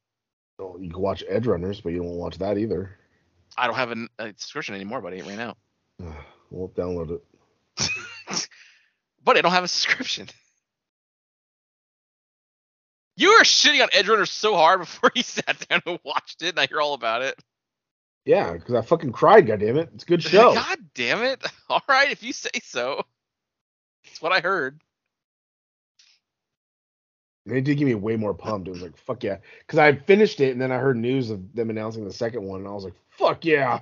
[0.58, 2.98] So you can watch Edgerunners, but you don't watch that either.
[3.58, 5.18] I don't have an, a subscription anymore, buddy.
[5.20, 5.58] It ran out.
[6.50, 7.20] We'll download
[7.78, 8.48] it.
[9.28, 10.30] But I don't have a subscription.
[13.18, 16.60] You were shitting on Edgerunners so hard before you sat down and watched it, and
[16.62, 17.38] I hear all about it.
[18.24, 19.46] Yeah, because I fucking cried.
[19.46, 20.54] God damn it, it's a good show.
[20.56, 21.46] God damn it!
[21.70, 23.04] All right, if you say so.
[24.06, 24.80] That's what I heard.
[27.48, 28.68] And it did give me way more pumped.
[28.68, 29.38] It was like, fuck yeah.
[29.60, 32.60] Because I finished it and then I heard news of them announcing the second one
[32.60, 33.80] and I was like, fuck yeah.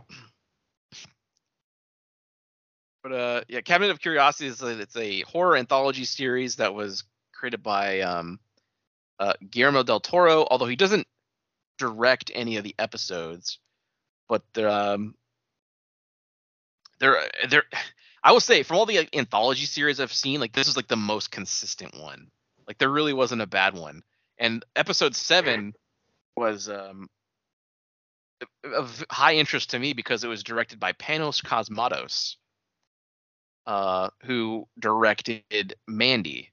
[3.02, 7.04] But uh, yeah, Cabinet of Curiosities is a, it's a horror anthology series that was
[7.34, 8.40] created by um,
[9.20, 11.08] uh, Guillermo del Toro, although he doesn't
[11.78, 13.60] direct any of the episodes.
[14.28, 15.16] But um,
[17.00, 17.18] they're
[17.50, 17.66] they're
[18.24, 20.88] I will say from all the like, anthology series I've seen, like this is like
[20.88, 22.32] the most consistent one.
[22.68, 24.04] Like there really wasn't a bad one.
[24.38, 25.74] And episode seven
[26.36, 27.10] was um
[28.64, 32.36] of high interest to me because it was directed by Panos Cosmatos,
[33.66, 36.52] uh, who directed Mandy.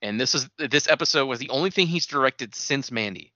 [0.00, 3.32] And this is this episode was the only thing he's directed since Mandy.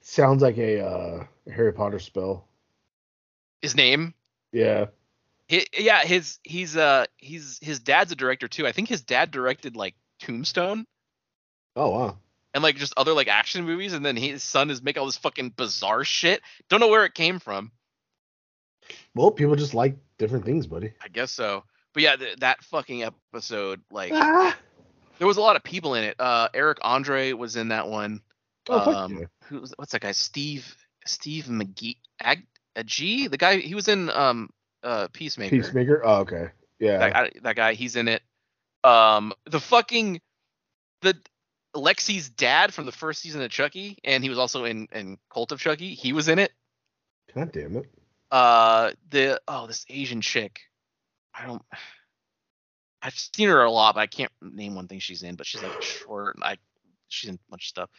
[0.00, 2.46] Sounds like a uh, Harry Potter spell.
[3.60, 4.14] His name,
[4.52, 4.86] Yeah.
[5.50, 8.66] hi yeah, his he's uh he's his dad's a director too.
[8.66, 10.86] I think his dad directed like Tombstone
[11.74, 12.18] Oh, wow.
[12.54, 15.16] and like just other like action movies, and then his son is making all this
[15.18, 16.40] fucking bizarre shit.
[16.68, 17.70] Don't know where it came from.
[19.14, 20.92] Well, people just like different things, buddy.
[21.02, 21.64] I guess so.
[21.92, 24.56] But yeah, th- that fucking episode, like, Ah.
[25.18, 26.16] there was a lot of people in it.
[26.20, 28.20] Uh, Eric Andre was in that one.
[28.68, 29.26] Oh, um, yeah.
[29.44, 30.12] who was what's that guy?
[30.12, 30.76] Steve
[31.06, 32.44] Steve McGee Ag
[32.84, 34.50] G the guy he was in um
[34.82, 35.54] uh Peacemaker.
[35.56, 36.02] Peacemaker?
[36.04, 36.48] Oh, okay.
[36.80, 36.98] Yeah.
[36.98, 38.22] That, guy, that guy he's in it.
[38.86, 40.20] Um the fucking
[41.02, 41.16] the
[41.74, 45.52] Lexi's dad from the first season of Chucky and he was also in in Cult
[45.52, 45.94] of Chucky.
[45.94, 46.52] He was in it.
[47.34, 47.86] God damn it.
[48.30, 50.60] Uh the oh this Asian chick.
[51.34, 51.62] I don't
[53.02, 55.62] I've seen her a lot, but I can't name one thing she's in, but she's
[55.62, 56.36] like short.
[56.42, 56.56] I
[57.08, 57.90] she's in a bunch of stuff.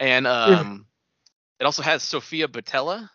[0.00, 0.86] And um
[1.60, 3.08] it also has Sofia Boutella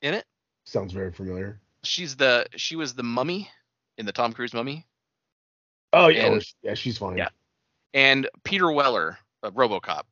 [0.00, 0.24] in it.
[0.64, 1.60] Sounds very familiar.
[1.82, 3.50] She's the she was the mummy
[3.98, 4.86] in the Tom Cruise mummy.
[5.92, 6.26] Oh, yeah.
[6.26, 7.16] And- yeah, she's fine.
[7.16, 7.28] Yeah.
[7.94, 10.02] And Peter Weller, of RoboCop.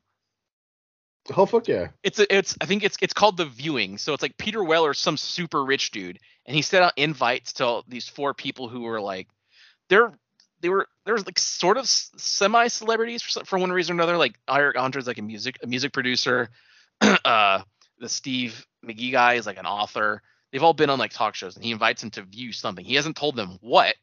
[1.37, 1.89] Oh, fuck yeah.
[2.03, 3.99] It's a, it's I think it's it's called the viewing.
[3.99, 7.83] So it's like Peter Weller, some super rich dude, and he sent out invites to
[7.87, 9.29] these four people who were like,
[9.89, 10.13] they're
[10.61, 14.17] they were they were like sort of semi celebrities for, for one reason or another.
[14.17, 16.49] Like Eric Andre's like a music a music producer.
[17.01, 17.63] uh,
[17.99, 20.23] the Steve McGee guy is like an author.
[20.53, 22.85] They've all been on like talk shows, and he invites them to view something.
[22.85, 23.95] He hasn't told them what.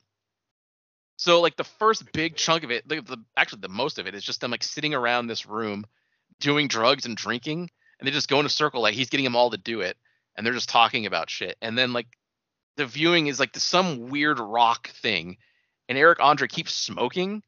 [1.17, 4.15] So like the first big chunk of it, the, the actually the most of it
[4.15, 5.85] is just them like sitting around this room
[6.39, 7.69] doing drugs and drinking
[7.99, 9.97] and they just go in a circle like he's getting them all to do it
[10.35, 12.07] and they're just talking about shit and then like
[12.75, 15.37] the viewing is like some weird rock thing
[15.89, 17.41] and eric andre keeps smoking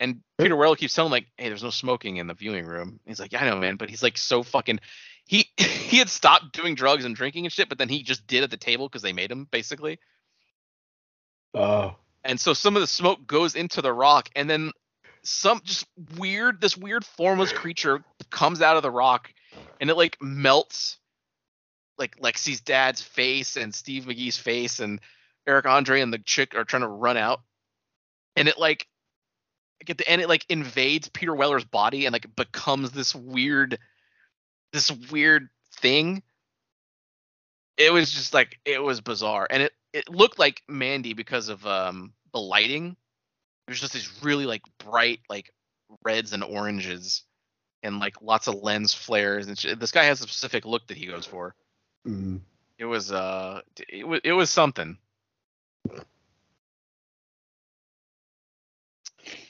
[0.00, 3.20] And Peter Weller keeps telling like, "Hey, there's no smoking in the viewing room." He's
[3.20, 4.80] like, "Yeah, I know, man," but he's like so fucking.
[5.26, 8.42] He he had stopped doing drugs and drinking and shit, but then he just did
[8.42, 9.98] at the table because they made him basically.
[11.52, 14.72] Oh, And so some of the smoke goes into the rock, and then
[15.22, 15.86] some just
[16.18, 19.32] weird, this weird formless creature comes out of the rock,
[19.80, 20.98] and it like melts
[21.98, 25.00] like Lexi's dad's face and Steve McGee's face, and
[25.46, 27.40] Eric Andre and the chick are trying to run out,
[28.36, 28.86] and it like
[29.88, 33.78] at the end it like invades Peter Weller's body and like becomes this weird,
[34.72, 36.22] this weird thing.
[37.78, 41.66] It was just like it was bizarre, and it it looked like Mandy because of
[41.66, 42.96] um, the lighting.
[43.66, 45.50] There's just these really like bright like
[46.04, 47.24] reds and oranges,
[47.82, 49.46] and like lots of lens flares.
[49.46, 51.54] And this guy has a specific look that he goes for.
[52.06, 52.40] Mm.
[52.78, 54.96] It was uh, it was it was something.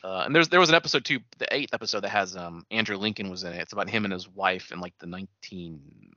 [0.02, 2.96] Uh, and there's there was an episode too, the eighth episode that has um Andrew
[2.96, 3.60] Lincoln was in it.
[3.60, 6.12] It's about him and his wife in like the 19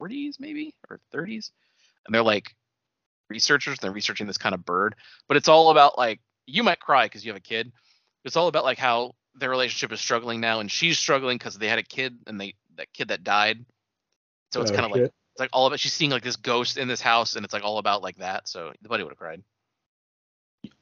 [0.00, 1.50] 40s maybe or 30s,
[2.06, 2.54] and they're like
[3.28, 3.78] researchers.
[3.78, 4.94] They're researching this kind of bird,
[5.26, 7.72] but it's all about like you might cry because you have a kid.
[8.24, 11.68] It's all about like how their relationship is struggling now, and she's struggling because they
[11.68, 13.64] had a kid and they that kid that died.
[14.52, 15.80] So it's oh, kind of like it's like all about.
[15.80, 18.48] She's seeing like this ghost in this house, and it's like all about like that.
[18.48, 19.42] So the buddy would have cried.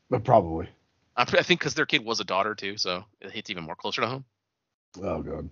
[0.09, 0.69] But probably.
[1.17, 3.75] I, I think because their kid was a daughter too, so it hits even more
[3.75, 4.25] closer to home.
[5.03, 5.51] Oh god.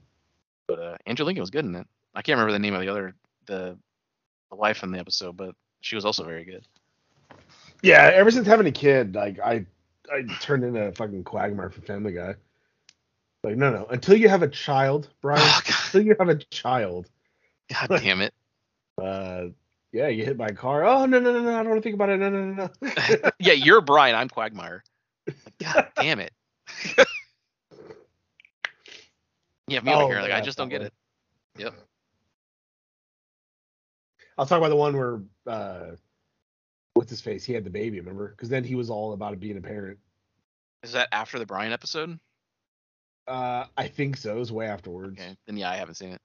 [0.67, 1.87] But uh, Angelica was good in it.
[2.15, 3.15] I can't remember the name of the other
[3.47, 3.79] the
[4.51, 6.67] the wife in the episode, but she was also very good.
[7.83, 9.67] Yeah, ever since having a kid, like I,
[10.11, 12.35] I turned into a fucking quagmire for Family Guy.
[13.43, 13.87] Like no, no.
[13.91, 15.41] Until you have a child, Brian.
[15.43, 17.11] Oh, until you have a child,
[17.71, 18.33] God damn it!
[19.03, 19.49] uh,
[19.93, 20.85] yeah, you hit my car.
[20.85, 21.51] Oh no, no, no, no.
[21.51, 22.17] I don't want to think about it.
[22.19, 23.31] No, no, no, no.
[23.39, 24.15] yeah, you're Brian.
[24.15, 24.83] I'm Quagmire.
[25.27, 26.33] Like, God damn it.
[29.69, 30.21] yeah, me over Oh, here.
[30.21, 30.93] Like I just don't get it.
[31.59, 31.75] Yep.
[34.37, 35.97] I'll talk about the one where uh,
[36.95, 37.45] what's his face?
[37.45, 38.01] He had the baby.
[38.01, 38.29] Remember?
[38.29, 39.99] Because then he was all about being a parent.
[40.83, 42.19] Is that after the Brian episode?
[43.27, 44.37] Uh, I think so.
[44.37, 45.19] It was way afterwards.
[45.21, 45.37] Okay.
[45.47, 46.21] Then yeah, I haven't seen it.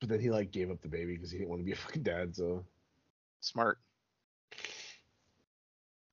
[0.00, 1.76] But then he like gave up the baby because he didn't want to be a
[1.76, 2.34] fucking dad.
[2.34, 2.64] So,
[3.40, 3.78] Smart.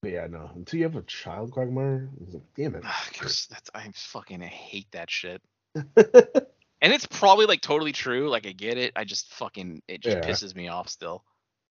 [0.01, 0.49] but yeah, no.
[0.55, 2.83] Until you have a child, Quagmire, like, damn it.
[2.85, 5.41] Ah, that's I fucking hate that shit.
[6.81, 8.29] And it's probably like totally true.
[8.29, 8.93] Like I get it.
[8.95, 10.23] I just fucking it just Yeah.
[10.23, 11.23] pisses me off still.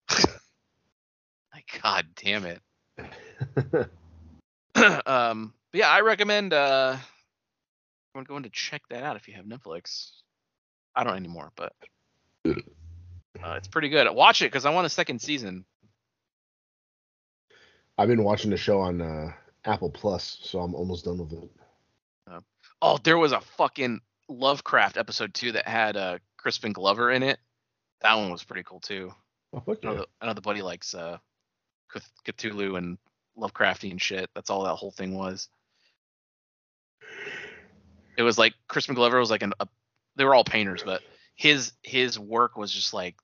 [1.55, 2.61] like god damn it.
[5.07, 6.97] um but yeah, I recommend uh
[8.15, 10.11] I'm going to check that out if you have Netflix.
[10.95, 11.74] I don't anymore, but
[12.47, 12.53] uh,
[13.57, 14.11] it's pretty good.
[14.15, 15.66] Watch it because I want a second season.
[17.99, 19.33] I've been watching the show on uh,
[19.66, 21.51] Apple Plus, so I'm almost done with it.
[22.83, 27.39] Oh, there was a fucking Lovecraft episode two that had uh Crispin Glover in it.
[28.01, 29.12] That one was pretty cool too.
[29.53, 31.19] Oh, fuck I know, the, I know the buddy likes uh
[31.93, 32.98] Cth- Cthulhu and
[33.39, 34.31] Lovecraftian shit.
[34.35, 35.48] That's all that whole thing was.
[38.16, 39.69] It was like Crispin Glover was like an a,
[40.16, 41.03] they were all painters, but
[41.35, 43.16] his his work was just like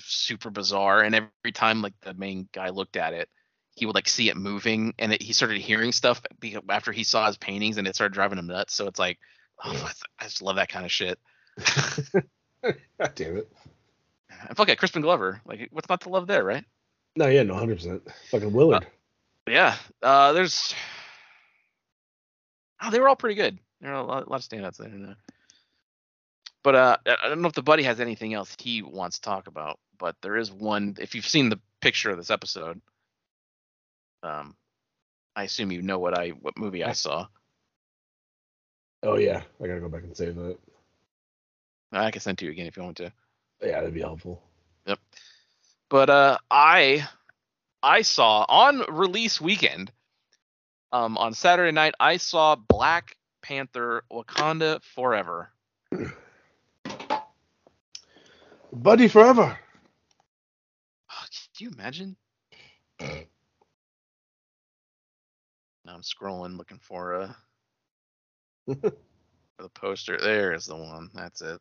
[0.00, 1.02] super bizarre.
[1.02, 3.28] And every time like the main guy looked at it,
[3.76, 6.20] he would like see it moving, and it, he started hearing stuff
[6.68, 8.74] after he saw his paintings, and it started driving him nuts.
[8.74, 9.18] So it's like,
[9.64, 11.18] oh, I just love that kind of shit.
[12.62, 13.52] God damn it.
[14.48, 15.40] And fuck it, Crispin Glover.
[15.44, 16.64] Like, what's not to love there, right?
[17.16, 18.02] No, yeah, no, hundred percent.
[18.30, 18.86] Fucking Willard.
[19.44, 20.74] But yeah, uh, there's.
[22.82, 23.58] Oh, they were all pretty good.
[23.80, 24.88] There are a lot, a lot of standouts there.
[24.88, 25.16] in there.
[26.62, 29.46] But uh, I don't know if the buddy has anything else he wants to talk
[29.46, 29.78] about.
[29.98, 30.96] But there is one.
[31.00, 32.80] If you've seen the picture of this episode,
[34.22, 34.56] um,
[35.34, 37.26] I assume you know what I what movie I saw.
[39.02, 40.58] Oh yeah, I gotta go back and save that.
[41.92, 43.12] I can send to you again if you want to.
[43.62, 44.42] Yeah, that'd be helpful.
[44.86, 44.98] Yep.
[45.88, 47.08] But uh, I
[47.82, 49.90] I saw on release weekend,
[50.92, 55.50] um, on Saturday night, I saw Black Panther: Wakanda Forever.
[58.72, 59.58] Buddy forever.
[61.10, 61.24] Oh,
[61.56, 62.16] can you imagine?
[63.00, 63.08] now
[65.86, 67.34] I'm scrolling looking for uh for
[68.74, 70.18] the poster.
[70.20, 71.10] There's the one.
[71.14, 71.60] That's it.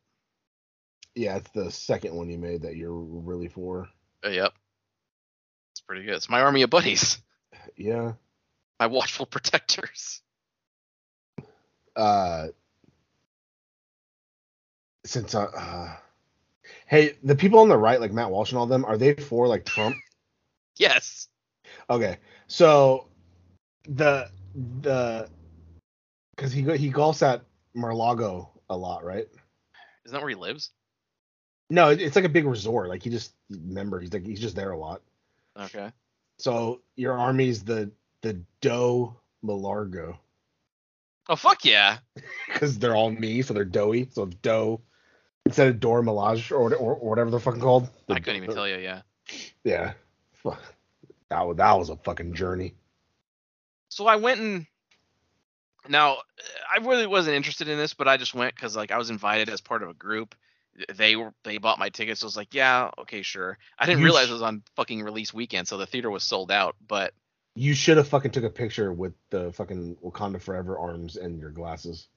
[1.15, 3.89] Yeah, it's the second one you made that you're really for.
[4.25, 4.53] Uh, yep.
[5.71, 6.15] It's pretty good.
[6.15, 7.19] It's my army of buddies.
[7.75, 8.13] Yeah.
[8.79, 10.21] My watchful protectors.
[11.95, 12.47] Uh
[15.05, 15.95] since I uh
[16.85, 19.47] Hey, the people on the right, like Matt Walsh and all them, are they for
[19.47, 19.95] like Trump?
[20.77, 21.27] Yes.
[21.89, 23.09] Okay, so
[23.83, 24.31] the
[24.81, 25.29] the
[26.39, 27.43] because he he golfs at
[27.73, 29.27] Mar-Lago a lot, right?
[30.05, 30.71] Isn't that where he lives?
[31.69, 32.89] No, it's like a big resort.
[32.89, 35.01] Like he just remember he's like he's just there a lot.
[35.59, 35.91] Okay.
[36.37, 37.91] So your army's the
[38.21, 40.17] the dough Malargo
[41.29, 41.99] Oh fuck yeah.
[42.47, 44.09] because they're all me, so they're doughy.
[44.11, 44.81] So dough
[45.45, 47.87] instead of Dora Milaje or, or or whatever they're fucking called.
[48.07, 48.77] The- I couldn't even tell you.
[48.77, 49.01] Yeah.
[49.63, 49.93] Yeah,
[50.33, 50.59] Fuck.
[51.29, 52.73] that was that was a fucking journey.
[53.89, 54.65] So I went and
[55.89, 56.17] now
[56.73, 59.49] I really wasn't interested in this, but I just went because like I was invited
[59.49, 60.35] as part of a group.
[60.95, 62.21] They were they bought my tickets.
[62.21, 63.57] So I was like, yeah, okay, sure.
[63.77, 66.23] I didn't You realize sh- it was on fucking release weekend, so the theater was
[66.23, 66.75] sold out.
[66.87, 67.13] But
[67.55, 71.49] You should have fucking took a picture with the fucking Wakanda Forever arms and your
[71.49, 72.07] glasses.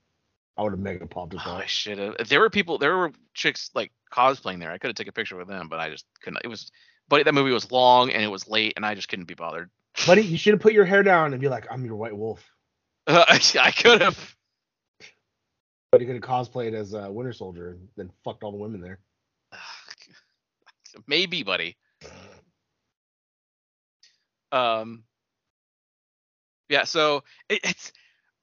[0.56, 2.28] I would have mega popped with oh, I should have.
[2.28, 4.70] There were people, there were chicks like cosplaying there.
[4.70, 6.42] I could have taken a picture with them, but I just couldn't.
[6.44, 6.70] It was,
[7.08, 9.70] but that movie was long and it was late, and I just couldn't be bothered.
[10.06, 12.51] Buddy, you should have put your hair down and be like, I'm your white wolf.
[13.06, 14.36] I could have.
[15.90, 18.80] But you could have cosplayed as a Winter Soldier and then fucked all the women
[18.80, 18.98] there.
[21.06, 21.76] Maybe, buddy.
[24.50, 25.04] Um.
[26.68, 26.84] Yeah.
[26.84, 27.92] So it, it's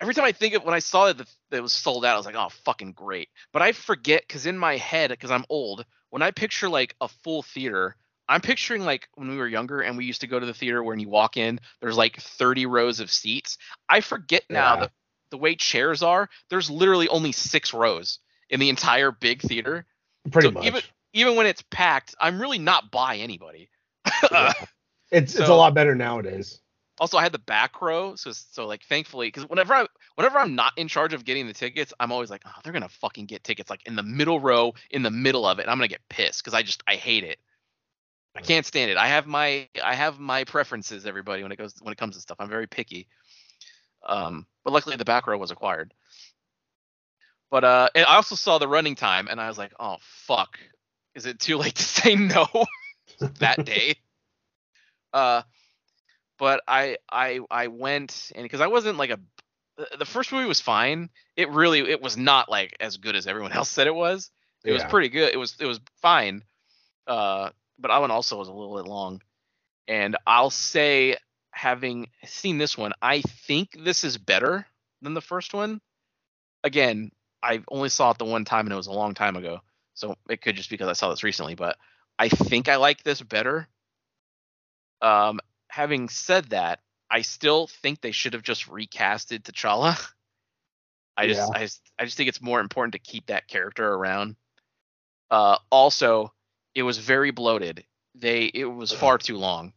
[0.02, 2.14] every time I think of when I saw that the, that it was sold out,
[2.14, 3.30] I was like, oh, fucking great.
[3.52, 7.08] But I forget because in my head, because I'm old, when I picture like a
[7.08, 7.96] full theater,
[8.30, 10.84] I'm picturing like when we were younger and we used to go to the theater
[10.84, 13.58] when you walk in, there's like 30 rows of seats.
[13.90, 14.80] I forget now Yeah.
[14.82, 14.92] that
[15.32, 18.20] the way chairs are, there's literally only six rows
[18.50, 19.86] in the entire big theater.
[20.32, 20.66] Pretty So much.
[20.66, 20.82] even
[21.14, 23.70] even when it's packed, I'm really not by anybody.
[24.32, 24.54] Yeah.
[25.12, 26.62] It's it's a lot better nowadays.
[27.00, 30.54] Also, I had the back row, so so like thankfully, because whenever I whenever I'm
[30.54, 33.44] not in charge of getting the tickets, I'm always like, oh, they're gonna fucking get
[33.44, 36.08] tickets like in the middle row, in the middle of it, and I'm gonna get
[36.10, 37.40] pissed because I just I hate it.
[38.40, 38.96] I can't stand it.
[38.96, 42.22] I have my I have my preferences, everybody, when it goes when it comes to
[42.22, 42.38] stuff.
[42.40, 43.08] I'm very picky.
[44.08, 45.94] Um, but luckily the back row was acquired.
[47.52, 50.58] But uh, and I also saw the running time, and I was like, oh fuck,
[51.16, 52.48] is it too late to say no
[53.40, 53.96] that day?
[55.12, 55.42] Uh,
[56.38, 59.20] but I I I went and because I wasn't like a
[59.76, 61.10] the- the first movie was fine.
[61.36, 64.32] It really it was not like as good as everyone else said it was.
[64.64, 65.34] It was pretty good.
[65.34, 66.46] It was it was fine.
[67.06, 67.50] Uh,
[67.80, 69.22] but that one also was a little bit long.
[69.88, 71.16] And I'll say,
[71.52, 74.68] having seen this one, I think this is better
[75.02, 75.82] than the first one.
[76.64, 77.12] Again,
[77.42, 79.62] I only saw it the one time and it was a long time ago,
[79.94, 81.56] so it could just be because I saw this recently.
[81.56, 81.78] But
[82.18, 83.68] I think I like this better.
[85.02, 85.40] Um,
[85.70, 86.80] having said that,
[87.10, 89.98] I still think they should have just recasted T'Challa.
[91.18, 91.58] I just, Yeah.
[91.58, 94.36] I just, I just think it's more important to keep that character around.
[95.32, 96.34] Uh, also,
[96.80, 97.84] it was very bloated.
[98.16, 99.74] They, it was far too long.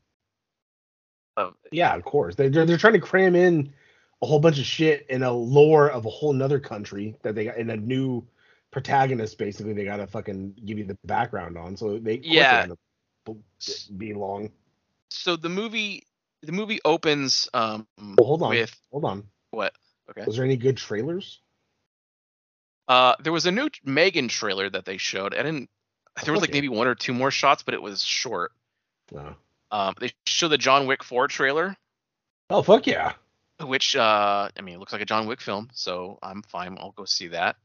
[1.36, 2.34] Uh, Yeah, of course.
[2.36, 3.72] They they're, they're trying to cram in
[4.22, 7.44] a whole bunch of shit in a lore of a whole nother country that they
[7.46, 8.24] got in a new
[8.70, 9.36] protagonist.
[9.36, 11.76] Basically, they got to fucking give you the background on.
[11.76, 12.66] So they Yeah.
[12.66, 12.76] they're
[13.26, 14.50] gonna b- be long.
[15.10, 16.04] so the movie,
[16.42, 18.50] the movie opens um, Well, hold on.
[18.50, 19.24] with Hold on.
[19.50, 19.74] what?
[20.10, 20.24] Okay.
[20.26, 21.40] Was there any good trailers?
[22.88, 25.34] Uh, there was a new Megan trailer that they showed.
[25.34, 25.68] I didn't.
[26.24, 28.52] There was like maybe one or two more shots, but it was short.
[29.10, 29.34] No.
[29.70, 31.76] Um, they showed the John Wick 4 trailer,
[32.50, 33.14] Oh fuck yeah.
[33.60, 36.76] which uh, I mean, it looks like a John Wick film, so I'm fine.
[36.78, 37.56] I'll go see that.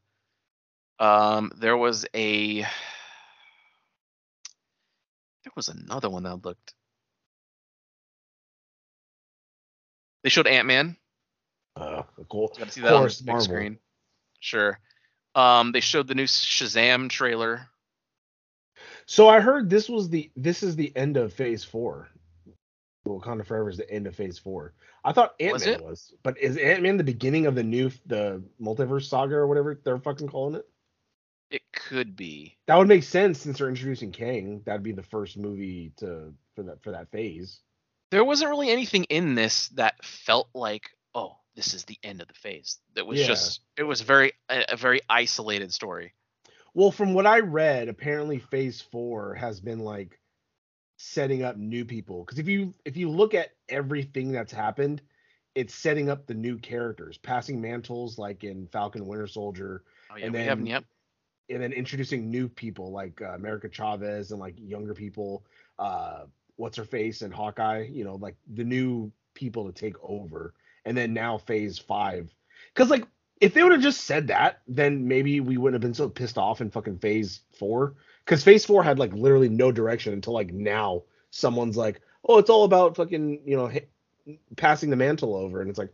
[0.98, 2.60] Um, there was a.
[5.44, 6.72] There was another one that looked.
[10.22, 10.96] They showed Ant Man.
[11.76, 12.48] Uh, cool.
[12.58, 13.44] Got to see that on the big Marvel.
[13.44, 13.78] screen.
[14.40, 14.78] Sure.
[15.34, 17.68] Um, they showed the new Shazam trailer.
[19.08, 22.10] So I heard this was the this is the end of Phase Four.
[23.06, 24.74] Wakanda Forever is the end of Phase Four.
[25.02, 25.82] I thought Ant Man it?
[25.82, 29.80] was, but is Ant Man the beginning of the new the multiverse saga or whatever
[29.82, 30.66] they're fucking calling it?
[31.50, 32.58] It could be.
[32.66, 34.60] That would make sense since they're introducing Kang.
[34.66, 37.60] That'd be the first movie to for that for that phase.
[38.10, 42.28] There wasn't really anything in this that felt like, oh, this is the end of
[42.28, 42.78] the phase.
[42.94, 43.26] That was Yeah.
[43.28, 43.62] just.
[43.78, 46.12] It was very a, a very isolated story.
[46.74, 50.20] Well, from what I read, apparently Phase Four has been like
[50.96, 52.24] setting up new people.
[52.24, 55.02] Because if you if you look at everything that's happened,
[55.54, 59.82] it's setting up the new characters, passing mantles like in Falcon Winter Soldier,
[60.12, 60.84] Oh yeah, And we haven't then- yet.
[61.50, 65.44] and then introducing new people like uh, America Chavez and like younger people,
[65.78, 66.24] uh,
[66.56, 70.54] what's her face and Hawkeye, you know, like the new people to take over.
[70.84, 72.32] And then now Phase Five,
[72.74, 73.06] because like
[73.40, 76.38] if they would have just said that, then maybe we wouldn't have been so pissed
[76.38, 77.94] off in fucking Phase Four.
[78.24, 81.02] because Phase Four had like literally no direction until like now.
[81.30, 83.70] Someone's like, oh, it's all about fucking you know
[84.56, 85.92] passing the mantle over, and it's like,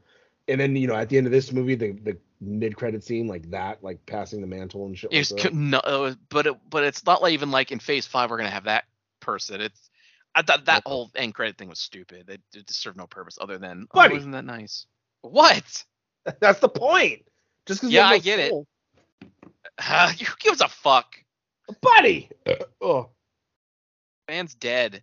[0.49, 3.27] and then you know at the end of this movie, the the mid credit scene
[3.27, 5.13] like that, like passing the mantle and shit.
[5.13, 5.55] It's like that.
[5.55, 8.65] no, but it, but it's not like even like in Phase Five we're gonna have
[8.65, 8.85] that
[9.21, 9.61] person.
[9.61, 9.91] It's
[10.35, 10.91] I thought that Okay.
[10.91, 12.29] whole end credit thing was stupid.
[12.29, 14.17] It, it just served no purpose other than oh, Buddy.
[14.17, 14.87] isn't that nice?
[15.23, 15.85] What?
[16.41, 17.23] That's the point.
[17.67, 18.53] Just because Yeah, I get it.
[19.83, 21.17] Who gives a fuck?
[21.81, 22.29] buddy.
[22.81, 23.09] oh,
[24.29, 25.03] Man's dead.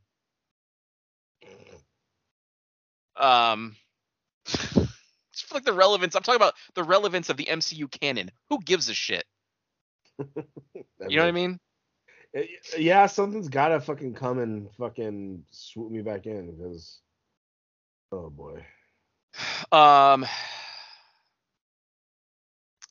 [3.15, 3.75] Um,
[4.45, 6.15] just for like the relevance.
[6.15, 8.31] I'm talking about the relevance of the MCU canon.
[8.49, 9.25] Who gives a shit?
[11.09, 11.59] You know what I mean?
[12.77, 16.99] Yeah, something's gotta fucking come and fucking swoop me back in because.
[18.11, 18.63] Oh boy.
[19.71, 20.25] Um.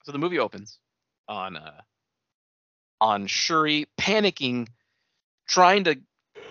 [0.05, 0.79] So the movie opens
[1.29, 1.81] on uh
[3.01, 4.69] on Shuri panicking,
[5.49, 6.01] trying to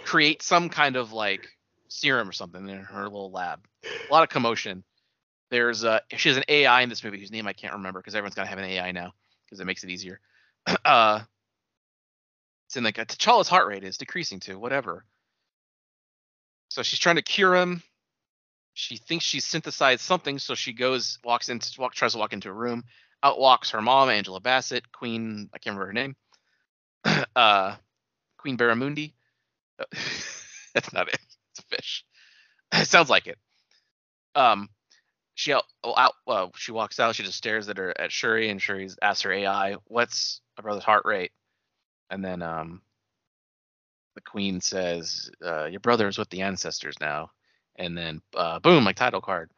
[0.04, 1.48] create some kind of like
[1.88, 3.60] serum or something in her little lab.
[4.10, 4.84] A lot of commotion.
[5.52, 8.16] There's uh she has an AI in this movie whose name I can't remember because
[8.16, 9.14] everyone's gotta have an AI now
[9.46, 10.20] because it makes it easier.
[10.86, 11.22] uh
[12.68, 15.04] it's in like a T'Challa's heart rate is decreasing to whatever.
[16.70, 17.82] So she's trying to cure him.
[18.76, 22.50] She thinks she's synthesized something, so she goes, walks into, walk, tries to walk into
[22.50, 22.84] a room.
[23.24, 26.16] Out walks her mom, Angela Bassett, Queen, I can't remember her name,
[27.36, 27.76] uh,
[28.38, 29.14] Queen Barramundi.
[29.80, 29.86] Uh,
[30.74, 31.20] That's not it.
[31.52, 32.06] It's a fish.
[32.74, 33.40] It sounds like it.
[34.36, 34.70] Um,
[35.34, 35.64] she out,
[35.98, 37.16] out well, she walks out.
[37.16, 40.84] She just stares at her at Shuri, and Shuri asks her AI, "What's my brother's
[40.84, 41.32] heart rate?"
[42.12, 42.84] And then um,
[44.14, 47.32] the Queen says, uh, "Your brother is with the ancestors now."
[47.80, 49.50] and then uh, boom, like title card.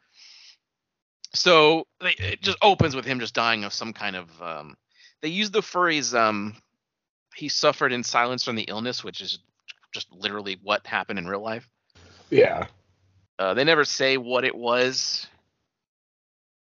[1.34, 4.42] So they, it just opens with him just dying of some kind of.
[4.42, 4.76] Um,
[5.22, 6.56] they use the phrase um,
[7.34, 9.38] he suffered in silence from the illness, which is
[9.92, 11.68] just literally what happened in real life.
[12.30, 12.66] Yeah.
[13.38, 15.26] Uh, they never say what it was.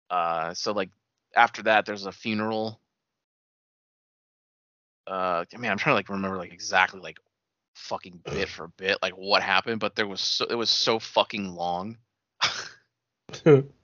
[0.08, 0.90] Uh, so like
[1.34, 2.80] after that, there's a funeral.
[5.06, 7.18] Uh, I mean, I'm trying to like remember like exactly like
[7.74, 11.54] fucking bit for bit like what happened, but there was so it was so fucking
[11.54, 11.96] long.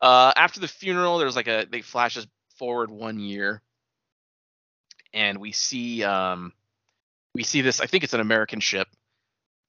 [0.00, 2.26] uh, after the funeral, there's like a they flashes
[2.56, 3.62] forward one year,
[5.12, 6.52] and we see um
[7.34, 7.80] we see this.
[7.80, 8.88] I think it's an American ship,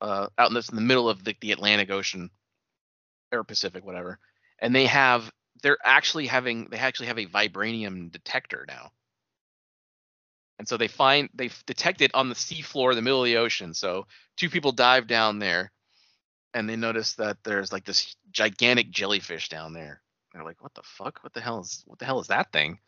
[0.02, 2.30] uh, out in this in the middle of the, the Atlantic Ocean,
[3.32, 4.20] or Pacific, whatever,
[4.60, 5.32] and they have
[5.62, 8.92] they're actually having they actually have a vibranium detector now.
[10.58, 13.38] And so they find they detect it on the seafloor in the middle of the
[13.38, 13.74] ocean.
[13.74, 15.72] So two people dive down there,
[16.54, 20.02] and they notice that there's like this gigantic jellyfish down there.
[20.34, 21.20] They're like, "What the fuck?
[21.24, 22.80] What the hell is what the hell is that thing?"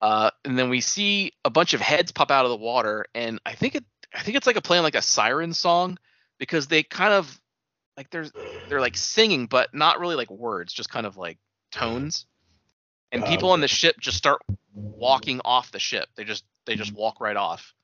[0.00, 3.40] Uh, and then we see a bunch of heads pop out of the water, and
[3.46, 3.84] I think it
[4.14, 5.98] I think it's like a playing like a siren song
[6.38, 7.40] because they kind of
[7.96, 8.26] like they're
[8.68, 11.38] they're like singing, but not really like words, just kind of like
[11.70, 12.26] tones.
[13.12, 14.42] And Oh, people on the ship just start
[14.98, 16.08] walking off the ship.
[16.16, 17.74] They just they just walk right off.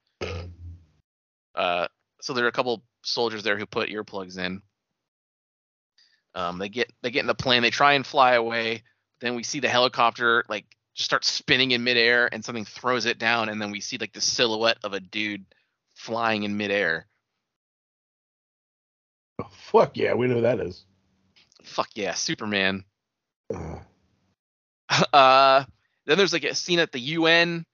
[1.55, 1.89] Uh,
[2.20, 4.62] so there are a couple soldiers there who put earplugs in.
[6.34, 7.62] Um, they get they get in the plane.
[7.62, 8.82] They try and fly away.
[9.20, 13.18] Then we see the helicopter like just start spinning in midair, and something throws it
[13.18, 13.48] down.
[13.48, 15.46] And then we see like the silhouette of a dude
[15.94, 17.06] flying in midair.
[19.40, 20.84] Oh, Fuck yeah, we know who that is.
[21.62, 22.84] Fuck yeah, Superman.
[23.52, 23.78] Uh,
[25.12, 25.64] uh
[26.06, 27.66] then there's like a scene at the UN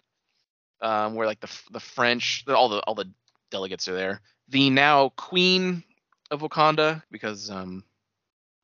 [0.81, 3.11] um where like the the French all the all the
[3.51, 4.21] delegates are there.
[4.49, 5.85] The now queen
[6.31, 7.85] of Wakanda because um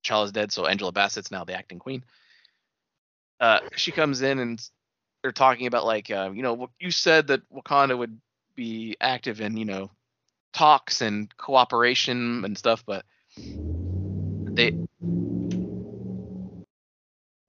[0.02, 2.05] T'Challa's dead so Angela Bassett's now the acting queen.
[3.40, 4.60] Uh she comes in and
[5.22, 8.20] they're talking about like uh, you know you said that Wakanda would
[8.55, 9.90] be active in you know
[10.52, 13.05] talks and cooperation and stuff but
[14.55, 14.72] they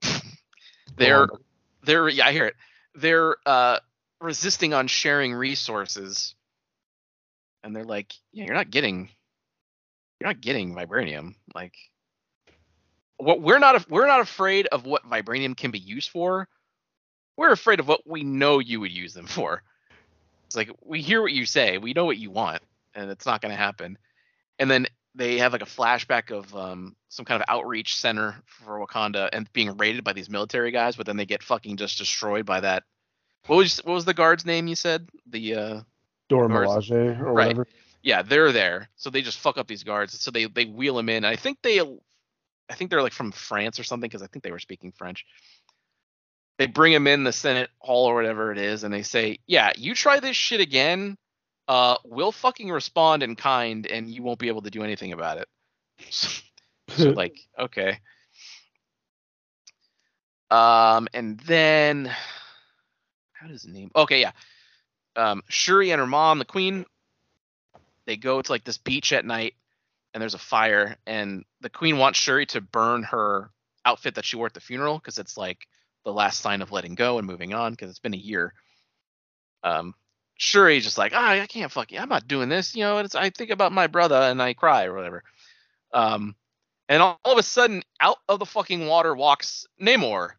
[0.97, 1.27] they're
[1.83, 2.55] they're yeah i hear it.
[2.95, 3.79] They're uh
[4.19, 6.35] resisting on sharing resources.
[7.63, 9.09] And they're like yeah you're not getting
[10.19, 11.75] you're not getting vibranium like
[13.23, 16.47] what we're not we're not afraid of what vibranium can be used for
[17.37, 19.63] we're afraid of what we know you would use them for
[20.45, 22.61] it's like we hear what you say we know what you want
[22.95, 23.97] and it's not going to happen
[24.59, 28.85] and then they have like a flashback of um, some kind of outreach center for
[28.85, 32.45] Wakanda and being raided by these military guys, but then they get fucking just destroyed
[32.45, 32.83] by that.
[33.47, 34.67] What was what was the guard's name?
[34.67, 35.81] You said the uh,
[36.29, 37.47] Dora Milaje or right.
[37.47, 37.67] whatever.
[38.03, 40.19] yeah they're there, so they just fuck up these guards.
[40.19, 41.25] So they they wheel them in.
[41.25, 41.81] I think they,
[42.71, 45.25] I think they're like from France or something because I think they were speaking French.
[46.57, 49.71] They bring him in the Senate hall or whatever it is, and they say, "Yeah,
[49.75, 51.17] you try this shit again,
[51.71, 55.37] uh, we'll fucking respond in kind, and you won't be able to do anything about
[55.37, 55.47] it.
[56.97, 57.99] So, like, okay.
[60.49, 62.11] Um, and then
[63.31, 63.91] how does the name?
[63.95, 64.31] Okay, yeah.
[65.15, 66.85] Um, Shuri and her mom, the queen,
[68.05, 69.53] they go to like this beach at night,
[70.13, 73.49] and there's a fire, and the queen wants Shuri to burn her
[73.85, 75.67] outfit that she wore at the funeral because it's like
[76.03, 78.53] the last sign of letting go and moving on because it's been a year.
[79.63, 79.93] Um,
[80.37, 82.75] Shuri's just like, ah, I can't fucking, I'm not doing this.
[82.75, 85.23] You know, it's I think about my brother and I cry or whatever.
[85.93, 86.35] Um,
[86.89, 90.31] and all, all of a sudden, out of the fucking water walks Namor,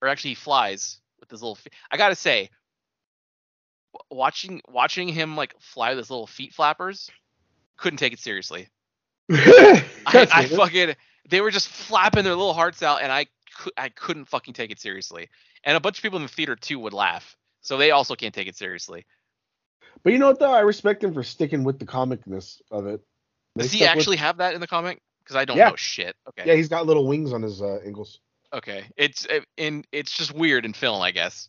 [0.00, 1.56] or actually he flies with his little.
[1.56, 1.72] Feet.
[1.90, 2.48] I gotta say,
[4.10, 7.10] watching watching him like fly with his little feet flappers,
[7.76, 8.68] couldn't take it seriously.
[10.06, 10.94] I, I fucking
[11.28, 13.26] they were just flapping their little hearts out, and I
[13.76, 15.28] I couldn't fucking take it seriously.
[15.64, 18.34] And a bunch of people in the theater too would laugh, so they also can't
[18.34, 19.06] take it seriously.
[20.02, 20.52] But you know what though?
[20.52, 23.00] I respect him for sticking with the comicness of it.
[23.54, 25.00] They Does he stuck with- actually have that in the comic?
[25.22, 25.68] Because I don't Yeah.
[25.70, 26.16] know shit.
[26.28, 26.42] Okay.
[26.48, 28.18] Yeah, he's got little wings on his uh, ankles.
[28.52, 28.84] Okay.
[28.96, 31.48] It's it, in it's just weird in film, I guess.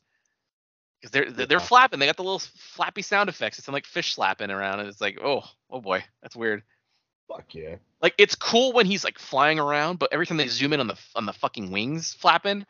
[1.02, 1.66] Because they're they're, they're Yeah.
[1.66, 2.00] flapping.
[2.00, 3.58] They got the little flappy sound effects.
[3.58, 6.62] It's like fish slapping around, and it's like, oh, oh boy, that's weird.
[7.28, 7.76] Fuck yeah.
[8.02, 10.88] Like it's cool when he's like flying around, but every time they zoom in on
[10.88, 12.62] the on the fucking wings flapping,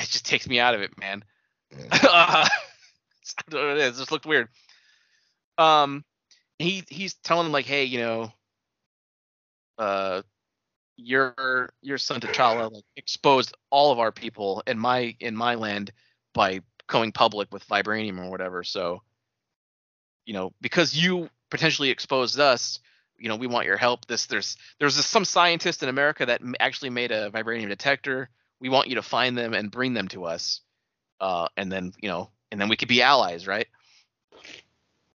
[0.00, 1.24] it just takes me out of it, man.
[1.92, 2.48] I
[3.50, 3.96] don't know what it is.
[3.96, 4.48] It just looked weird.
[5.58, 6.04] Um,
[6.58, 8.32] he he's telling him like, hey, you know,
[9.78, 10.22] uh,
[10.96, 15.92] your your son T'Challa like exposed all of our people in my in my land
[16.34, 18.62] by going public with vibranium or whatever.
[18.62, 19.02] So,
[20.26, 22.80] you know, because you potentially exposed us,
[23.22, 24.06] you know, we want your help.
[24.06, 28.28] This there's there's this, some scientist in America that actually made a vibranium detector.
[28.60, 30.60] We want you to find them and bring them to us.
[31.20, 33.68] Uh, and then you know, and then we could be allies, right?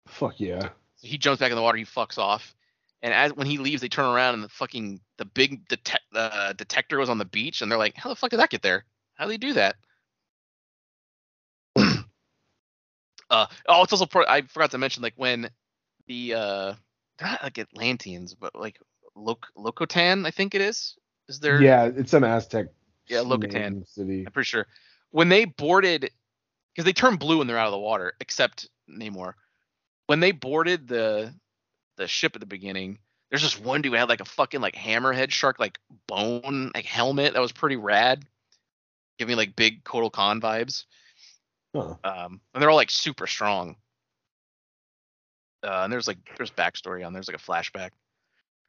[0.07, 0.69] Fuck yeah.
[0.95, 1.77] So he jumps back in the water.
[1.77, 2.55] He fucks off.
[3.01, 6.53] And as when he leaves, they turn around and the fucking the big detec- uh,
[6.53, 8.85] detector was on the beach, and they're like, "How the fuck did that get there?
[9.15, 9.75] How did they do that?"
[13.29, 15.49] uh, oh, it's also pro- I forgot to mention like when
[16.07, 16.73] the uh,
[17.17, 18.79] they're not like Atlanteans, but like
[19.15, 20.95] Loc- Locotan, I think it is.
[21.27, 21.61] Is there?
[21.61, 22.67] Yeah, it's some Aztec.
[23.07, 23.87] Yeah, Locotan.
[23.87, 24.23] City.
[24.25, 24.67] I'm pretty sure
[25.11, 26.11] when they boarded
[26.73, 29.33] because they turn blue when they're out of the water, except Namor.
[30.07, 31.33] When they boarded the
[31.97, 32.99] the ship at the beginning,
[33.29, 36.85] there's just one dude who had like a fucking like hammerhead shark like bone like
[36.85, 38.25] helmet that was pretty rad.
[39.17, 40.85] Give me like big Kotal Khan vibes.
[41.75, 41.95] Huh.
[42.03, 43.75] Um, and they're all like super strong.
[45.67, 47.89] Uh, and there's like there's backstory on there's like a flashback.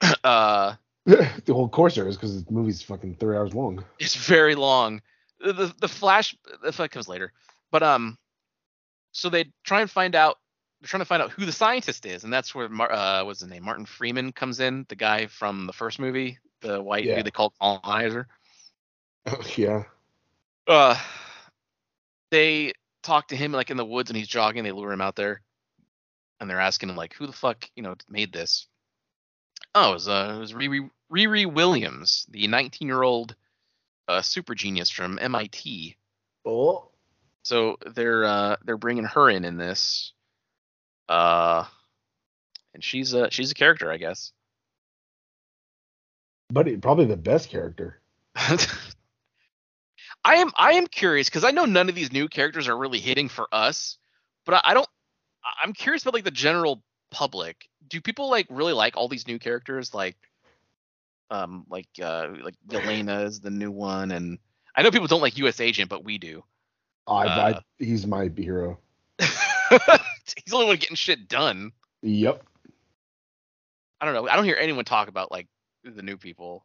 [0.25, 0.75] uh,
[1.07, 3.85] the whole course there is because the movie's fucking three hours long.
[3.99, 5.01] it's very long.
[5.41, 7.33] The, the the flash the fight comes later,
[7.71, 8.19] but um,
[9.13, 10.39] so they try and find out.
[10.81, 13.41] They're trying to find out who the scientist is, and that's where Mar- uh, what's
[13.41, 13.65] his name?
[13.65, 17.17] Martin Freeman comes in, the guy from the first movie, the white Yeah.
[17.17, 18.29] dude they call colonizer.
[19.57, 19.83] yeah.
[20.69, 20.97] Uh,
[22.31, 22.73] they
[23.03, 24.63] talk to him like in the woods, and he's jogging.
[24.65, 25.41] They lure him out there,
[26.41, 28.67] and they're asking him like, "Who the fuck, you know, made this?"
[29.75, 33.35] Oh, it was uh, it was Riri, Riri Williams, the 19-year-old
[34.09, 35.97] uh, super genius from MIT.
[36.45, 36.89] Oh.
[37.43, 40.13] So they're uh they're bringing her in in this,
[41.09, 41.65] uh,
[42.75, 44.33] and she's a she's a character, I guess.
[46.51, 48.01] But probably the best character.
[48.37, 48.57] I
[50.37, 53.29] am I am curious because I know none of these new characters are really hitting
[53.29, 53.97] for us,
[54.45, 54.89] but I, I don't.
[55.63, 57.69] I'm curious about like the general public.
[57.89, 59.95] Do people like really like all these new characters?
[59.95, 60.17] Like,
[61.31, 64.39] um, like uh, like Yelena is the new one, and
[64.75, 65.61] I know people don't like U.S.
[65.61, 66.45] Agent, but we do.
[67.07, 68.79] I, Uh, I, he's my hero.
[69.19, 71.73] He's the only one getting shit done.
[72.03, 72.43] Yep.
[74.01, 74.29] I don't know.
[74.29, 75.47] I don't hear anyone talk about like
[75.85, 76.65] the new people.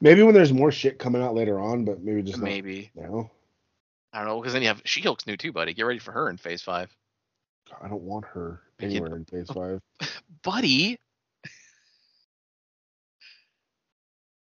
[0.00, 3.30] Maybe when there's more shit coming out later on, but maybe just Maybe not now.
[4.12, 5.72] I don't know because then you have She-Hulk's new too, buddy.
[5.74, 6.94] Get ready for her in Phase Five,
[7.82, 9.80] I don't want her Make it- anywhere in Phase Five.
[10.42, 10.98] buddy.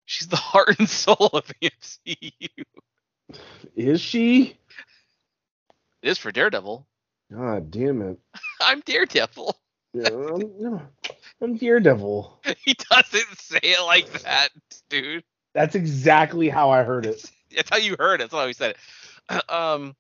[0.06, 2.64] She's the heart and soul of the MCU.
[3.74, 4.56] Is she?
[6.02, 6.86] It is for Daredevil.
[7.32, 8.18] God damn it.
[8.60, 9.56] I'm Daredevil.
[9.94, 10.80] Yeah, I'm,
[11.40, 12.40] I'm Daredevil.
[12.64, 14.48] He doesn't say it like that,
[14.90, 15.24] dude.
[15.54, 17.30] That's exactly how I heard it.
[17.54, 18.24] That's how you heard it.
[18.24, 18.76] That's how he said it.
[19.48, 19.94] Um.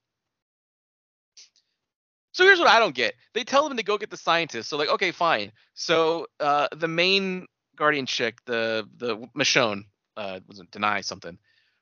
[2.32, 3.14] So here's what I don't get.
[3.32, 4.68] They tell them to go get the scientist.
[4.68, 5.52] So like, okay, fine.
[5.74, 7.46] So uh, the main
[7.76, 9.84] guardian chick, the the Michonne,
[10.16, 11.38] uh, was it Danai something.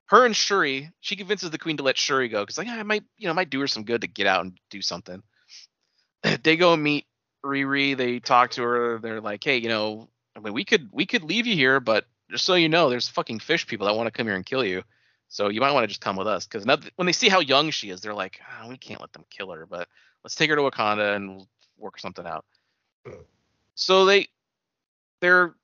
[0.06, 2.82] Her and Shuri, she convinces the queen to let Shuri go because like "Ah, I
[2.82, 5.22] might, you know, might do her some good to get out and do something.
[6.42, 7.06] they go meet
[7.44, 7.96] Riri.
[7.96, 8.98] They talk to her.
[8.98, 12.04] They're like, hey, you know, I mean, we could we could leave you here, but
[12.30, 14.64] just so you know, there's fucking fish people that want to come here and kill
[14.64, 14.82] you.
[15.32, 17.70] So you might want to just come with us because when they see how young
[17.70, 19.88] she is, they're like, oh, we can't let them kill her, but
[20.22, 21.48] let's take her to Wakanda and we'll
[21.78, 22.44] work something out.
[23.74, 24.28] So they
[25.22, 25.54] they're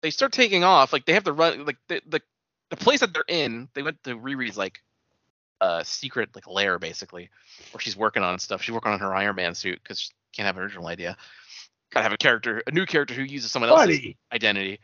[0.00, 0.94] they start taking off.
[0.94, 1.66] Like they have to run.
[1.66, 2.22] Like the the,
[2.70, 4.80] the place that they're in, they went to Riri's like
[5.60, 7.28] uh secret like lair basically,
[7.72, 8.62] where she's working on stuff.
[8.62, 11.18] She's working on her Iron Man suit because she can't have an original idea.
[11.90, 14.16] Gotta have a character, a new character who uses someone else's Buddy.
[14.32, 14.80] identity.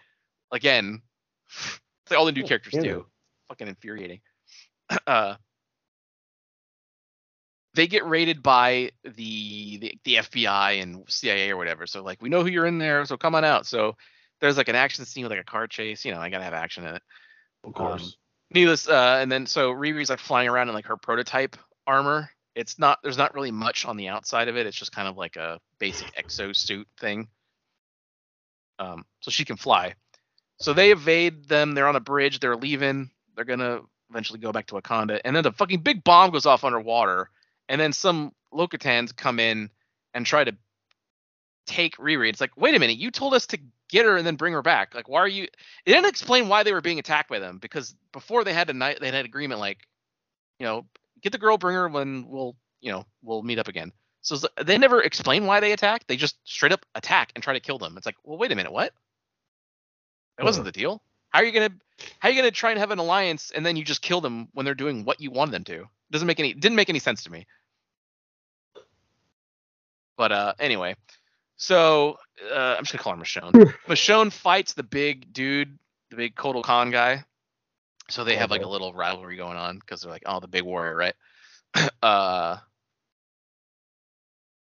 [0.50, 1.00] Again,
[1.48, 2.82] it's like all the new characters yeah.
[2.82, 3.06] do.
[3.52, 4.20] Fucking infuriating.
[5.06, 5.36] Uh,
[7.74, 11.86] they get raided by the, the the FBI and CIA or whatever.
[11.86, 13.64] So like we know who you're in there, so come on out.
[13.66, 13.96] So
[14.40, 16.04] there's like an action scene with like a car chase.
[16.04, 17.02] You know, I gotta have action in it.
[17.64, 18.16] Of course.
[18.52, 21.56] Needless, uh, and then so Riri's like flying around in like her prototype
[21.86, 22.28] armor.
[22.54, 24.66] It's not there's not really much on the outside of it.
[24.66, 27.28] It's just kind of like a basic exo suit thing.
[28.78, 29.94] Um, so she can fly.
[30.58, 31.74] So they evade them.
[31.74, 32.38] They're on a bridge.
[32.40, 33.10] They're leaving.
[33.42, 35.20] They're gonna eventually go back to Wakanda.
[35.24, 37.28] And then the fucking big bomb goes off underwater.
[37.68, 39.70] And then some Lokotans come in
[40.14, 40.56] and try to
[41.66, 42.28] take Riri.
[42.28, 43.58] It's like, wait a minute, you told us to
[43.88, 44.94] get her and then bring her back.
[44.94, 45.44] Like, why are you?
[45.44, 45.52] It
[45.86, 48.98] didn't explain why they were being attacked by them because before they had a night,
[49.00, 49.78] they had an agreement like,
[50.60, 50.86] you know,
[51.20, 53.92] get the girl, bring her when we'll, you know, we'll meet up again.
[54.20, 56.06] So they never explain why they attack.
[56.06, 57.96] They just straight up attack and try to kill them.
[57.96, 58.92] It's like, well, wait a minute, what?
[60.38, 61.02] That wasn't the deal.
[61.32, 61.70] How are you gonna
[62.18, 64.48] how are you gonna try and have an alliance and then you just kill them
[64.52, 65.88] when they're doing what you wanted them to?
[66.10, 67.46] Doesn't make any didn't make any sense to me.
[70.16, 70.94] But uh anyway,
[71.56, 72.18] so
[72.52, 73.74] uh, I'm just gonna call her Michonne.
[73.88, 75.78] Michonne fights the big dude,
[76.10, 77.24] the big Kotal Khan guy.
[78.08, 80.64] So they have like a little rivalry going on because they're like, oh, the big
[80.64, 81.14] warrior, right?
[82.02, 82.58] uh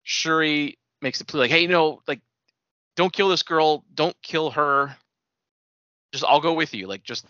[0.03, 2.21] Shuri makes the plea like, hey, you know, like,
[2.95, 4.95] don't kill this girl, don't kill her.
[6.15, 6.87] Just I'll go with you.
[6.87, 7.25] Like, just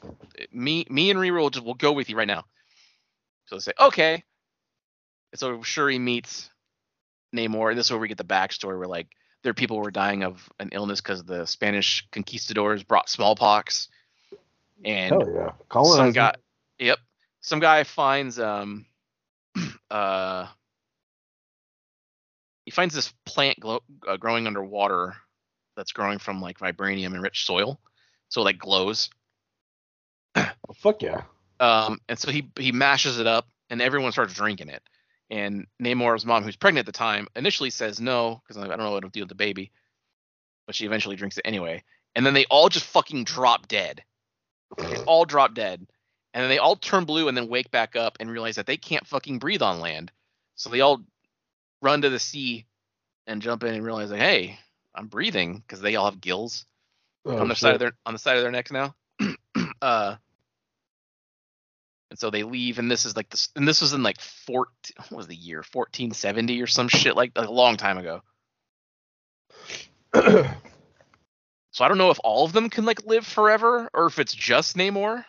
[0.51, 2.45] me, me and Riri will just will go with you right now.
[3.45, 4.23] So they say, okay.
[5.33, 6.51] So Shuri meets
[7.35, 9.07] Namor, and this is where we get the backstory where like
[9.41, 13.89] there are people were dying of an illness because the Spanish conquistadors brought smallpox,
[14.83, 15.83] and Hell yeah.
[15.83, 16.35] some guy,
[16.77, 16.99] yep,
[17.41, 18.85] some guy finds um,
[19.89, 20.45] uh,
[22.65, 25.15] he finds this plant glow, uh, growing underwater
[25.75, 27.79] that's growing from like vibranium and rich soil,
[28.35, 29.09] so it like glows.
[30.35, 31.21] Oh, fuck yeah.
[31.61, 34.83] Um, and so he he mashes it up, and everyone starts drinking it.
[35.29, 38.91] And Namor's mom, who's pregnant at the time, initially says no because I don't know
[38.91, 39.71] what to do with the baby,
[40.65, 41.81] but she eventually drinks it anyway.
[42.13, 44.03] And then they all just fucking drop dead.
[44.81, 45.87] They all drop dead,
[46.33, 48.77] and then they all turn blue and then wake back up and realize that they
[48.77, 50.11] can't fucking breathe on land.
[50.55, 51.01] So they all
[51.81, 52.65] run to the sea
[53.27, 54.59] and jump in and realize like, hey,
[54.93, 56.65] I'm breathing because they all have gills
[57.25, 58.95] Oh, on the side of their on the side of their necks now.
[59.81, 60.15] uh,
[62.11, 64.71] and so they leave, and this is like this, and this was in like 14,
[65.09, 68.21] what was the year, 1470 or some shit like, like a long time ago.
[71.75, 74.33] So I don't know if all of them can like live forever or if it's
[74.33, 75.25] just Namor.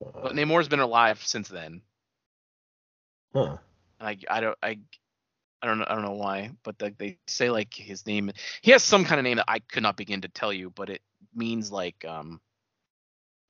[0.00, 1.82] But Namor's been alive since then,
[3.34, 3.56] huh.
[3.98, 4.78] and I I don't I.
[5.62, 5.86] I don't know.
[5.88, 8.32] I don't know why, but they, they say like his name.
[8.62, 10.90] He has some kind of name that I could not begin to tell you, but
[10.90, 11.02] it
[11.34, 12.40] means like um,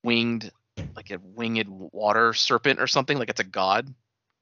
[0.05, 0.51] winged,
[0.97, 3.19] like a winged water serpent or something.
[3.19, 3.93] Like it's a god.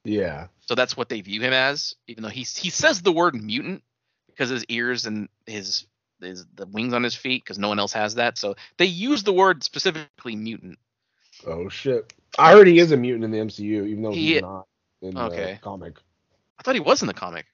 [0.05, 0.49] Yeah.
[0.63, 3.83] So that's what they view him as, even though he he says the word mutant
[4.29, 5.87] because his ears and his
[6.21, 8.39] his the wings on his feet because no one else has that.
[8.39, 10.79] So they use the word specifically mutant.
[11.47, 12.13] Oh shit.
[12.39, 14.67] I heard he is a mutant in the MCU, even though He- he's not
[15.03, 15.55] in Okay.
[15.55, 15.99] the comic.
[16.59, 17.47] I thought he was in the comic.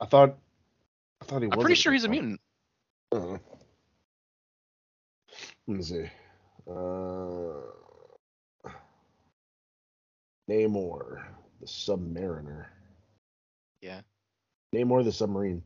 [0.00, 0.36] I thought.
[1.22, 1.54] I thought he was.
[1.54, 2.40] I'm pretty sure he's a mutant.
[3.12, 3.38] Uh,
[5.66, 6.10] let me see.
[6.68, 7.62] Uh,
[10.48, 11.24] Namor,
[11.60, 12.66] the Submariner.
[13.80, 14.00] Yeah.
[14.74, 15.62] Namor, the submarine.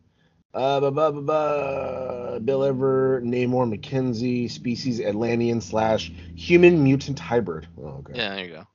[0.52, 2.40] Uh, ba, ba, ba, ba.
[2.40, 7.68] Bill Ever, Namor, McKenzie, species Atlantean slash human mutant hybrid.
[7.78, 8.12] Oh, okay.
[8.16, 8.66] Yeah, there you go.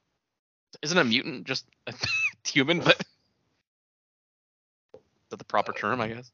[0.81, 1.93] Isn't a mutant just a
[2.45, 2.79] human?
[2.79, 3.04] But
[5.35, 6.01] that the proper term?
[6.01, 6.31] I guess.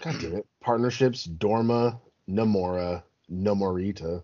[0.00, 0.46] God damn it.
[0.60, 4.22] Partnerships: Dorma, Namora, Namorita.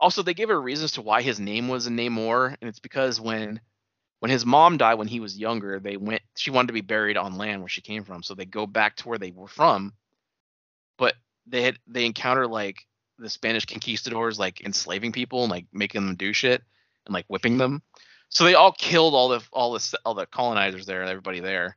[0.00, 3.20] Also, they gave her reasons to why his name was a Namor, and it's because
[3.20, 3.60] when
[4.20, 7.16] when his mom died when he was younger, they went she wanted to be buried
[7.16, 9.94] on land where she came from, so they go back to where they were from.
[10.98, 11.14] But
[11.46, 12.86] they had they encounter like
[13.18, 16.62] the Spanish conquistadors like enslaving people and like making them do shit
[17.06, 17.82] and like whipping them.
[18.30, 21.76] So they all killed all the all the all the colonizers there and everybody there,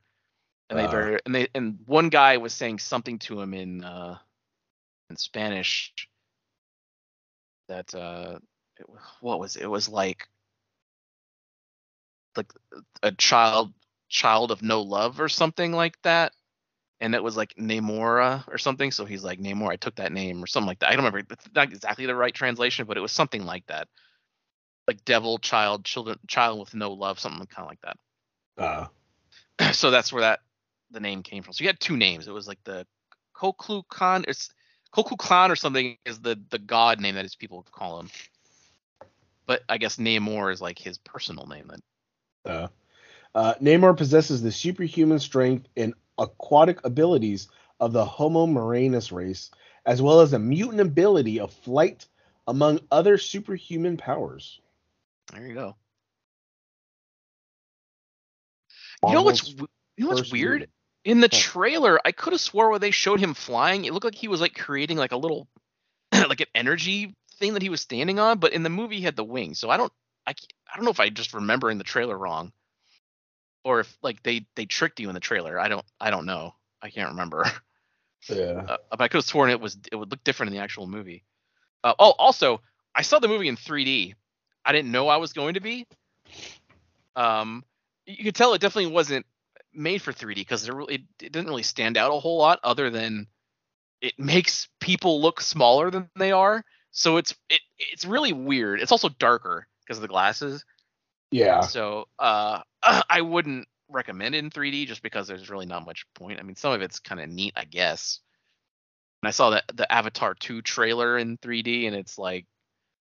[0.70, 0.88] and they Uh.
[0.88, 4.18] buried and they and one guy was saying something to him in uh
[5.10, 5.92] in Spanish
[7.68, 8.38] that uh
[8.78, 8.86] it,
[9.20, 9.62] what was it?
[9.62, 10.28] it was like
[12.36, 12.52] like
[13.02, 13.72] a child
[14.08, 16.32] child of no love or something like that.
[17.00, 18.90] And it was like Namora or something.
[18.92, 20.88] So he's like Namor I took that name or something like that.
[20.88, 23.88] I don't remember it's not exactly the right translation but it was something like that
[24.92, 27.96] like devil child children child with no love something kind of like that
[28.58, 28.86] Uh,
[29.72, 30.40] so that's where that
[30.92, 31.54] the name came from.
[31.54, 32.28] So you had two names.
[32.28, 32.86] It was like the
[33.36, 34.24] Koklu Khan.
[34.28, 34.50] It's
[34.94, 38.10] Koklu Khan or something is the the god name that his people call him.
[39.46, 41.80] But I guess Namor is like his personal name then.
[42.46, 42.68] uh,
[43.34, 47.48] uh, Namor possesses the superhuman strength and aquatic abilities
[47.80, 49.52] of the Homo Marinus race,
[49.86, 52.06] as well as a mutant ability of flight,
[52.48, 54.61] among other superhuman powers.
[55.32, 55.76] There you go.
[59.06, 59.66] You know what's you
[59.98, 60.68] know what's weird?
[61.04, 64.14] In the trailer, I could have swore when they showed him flying, it looked like
[64.14, 65.48] he was like creating like a little
[66.12, 69.16] like an energy thing that he was standing on, but in the movie he had
[69.16, 69.58] the wings.
[69.58, 69.92] So I don't
[70.26, 70.34] I
[70.72, 72.52] I don't know if I just remembering the trailer wrong
[73.64, 75.58] or if like they they tricked you in the trailer.
[75.58, 76.54] I don't I don't know.
[76.80, 77.44] I can't remember.
[78.28, 78.62] Yeah.
[78.68, 80.86] Uh, but I could have sworn it was it would look different in the actual
[80.86, 81.24] movie.
[81.82, 82.60] Uh, oh, also,
[82.94, 84.14] I saw the movie in 3D.
[84.64, 85.86] I didn't know I was going to be.
[87.16, 87.64] Um,
[88.06, 89.26] you could tell it definitely wasn't
[89.74, 92.90] made for 3D because it, really, it didn't really stand out a whole lot other
[92.90, 93.26] than
[94.00, 96.64] it makes people look smaller than they are.
[96.90, 98.80] So it's it it's really weird.
[98.80, 100.64] It's also darker because of the glasses.
[101.30, 101.60] Yeah.
[101.60, 102.60] So uh,
[103.08, 106.38] I wouldn't recommend it in 3D just because there's really not much point.
[106.38, 108.20] I mean, some of it's kind of neat, I guess.
[109.22, 112.46] And I saw the the Avatar 2 trailer in 3D, and it's like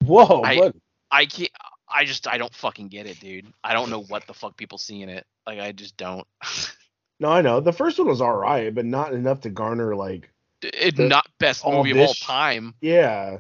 [0.05, 0.73] Whoa, I-.
[1.11, 1.51] I can't.
[1.89, 3.53] I just I don't fucking get it, dude.
[3.63, 5.25] I don't know what the fuck people see in it.
[5.47, 6.27] Like I just don't.
[7.19, 7.61] No, I know.
[7.61, 10.31] The first one was all right, but not enough to garner like
[10.61, 12.75] it The- not best movie of all time.
[12.83, 13.39] yeah.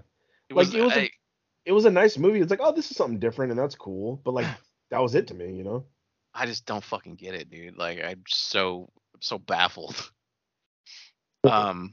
[0.49, 1.11] It like, was, it was a- I-
[1.67, 2.41] It was a nice movie.
[2.41, 4.19] It's like, oh, this is something different and that's cool.
[4.25, 4.47] But like
[4.91, 5.85] that was it to me, you know?
[6.33, 7.77] I just don't fucking get it, dude.
[7.77, 8.89] Like I'm so
[9.21, 10.11] so baffled.
[11.45, 11.93] Um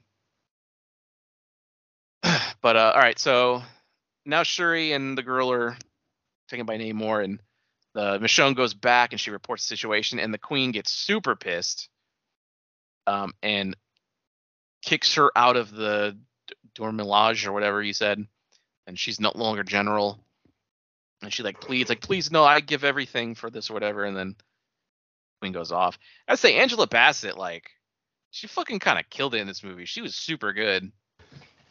[2.61, 3.61] but uh all right, so
[4.25, 5.77] now Shuri and the girl are
[6.49, 7.39] taken by Namor and
[7.93, 11.89] the Michonne goes back and she reports the situation and the queen gets super pissed
[13.07, 13.75] um and
[14.81, 16.17] kicks her out of the
[16.75, 18.25] Dora Milaje or whatever you said
[18.87, 20.19] and she's no longer general
[21.21, 24.17] and she like pleads like please no I give everything for this or whatever and
[24.17, 24.35] then
[25.43, 25.99] Queen goes off.
[26.25, 27.69] I'd say Angela Bassett, like,
[28.31, 29.83] she fucking kind of killed it in this movie.
[29.83, 30.89] She was super good.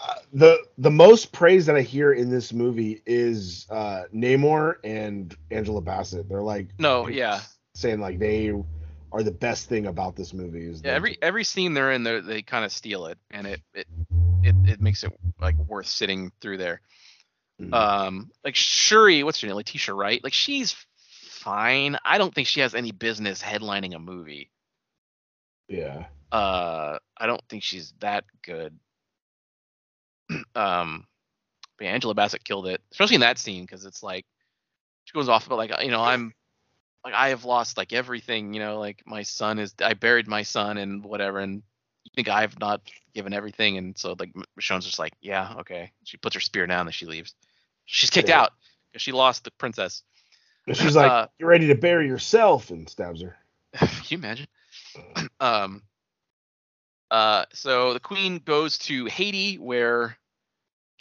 [0.05, 5.37] Uh, the the most praise that I hear in this movie is uh Namor and
[5.53, 6.29] Angela Bassett.
[6.29, 7.41] They're like No, yeah,
[7.77, 8.53] saying like they
[9.13, 10.93] are the best thing about this movie is yeah.
[10.93, 13.87] Every every scene they're in, they they kind of steal it, and it it
[14.43, 16.81] it it makes it like worth sitting through there.
[17.61, 17.73] Mhm.
[17.73, 20.25] Um, like Shuri, what's her name, Letitia Wright?
[20.25, 20.75] Like she's
[21.29, 21.97] fine.
[22.05, 24.51] I don't think she has any business headlining a movie.
[25.69, 26.07] yeah.
[26.33, 28.79] Uh, I don't think she's that good.
[30.55, 31.07] um,
[31.79, 34.25] but yeah, Angela Bassett killed it, especially in that scene because it's like
[35.05, 36.35] she goes off about like you know I'm
[37.05, 40.43] like I have lost like everything, you know, like my son is I buried my
[40.43, 41.63] son and whatever, and
[42.05, 42.83] you think I've not
[43.15, 46.87] given everything, and so like Michonne's just like yeah okay, she puts her spear down
[46.87, 47.35] and she leaves.
[47.85, 48.43] She's kicked Yeah.
[48.43, 48.53] out
[48.91, 50.03] because she lost the princess.
[50.67, 53.37] And she's like, Uh, "You're ready to bury yourself," and stabs her.
[53.75, 54.47] Can you imagine?
[55.41, 55.83] um.
[57.11, 57.47] Uh.
[57.53, 60.17] So the queen goes to Haiti, where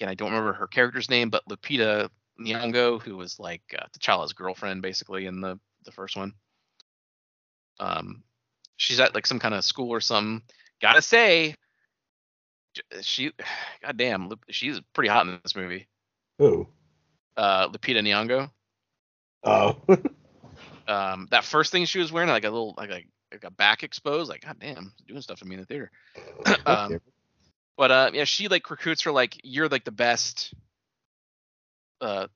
[0.01, 2.09] again I don't remember her character's name, but Lupita
[2.39, 6.33] Nyong'o, who was like uh, T'Challa's girlfriend, basically in the the first one.
[7.79, 8.23] Um,
[8.77, 10.41] she's at like some kind of school or something.
[10.81, 11.55] Gotta say,
[13.01, 13.31] she,
[13.83, 15.87] goddamn, she's pretty hot in this movie.
[16.39, 16.67] Who?
[17.37, 18.49] Uh, Lupita Nyong'o.
[19.43, 19.77] Oh.
[20.87, 23.83] um that first thing she was wearing like a little like like, like a back
[23.83, 25.91] exposed like god damn doing stuff to me in the theater
[26.65, 26.99] um,
[27.77, 30.53] but uh yeah she like recruits her like you're like the best
[32.01, 32.27] uh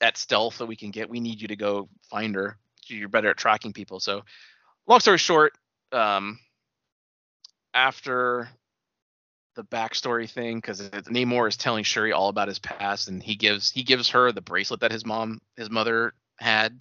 [0.00, 1.10] at stealth that we can get.
[1.10, 2.56] We need you to go find her.
[2.86, 4.00] You're better at tracking people.
[4.00, 4.22] So
[4.86, 5.54] long story short
[5.92, 6.38] um
[7.72, 8.48] after
[9.56, 13.70] the backstory thing because Namor is telling Shuri all about his past and he gives
[13.70, 16.78] he gives her the bracelet that his mom his mother had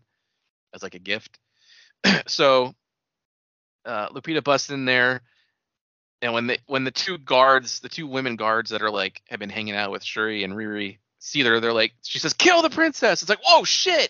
[0.73, 1.39] as like a gift.
[2.27, 2.73] so
[3.85, 5.21] uh, Lupita busts in there,
[6.23, 9.39] and when the when the two guards, the two women guards that are like have
[9.39, 12.69] been hanging out with Shuri and Riri see her, they're like, she says, "Kill the
[12.69, 14.09] princess." It's like, whoa, shit.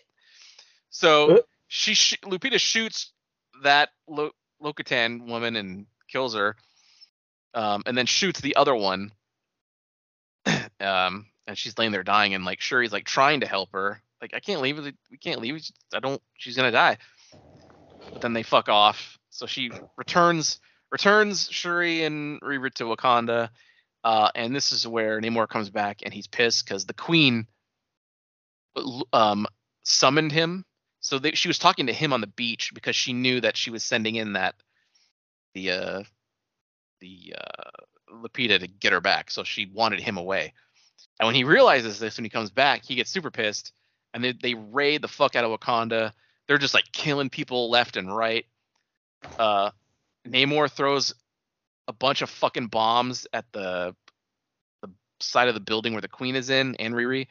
[0.91, 1.41] So Uh.
[1.68, 3.11] she sh- Lupita shoots
[3.64, 4.31] that Lo-
[4.61, 6.56] Locutan woman and kills her,
[7.56, 9.11] um, and then shoots the other one.
[10.80, 14.02] um, and she's laying there dying, and like Shuri's like trying to help her.
[14.22, 14.77] Like I can't leave.
[15.10, 15.61] We can't leave.
[15.91, 16.22] I don't.
[16.38, 16.98] She's gonna die.
[18.11, 19.18] But then they fuck off.
[19.31, 20.60] So she returns
[20.94, 23.49] returns Shuri and Riri to Wakanda.
[24.03, 27.48] Uh, and this is where Namor comes back and he's pissed because the Queen
[29.11, 29.48] um,
[29.84, 30.65] summoned him.
[30.99, 33.72] So they, she was talking to him on the beach because she knew that she
[33.72, 34.56] was sending in that
[35.53, 36.03] the uh,
[37.02, 39.32] the uh, to get her back.
[39.32, 40.53] So she wanted him away.
[41.20, 43.74] And when he realizes this, when he comes back, he gets super pissed,
[44.14, 46.14] and they they raid the fuck out of Wakanda.
[46.48, 48.45] They're just like killing people left and right.
[49.38, 49.72] Uh,
[50.28, 51.14] Namor throws
[51.88, 53.95] a bunch of fucking bombs at the
[54.82, 54.90] the
[55.20, 57.28] side of the building where the queen is in, and Riri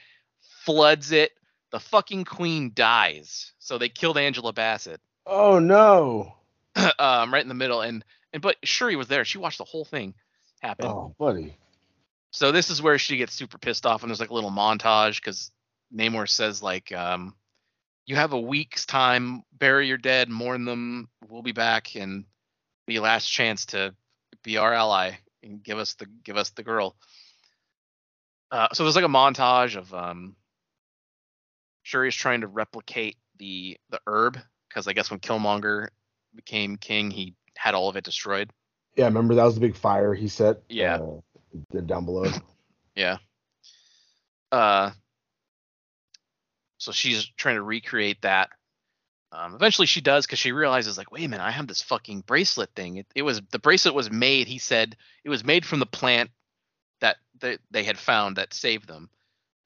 [0.65, 1.33] floods it.
[1.71, 3.53] The fucking queen dies.
[3.59, 6.35] So they killed Angela Bassett Oh no.
[6.99, 9.25] um, right in the middle, and and but Shuri was there.
[9.25, 10.15] She watched the whole thing
[10.61, 10.87] happen.
[10.87, 11.57] Oh, buddy.
[12.31, 15.17] So this is where she gets super pissed off, and there's like a little montage
[15.17, 15.51] because
[15.95, 17.35] Namor says like, um,
[18.07, 21.09] "You have a week's time, bury your dead, mourn them.
[21.29, 22.25] We'll be back, and
[22.87, 23.95] be last chance to
[24.43, 26.97] be our ally and give us the give us the girl."
[28.51, 30.37] Uh, so there's like a montage of um,
[31.83, 34.39] Shuri's trying to replicate the the herb
[34.69, 35.89] because I guess when Killmonger
[36.35, 38.51] became king, he had all of it destroyed.
[38.97, 40.63] Yeah, remember that was the big fire he set.
[40.69, 40.97] Yeah.
[40.97, 42.31] Uh, down below.
[42.95, 43.19] Yeah.
[44.51, 44.91] Uh.
[46.79, 48.51] So she's trying to recreate that.
[49.33, 52.23] Um, eventually she does because she realizes like, wait a minute, I have this fucking
[52.23, 52.99] bracelet thing.
[52.99, 54.49] It, it was the bracelet was made.
[54.49, 56.31] He said it was made from the plant
[57.01, 59.11] that they, they had found that saved them.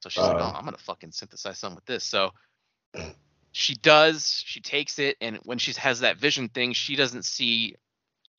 [0.02, 0.43] So she's like, Uh.
[0.43, 2.05] oh, I'm gonna fucking synthesize something with this.
[2.05, 2.32] So
[3.52, 4.43] she does.
[4.47, 7.76] She takes it, and when she has that vision thing, she doesn't see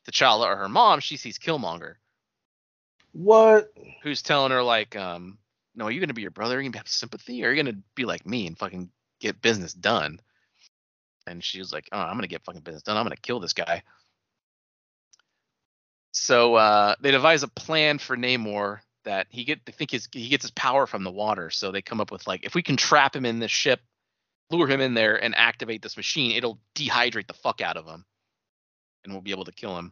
[0.10, 1.02] T'Challa or her mom.
[1.02, 1.96] She sees Killmonger
[3.14, 3.72] What?
[4.02, 5.38] who's telling her like, um,
[5.76, 6.58] no, are you gonna be your brother?
[6.58, 8.90] Are you gonna have sympathy, or are you gonna be like me and fucking
[9.20, 10.20] get business done?
[11.28, 12.98] And she was like, oh, I'm gonna get fucking business done.
[12.98, 13.84] I'm gonna kill this guy.
[16.12, 19.66] So uh, they devise a plan for Namor that he get.
[19.66, 21.50] They think his he gets his power from the water.
[21.50, 23.82] So they come up with like, if we can trap him in this ship,
[24.50, 28.06] lure him in there, and activate this machine, it'll dehydrate the fuck out of him,
[29.04, 29.92] and we'll be able to kill him.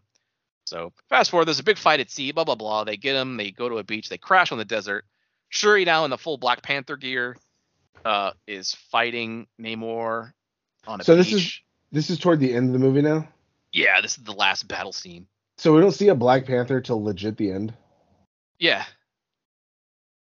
[0.65, 2.85] So fast forward, there's a big fight at sea, blah blah blah.
[2.85, 5.05] They get him, they go to a beach, they crash on the desert.
[5.49, 7.37] Shuri now in the full Black Panther gear,
[8.03, 10.33] uh, is fighting Namor
[10.87, 11.25] on a So beach.
[11.25, 13.27] this is- This is toward the end of the movie now.
[13.71, 15.27] yeah, this is the last battle scene.
[15.57, 17.73] So we don't see a Black Panther till legit the end.
[18.59, 18.83] Yeah,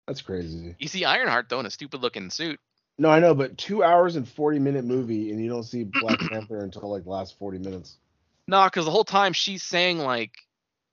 [0.07, 0.75] That's crazy.
[0.79, 2.59] you see Ironheart though in a stupid looking suit.
[2.97, 6.19] No, I know, but two hours and forty minute movie, and you don't see Black
[6.19, 7.97] Panther until like the last forty minutes.
[8.47, 10.31] No, because the whole time she's saying like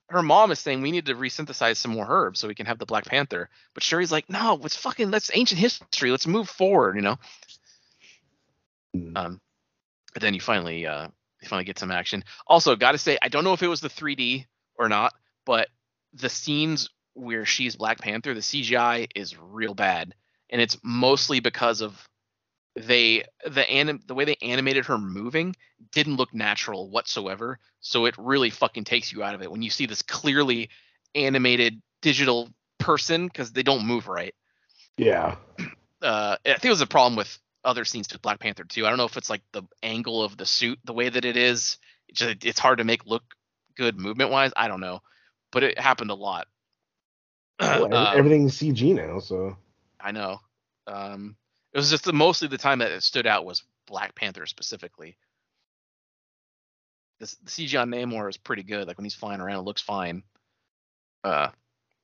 [0.08, 2.78] her mom is saying we need to resynthesize some more herbs so we can have
[2.78, 3.48] the Black Panther.
[3.74, 6.10] But Shuri's like, no, it's fucking that's ancient history.
[6.10, 7.18] Let's move forward, you know.
[8.94, 9.16] Hmm.
[9.16, 9.40] Um,
[10.12, 11.08] but then you finally uh
[11.42, 12.22] you finally get some action.
[12.46, 14.46] Also, got to say, I don't know if it was the 3D
[14.76, 15.14] or not,
[15.46, 15.68] but
[16.12, 20.14] the scenes where she's Black Panther, the CGI is real bad,
[20.50, 22.06] and it's mostly because of
[22.76, 25.56] they the anim the way they animated her moving
[25.92, 27.58] didn't look natural whatsoever.
[27.80, 30.70] So it really fucking takes you out of it when you see this clearly
[31.14, 34.34] animated digital person because they don't move right
[34.96, 35.36] Yeah.
[36.02, 38.86] uh, I think it was a problem with other scenes to Black Panther too.
[38.86, 41.36] I don't know if it's like the angle of the suit, the way that it
[41.36, 41.78] is.
[42.08, 43.22] It's, just, it's hard to make look
[43.76, 44.52] good movement wise.
[44.56, 45.00] I don't know,
[45.52, 46.46] but it happened a lot.
[47.60, 49.56] Well, Um, everything's CG now, so
[50.00, 50.40] I know.
[50.86, 51.36] Um,
[51.72, 55.16] it was just the, mostly the time that it stood out was Black Panther specifically.
[57.18, 58.88] This, the CG on Namor is pretty good.
[58.88, 60.22] Like when he's flying around, it looks fine.
[61.22, 61.48] Uh,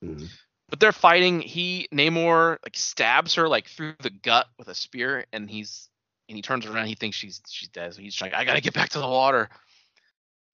[0.03, 0.29] mm.
[0.69, 1.41] But they're fighting.
[1.41, 5.89] He Namor like stabs her like through the gut with a spear, and he's
[6.27, 6.87] and he turns around.
[6.87, 7.93] He thinks she's she's dead.
[7.93, 9.49] So he's like, I gotta get back to the water.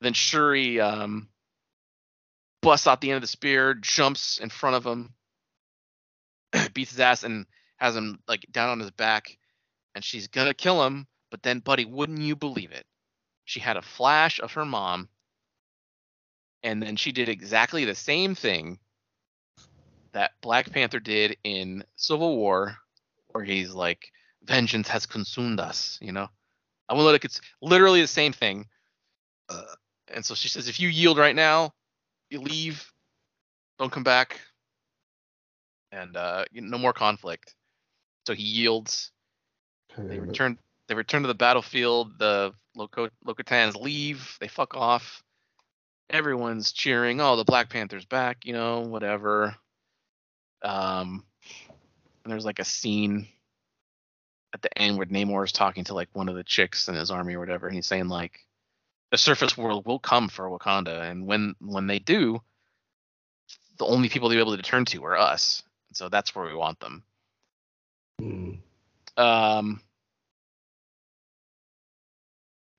[0.02, 1.30] Then Shuri um
[2.62, 5.14] busts out the end of the spear, jumps in front of him,
[6.74, 7.46] beats his ass, and
[7.78, 9.38] has him like down on his back,
[9.96, 11.08] and she's gonna kill him.
[11.32, 12.86] But then, buddy, wouldn't you believe it?
[13.46, 15.10] She had a flash of her mom,
[16.62, 18.78] and then she did exactly the same thing
[20.14, 22.78] that Black Panther did in Civil War,
[23.32, 24.12] where he's like,
[24.44, 26.30] "Vengeance has consumed us," you know.
[26.90, 27.26] I will let it.
[27.26, 28.68] It's literally the same thing.
[29.50, 29.76] Uh,
[30.10, 31.74] and so she says, "If you yield right now,
[32.30, 32.92] you leave,
[33.80, 34.40] don't come back,
[35.92, 37.56] and uh, no more conflict."
[38.28, 39.12] So he yields.
[39.98, 40.58] They return.
[40.88, 42.18] they return to the battlefield.
[42.20, 44.38] The Loco- Locotans leave.
[44.40, 45.24] They fuck off.
[46.10, 47.22] Everyone's cheering.
[47.22, 48.46] Oh, the Black Panther's back.
[48.46, 49.56] You know, whatever.
[50.64, 51.24] Um,
[52.24, 53.28] and there's like a scene
[54.54, 57.12] at the end where Namor is talking to like one of the chicks in his
[57.12, 58.40] army or whatever, and he's saying like,
[59.12, 62.42] the surface world will come for Wakanda, and when when they do,
[63.78, 65.62] the only people they'll be able to turn to are us.
[65.92, 67.04] So that's where we want them.
[68.20, 68.54] Hmm.
[69.16, 69.82] Um,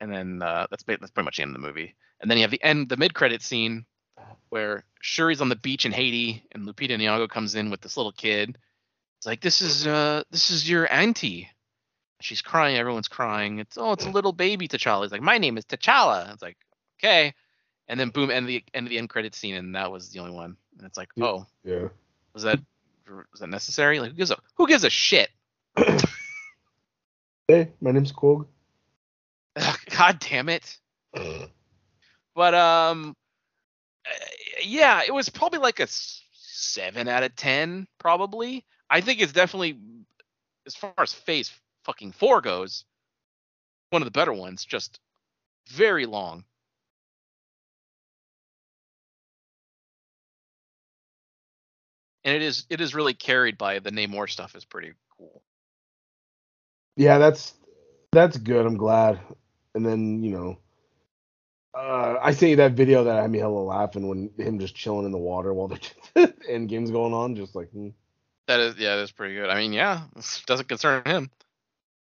[0.01, 1.95] and then uh, that's that's pretty much the end of the movie.
[2.21, 3.87] And then you have the end, the mid-credit scene
[4.49, 8.13] where Shuri's on the beach in Haiti, and Lupita Nyong'o comes in with this little
[8.13, 8.57] kid.
[9.19, 11.49] It's like this is uh this is your auntie.
[12.21, 12.77] She's crying.
[12.77, 13.59] Everyone's crying.
[13.59, 15.03] It's oh, it's a little baby T'Challa.
[15.03, 16.33] He's like, my name is T'Challa.
[16.33, 16.57] It's like
[17.01, 17.35] okay,
[17.89, 20.21] and then boom, end the end of the end credit scene, and that was the
[20.21, 20.57] only one.
[20.79, 21.89] And it's like, oh, Yeah.
[22.33, 22.61] was that
[23.07, 24.01] was that necessary?
[24.01, 25.31] Like, who gives a who gives a shit?
[27.47, 28.47] Hey, my name's Quog.
[29.91, 30.79] God damn it.
[32.37, 33.15] But um,
[34.63, 38.65] yeah, it was probably like a seven out of ten, probably.
[38.91, 39.79] I think it's definitely,
[40.67, 41.53] as far as Phase
[41.85, 42.85] fucking four goes,
[43.91, 44.65] one of the better ones.
[44.65, 45.01] Just
[45.69, 46.45] very long.
[52.25, 55.43] And it is it is really carried by the Namor stuff is pretty cool.
[56.97, 57.53] Yeah, that's
[58.13, 58.65] that's good.
[58.65, 59.21] I'm glad.
[59.75, 60.59] And then you know,
[61.77, 65.13] uh, I see that video that had me hella laughing when him just chilling in
[65.13, 65.81] the water while the
[66.49, 67.89] end game's going on, just like hmm.
[68.47, 69.49] That is yeah, that's pretty good.
[69.49, 70.03] I mean, yeah,
[70.47, 71.31] doesn't concern him.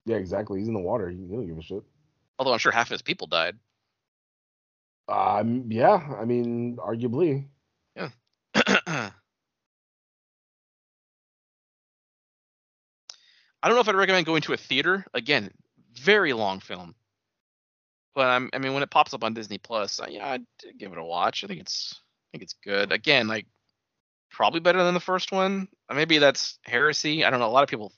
[0.04, 0.58] yeah, exactly.
[0.58, 1.08] He's in the water.
[1.08, 1.82] He don't give a shit.
[2.38, 3.56] Although I'm sure half his people died.
[5.08, 7.46] Um, yeah, I mean, arguably.
[7.94, 8.08] Yeah.
[8.54, 9.12] I
[13.68, 15.06] don't know if I'd recommend going to a theater.
[15.14, 15.50] Again,
[15.94, 16.94] very long film.
[18.14, 20.46] But I'm, I mean, when it pops up on Disney Plus, I, yeah, I'd
[20.78, 21.42] give it a watch.
[21.42, 22.92] I think it's, I think it's good.
[22.92, 23.46] Again, like
[24.30, 25.68] probably better than the first one.
[25.88, 27.24] Uh, Maybe that's heresy.
[27.24, 27.46] I don't know.
[27.46, 27.92] A lot of people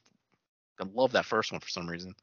[0.94, 2.14] love that first one for some reason.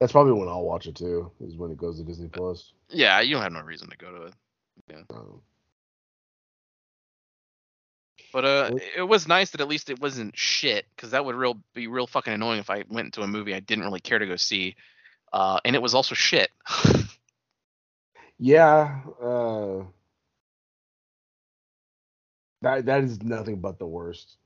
[0.00, 1.30] That's probably when I'll watch it too.
[1.40, 2.72] Is when it goes to Disney Plus.
[2.88, 4.34] Yeah, you don't have no reason to go to it.
[5.10, 5.40] Um,
[8.32, 11.58] But uh, it was nice that at least it wasn't shit, because that would real
[11.74, 14.26] be real fucking annoying if I went into a movie I didn't really care to
[14.26, 14.76] go see,
[15.32, 16.50] uh, and it was also shit.
[18.38, 19.00] yeah.
[19.22, 19.84] Uh,
[22.62, 24.36] that that is nothing but the worst.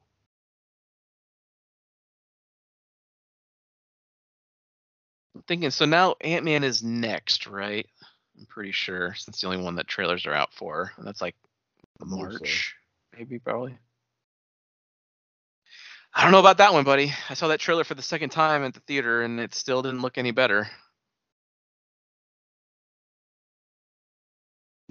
[5.35, 7.87] I'm thinking so now Ant Man is next, right?
[8.39, 11.37] I'm pretty sure since the only one that trailers are out for, and that's like
[11.99, 12.45] believe so.
[12.45, 12.75] March,
[13.17, 13.77] maybe probably.
[16.15, 17.13] I don't know about that one, buddy.
[17.31, 20.03] I saw that trailer for the second time at the theater, and it still didn't
[20.03, 20.69] look any better.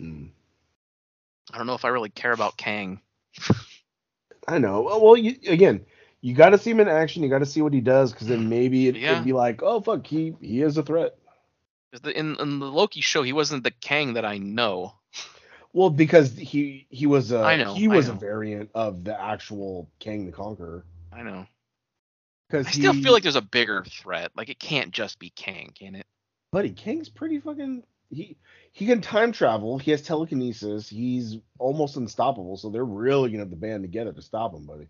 [0.02, 0.30] Mm.
[1.54, 3.02] I don't know if I really care about Kang.
[4.48, 4.82] I know.
[5.02, 5.86] Well, you, again,
[6.22, 7.24] you got to see him in action.
[7.24, 9.14] You got to see what he does, because then maybe it, Yeah.
[9.14, 11.16] it'd be like, oh fuck, he he is a threat.
[12.04, 14.94] In, in the Loki show, he wasn't the Kang that I know.
[15.74, 20.26] Well, because he he was a know, he was a variant of the actual Kang
[20.26, 20.86] the Conqueror.
[21.14, 21.46] I know.
[22.50, 24.32] Because I still feel like there's a bigger threat.
[24.36, 26.06] Like it can't just be Kang, can it?
[26.52, 27.84] buddy, Kang's pretty fucking.
[28.12, 28.38] He
[28.72, 29.78] he can time travel.
[29.78, 30.88] He has telekinesis.
[30.88, 32.58] He's almost unstoppable.
[32.58, 34.88] So they're really gonna have to band together to stop him, buddy.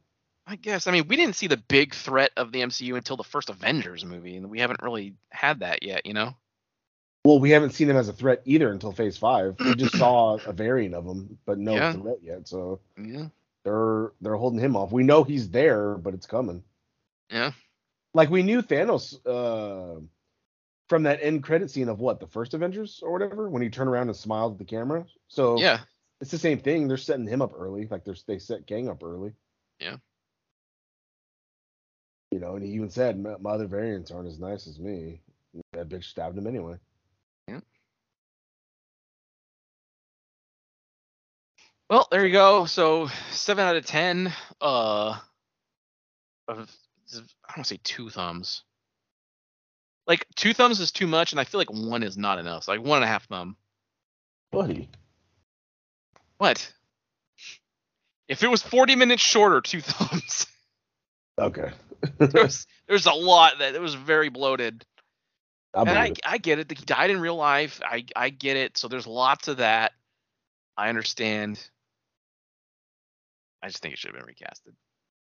[0.48, 0.88] I guess.
[0.88, 4.04] I mean, we didn't see the big threat of the MCU until the first Avengers
[4.04, 6.36] movie, and we haven't really had that yet, you know?
[7.24, 9.56] Well, we haven't seen him as a threat either until Phase Five.
[9.60, 11.94] We just saw a variant of him, but no Yeah.
[11.94, 12.48] threat yet.
[12.48, 13.28] So Yeah.
[13.64, 14.92] they're they're holding him off.
[14.92, 16.64] We know he's there, but it's coming.
[17.30, 17.52] Yeah.
[18.16, 20.02] Like we knew Thanos uh,
[20.92, 23.90] from that end credit scene of what the first Avengers or whatever when he turned
[23.90, 25.06] around and smiled at the camera.
[25.30, 25.80] So Yeah.
[26.20, 26.90] it's the same thing.
[26.90, 29.32] They're setting him up early, like they're they set Kang up early.
[29.80, 29.96] Yeah.
[32.32, 35.22] You know, and he even said my, my other variants aren't as nice as me.
[35.72, 36.76] That bitch stabbed him anyway.
[37.48, 37.62] Yeah.
[41.90, 42.66] Well, there you go.
[42.66, 44.34] So seven out of ten.
[44.60, 45.18] Uh,
[46.50, 46.70] of
[47.14, 48.64] I don't want to say two thumbs.
[50.12, 52.66] Like two thumbs is too much, and I feel like one is not enough.
[52.66, 53.56] So like one and a half thumb.
[54.52, 54.90] Buddy.
[56.38, 56.74] What?
[58.28, 60.48] If it was 40 minutes shorter, two thumbs.
[61.40, 61.72] Okay.
[62.18, 64.84] There's there's a lot that it was very bloated.
[65.74, 66.20] I and I, it.
[66.26, 66.70] I get it.
[66.78, 67.80] He died in real life.
[67.82, 68.78] I I get it.
[68.78, 69.94] So there's lots of that.
[70.76, 71.58] I understand.
[73.64, 74.74] I just think it should have been recasted.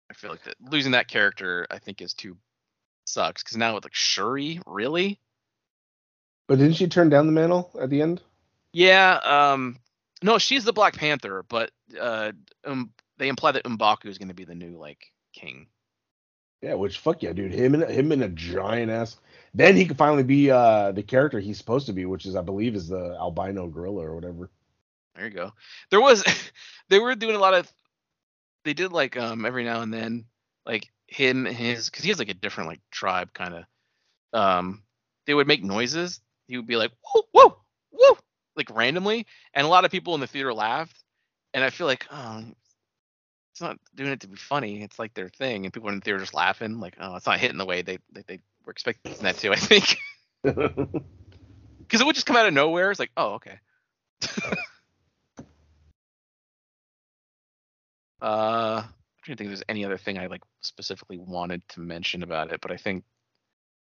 [0.09, 2.37] I feel like that losing that character, I think, is too
[3.07, 3.43] sucks.
[3.43, 5.19] Because now with like Shuri, really,
[6.47, 8.21] But didn't she turn down the mantle at the end?
[8.73, 9.79] Yeah, um,
[10.21, 12.31] no, she's the Black Panther, but uh,
[12.65, 15.67] um, they imply that M'Baku is going to be the new like king.
[16.61, 17.53] Yeah, which fuck yeah, dude.
[17.53, 19.17] Him and him in a giant ass.
[19.53, 22.41] Then he could finally be uh the character he's supposed to be, which is I
[22.41, 24.49] believe is the albino gorilla or whatever.
[25.15, 25.53] There you go.
[25.89, 26.23] There was,
[26.89, 27.71] they were doing a lot of,
[28.63, 30.25] they did like um every now and then
[30.65, 33.63] like him his because he has like a different like tribe kind of.
[34.33, 34.83] Um,
[35.25, 36.19] they would make noises.
[36.47, 37.57] He would be like whoa whoa
[37.91, 38.17] whoa
[38.55, 41.03] like randomly, and a lot of people in the theater laughed.
[41.53, 42.43] And I feel like oh,
[43.51, 44.83] it's not doing it to be funny.
[44.83, 47.39] It's like their thing, and people in the theater just laughing like oh, it's not
[47.39, 49.51] hitting the way they they, they were expecting that to.
[49.51, 49.97] I think
[50.43, 52.91] because it would just come out of nowhere.
[52.91, 53.59] It's like oh okay.
[58.21, 58.83] Uh,
[59.27, 62.51] trying to think if there's any other thing I like specifically wanted to mention about
[62.51, 63.03] it, but I think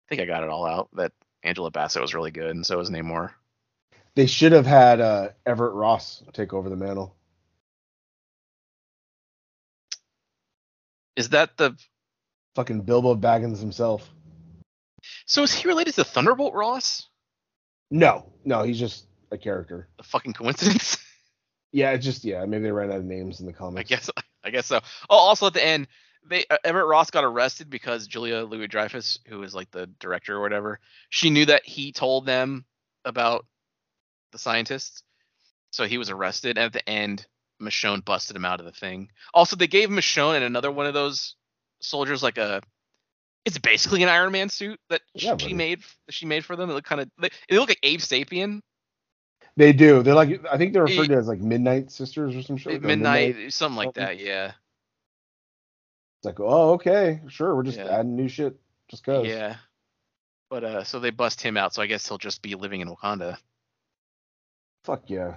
[0.06, 0.88] I think I got it all out.
[0.94, 1.12] That
[1.42, 3.30] Angela Bassett was really good, and so was Namor.
[4.14, 7.14] they should have had uh Everett Ross take over the mantle.
[11.16, 11.76] Is that the
[12.54, 14.08] Fucking Bilbo Baggins himself.
[15.26, 17.08] so is he related to Thunderbolt Ross?
[17.90, 19.88] No, no, he's just a character.
[19.98, 20.98] A fucking coincidence?
[21.70, 23.80] Yeah, it's just yeah, maybe they ran out of names in the comic.
[23.80, 24.80] I guess I guess so.
[25.08, 25.88] Oh, also at the end,
[26.28, 30.36] they uh, Everett Ross got arrested because Julia Louis Dreyfus, who is like the director
[30.36, 30.80] or whatever,
[31.10, 32.64] she knew that he told them
[33.04, 33.46] about
[34.32, 35.02] the scientists,
[35.70, 36.58] so he was arrested.
[36.58, 37.26] And at the end,
[37.60, 39.10] Michonne busted him out of the thing.
[39.34, 41.34] Also, they gave Michonne and another one of those
[41.80, 42.62] soldiers like a.
[43.44, 45.80] It's basically an Iron Man suit that Yeah, she made.
[46.06, 46.70] That she made for them.
[46.70, 47.10] It looked kind of.
[47.18, 48.60] They, they look like Abe Sapien,
[49.58, 50.04] They do.
[50.04, 52.76] They're like I think they're referred to as like Midnight Sisters or some shit.
[52.76, 54.20] or midnight, something like that.
[54.20, 54.52] Yeah.
[56.18, 57.88] It's like, oh, okay, sure, we're just Yeah.
[57.88, 58.56] adding new shit
[58.88, 59.26] just cause.
[59.26, 59.56] Yeah.
[60.48, 62.88] But uh so they bust him out, so I guess he'll just be living in
[62.88, 63.36] Wakanda.
[64.84, 65.34] Fuck yeah.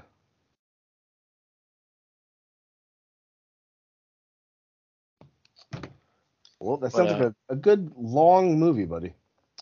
[6.60, 9.16] Well, that But, sounds uh, like a, a good long movie, buddy.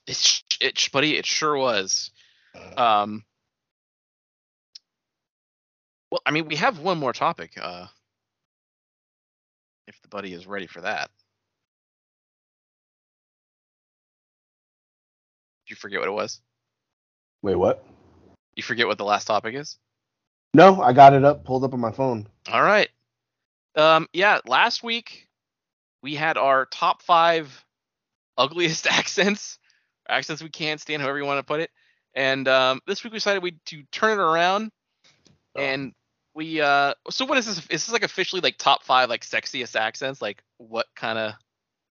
[0.06, 2.12] It's it buddy, it sure was.
[2.76, 3.24] Um
[6.12, 7.88] Well, I mean, we have one more topic uh
[9.88, 11.10] if the buddy is ready for that.
[15.66, 16.42] Did you forget what it was?
[17.42, 17.86] Wait, what?
[18.56, 19.78] You forget what the last topic is?
[20.54, 22.28] No, I got it up, pulled up on my phone.
[22.52, 22.90] All right.
[23.76, 25.28] Um, yeah, last week
[26.02, 27.66] we had our top five
[28.38, 29.60] ugliest accents,
[30.08, 31.70] accents we can't stand, however you want to put it.
[32.16, 34.72] And um, this week we decided we to turn it around,
[35.56, 35.94] and
[36.34, 36.62] we.
[36.62, 37.58] Uh, so what is this?
[37.58, 40.22] Is this like officially like top five like sexiest accents?
[40.22, 41.34] Like what kind of?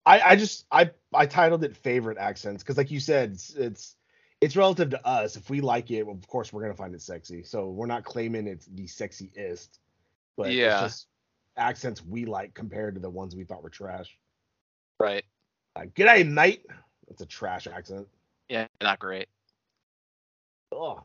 [0.05, 3.95] I, I just I I titled it favorite accents because like you said it's, it's
[4.39, 5.35] it's relative to us.
[5.35, 7.43] If we like it, well, of course we're gonna find it sexy.
[7.43, 9.79] So we're not claiming it's the sexiest,
[10.37, 10.71] but Yeah.
[10.71, 11.07] it's just
[11.57, 14.17] accents we like compared to the ones we thought were trash.
[14.99, 15.25] Right.
[15.75, 16.65] Like, G'day, mate.
[17.07, 18.07] That's a trash accent.
[18.49, 19.27] Yeah, not great.
[20.71, 21.03] Oh,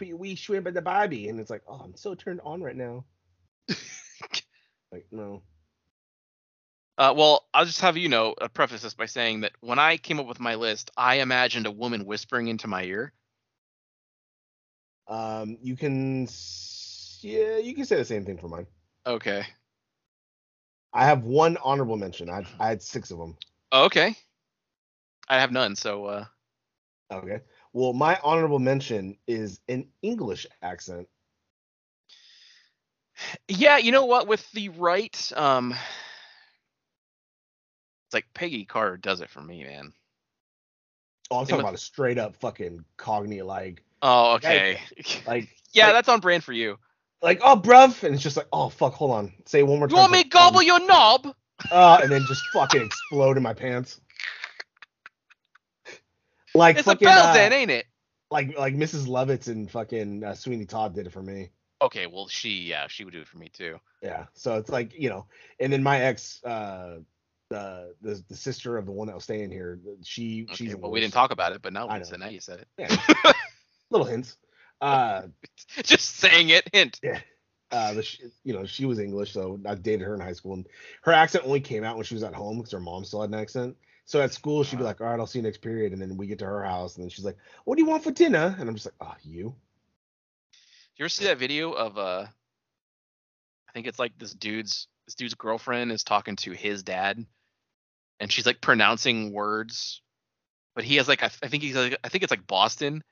[0.00, 2.74] be wee shrimp at the barbie, and it's like, oh, I'm so turned on right
[2.74, 3.04] now.
[4.90, 5.42] like, no.
[6.98, 9.96] Uh, well, I'll just have you know, uh, preface this by saying that when I
[9.96, 13.12] came up with my list, I imagined a woman whispering into my ear.
[15.08, 16.28] Um, you can,
[17.20, 18.66] yeah, you can say the same thing for mine.
[19.06, 19.44] Okay.
[20.92, 22.28] I have one honorable mention.
[22.28, 23.36] I had, I had six of them.
[23.72, 24.14] Oh, okay.
[25.28, 26.24] I have none, so uh,
[27.12, 27.40] Okay.
[27.72, 31.08] Well, my honorable mention is an English accent.
[33.48, 34.26] Yeah, you know what?
[34.26, 35.72] With the right, um,
[38.06, 39.92] it's like Peggy Carter does it for me, man.
[41.30, 44.80] Oh, I'm talking with- about a straight up fucking cockney like, Oh, okay.
[45.26, 46.78] like, yeah, like- that's on brand for you.
[47.22, 49.90] like, oh, bruv, and it's just like, oh, fuck, hold on, say one more You
[49.90, 49.96] time.
[49.96, 50.66] You want me to gobble fun.
[50.66, 51.34] your knob?
[51.70, 54.00] Uh, and then just fucking explode in my pants.
[56.54, 57.86] Like It's a fucking, bell uh, ain't it?
[58.30, 59.06] like like Mrs.
[59.06, 61.50] Lovitz and fucking uh, Sweeney Todd did it for me.
[61.82, 63.78] Okay, well, she, yeah, she would do it for me too.
[64.02, 64.26] Yeah.
[64.34, 65.26] So it's like, you know,
[65.58, 66.98] and then my ex, uh,
[67.48, 70.90] the the, the sister of the one that was staying here, she Okay, she's well,
[70.90, 72.68] we didn't talk about it, but now, I said, now you said it.
[72.78, 73.32] Yeah,
[73.90, 74.36] little hints.
[74.80, 75.22] Uh,
[75.82, 76.68] Just saying it.
[76.72, 77.00] Hint.
[77.02, 77.20] Yeah.
[77.72, 80.54] uh, the, sh- you know, she was English, so I dated her in high school,
[80.54, 80.66] and
[81.02, 83.30] her accent only came out when she was at home because her mom still had
[83.30, 83.76] an accent.
[84.10, 86.16] So at school, she'd be like, "All right, I'll see you next period," and then
[86.16, 88.56] we get to her house, and then she's like, "What do you want for dinner?"
[88.58, 89.54] And I'm just like, "Oh, you."
[90.96, 92.26] You ever see that video of uh
[93.68, 97.24] I think it's like this dude's this dude's girlfriend is talking to his dad
[98.18, 100.02] and she's like pronouncing words
[100.74, 103.04] but he has like I I think he's like I think it's like Boston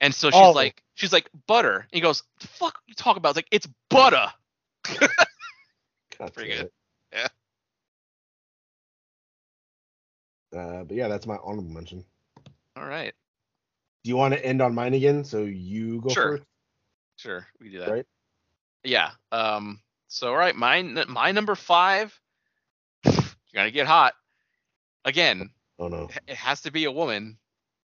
[0.00, 0.52] And so she's Oh.
[0.52, 1.76] like, she's like butter.
[1.76, 3.30] And he goes, "The fuck you talk about?
[3.30, 4.32] It's like it's butter.
[6.18, 6.70] God Pretty good.
[7.12, 7.30] it.
[10.56, 12.04] Uh, but yeah, that's my honorable mention.
[12.76, 13.12] All right,
[14.04, 15.24] Do you want to end on mine again?
[15.24, 16.38] So you go Sure.
[16.38, 16.42] first.
[17.16, 17.90] sure, we do that.
[17.90, 18.06] Right.
[18.84, 19.10] Yeah.
[19.32, 19.80] Um.
[20.08, 22.18] So all right, mine, my number five.
[23.04, 23.14] You're
[23.54, 24.14] gonna get hot.
[25.04, 26.08] Again, Oh no.
[26.26, 27.38] it has to be a woman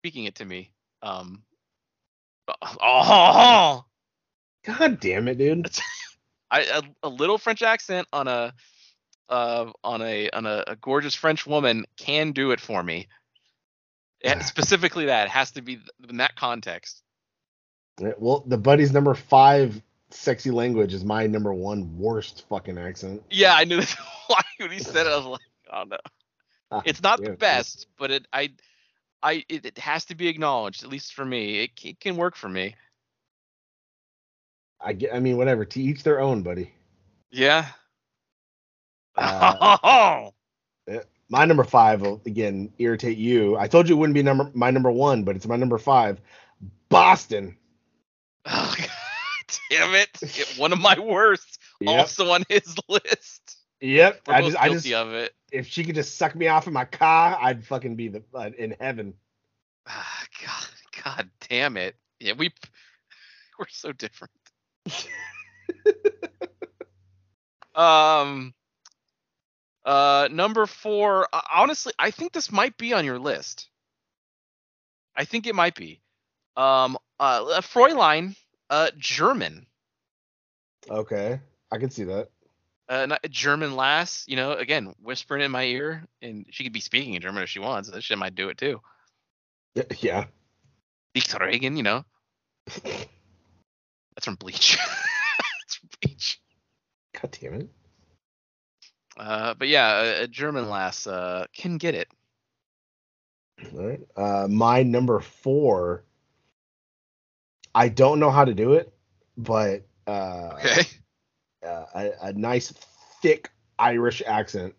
[0.01, 0.73] speaking it to me.
[1.03, 1.43] Um.
[2.81, 3.85] Oh,
[4.65, 5.71] God damn it, dude.
[6.51, 8.53] I a, a little French accent on a
[9.29, 13.09] uh on a on a, a gorgeous French woman can do it for me.
[14.23, 17.03] Yeah, specifically that it has to be in that context.
[18.19, 19.81] Well, the buddy's number five
[20.11, 23.23] sexy language is my number one worst fucking accent.
[23.31, 23.97] Yeah, I knew that's
[24.27, 25.13] why when he said it.
[25.13, 25.41] I was like,
[25.73, 25.99] oh no,
[26.71, 28.53] Ah, it's not yeah, the best, but it I
[29.23, 31.65] I it, it has to be acknowledged at least for me.
[31.65, 32.75] It, it can work for me.
[34.81, 35.15] I get.
[35.15, 35.65] I mean, whatever.
[35.65, 36.73] To each their own, buddy.
[37.31, 37.69] Yeah.
[39.17, 40.31] Uh,
[41.31, 43.57] My number five will again irritate you.
[43.57, 46.21] I told you it wouldn't be number my number one, but it's my number five.
[46.89, 47.57] Boston.
[48.47, 50.11] Oh, God damn it!
[50.21, 51.59] It- One of my worst.
[51.81, 51.99] Yep.
[51.99, 53.57] Also on his list.
[53.81, 54.21] Yep.
[54.27, 55.33] We're I just, I guilty just, of it.
[55.51, 58.51] if she could just suck me off in my car, I'd fucking be the uh,
[58.59, 59.15] in heaven.
[59.87, 61.97] Ah, God, God damn it.
[62.21, 62.53] Yeah, we
[63.59, 64.33] we're so different.
[67.75, 68.53] um
[69.85, 73.69] uh number 4, uh, honestly, I think this might be on your list.
[75.17, 76.01] I think it might be.
[76.57, 78.37] Um uh Fräulein,
[78.71, 79.67] uh German.
[80.89, 81.41] Okay,
[81.71, 82.31] I can see that.
[82.89, 86.81] Uh not, German lass, you know, again, whispering in my ear and she could be
[86.81, 87.91] speaking in German if she wants.
[87.91, 88.81] That shit might do it too.
[90.01, 90.25] Yeah.
[91.15, 92.05] Dieter Reagan, you know.
[94.15, 94.77] That's from Bleach.
[95.61, 96.41] That's from Bleach.
[97.21, 97.69] God damn it.
[99.17, 102.09] Uh, but yeah, a, a German lass uh, can get it.
[103.73, 104.01] All right.
[104.17, 106.05] Uh, my number four.
[107.75, 108.93] I don't know how to do it,
[109.37, 110.83] but uh, Okay.
[111.67, 112.73] uh, a, a nice
[113.21, 114.75] thick Irish accent.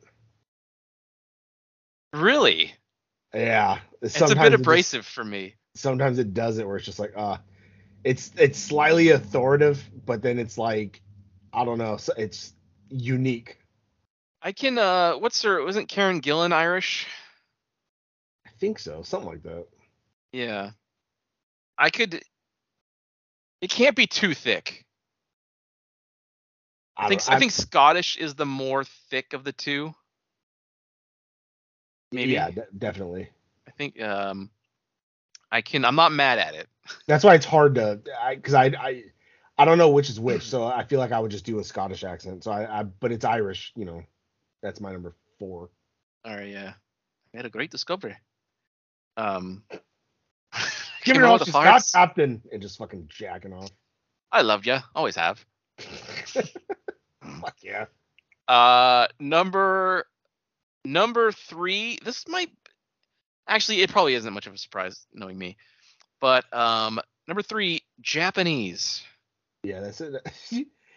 [2.14, 2.74] Really?
[3.34, 5.56] Yeah, It's a bit it just- abrasive for me.
[5.76, 7.38] sometimes it does it where it's just like, uh
[8.06, 11.02] it's it's slightly authoritative, but then it's like,
[11.52, 12.54] I don't know, it's
[12.90, 13.58] unique.
[14.46, 14.78] I can.
[14.78, 15.64] Uh, what's her?
[15.64, 17.08] Wasn't Karen Gillan Irish?
[18.46, 19.66] I think so, something like that.
[20.32, 20.70] Yeah.
[21.80, 22.22] I could.
[23.62, 24.86] It can't be too thick.
[26.96, 27.22] I think.
[27.26, 29.96] don't- I think Scottish is the more thick of the two.
[32.12, 32.34] maybe.
[32.34, 33.28] Yeah, de- definitely.
[33.68, 34.00] I think.
[34.00, 34.52] Um,
[35.52, 35.84] I can.
[35.86, 36.70] I'm not mad at it.
[37.08, 39.04] That's why it's hard to, I because I, I
[39.58, 41.64] I don't know which is which, so I feel like I would just do a
[41.64, 42.44] Scottish accent.
[42.44, 44.04] So I, I but it's Irish, you know.
[44.66, 45.70] That's my number four.
[46.26, 46.50] All right.
[46.50, 46.74] Yeah.
[47.34, 48.16] I had a great discovery.
[49.16, 49.62] Um.
[51.04, 51.84] Give it out all to Scott.
[51.94, 53.70] Captain and just fucking jacking off.
[54.32, 55.46] I loved you, Always have.
[55.78, 57.86] Fuck yeah.
[58.48, 60.08] Uh, number
[60.84, 62.00] number three.
[62.04, 62.50] This might
[63.48, 65.58] actually it probably isn't much of a surprise knowing me,
[66.20, 69.04] but um, number three, Japanese.
[69.64, 70.28] Yeah, that's it.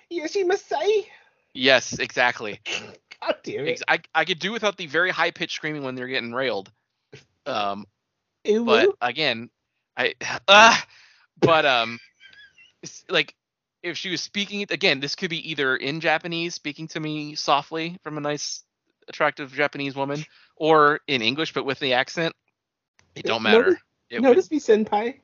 [0.09, 1.07] yes, you must say.
[1.53, 2.61] Yes, exactly.
[3.23, 3.83] God damn it.
[3.89, 6.71] I I could do without the very high pitched screaming when they're getting railed.
[7.47, 7.87] Um,
[8.45, 9.51] Ew, but again,
[9.97, 10.15] I
[10.49, 10.85] ah,
[11.41, 11.99] but um,
[13.09, 13.35] like
[13.83, 17.97] if she was speaking again, this could be either in Japanese, speaking to me softly
[18.03, 18.63] from a nice,
[19.09, 20.25] attractive Japanese woman,
[20.57, 22.35] or in English but with the accent.
[23.15, 23.59] It don't matter.
[23.65, 23.81] Notice-
[24.11, 25.15] It would- Notice me, senpai.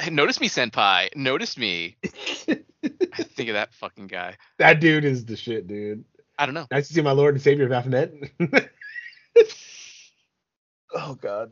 [0.10, 1.14] notice me, senpai.
[1.16, 1.96] Notice me.
[2.04, 4.36] I think of that fucking guy.
[4.58, 6.04] that dude is the shit, dude.
[6.40, 6.66] I don't know.
[6.70, 8.14] Nice to see my Lord and Savior Baphomet.
[10.94, 11.50] oh God.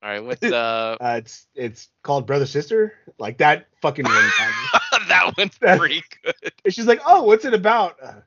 [0.00, 2.94] All right, what's uh Uh, it's it's called Brother Sister.
[3.18, 4.14] Like that fucking one
[5.08, 6.52] that one's pretty good.
[6.64, 7.96] And she's like, "Oh, what's it about?
[8.00, 8.20] Uh,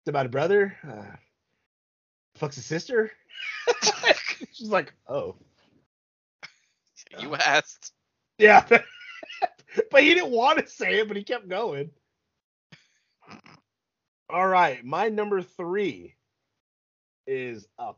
[0.00, 0.76] it's about a brother.
[0.86, 1.04] Uh,
[2.40, 3.12] fucks a sister."
[4.52, 5.36] she's like, "Oh,
[7.20, 7.92] You asked.
[8.38, 11.90] yeah," but he didn't want to say it, but he kept going.
[14.28, 16.14] All right, my number three
[17.26, 17.92] is a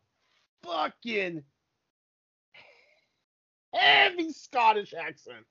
[0.62, 1.42] fucking
[3.74, 5.44] heavy Scottish accent.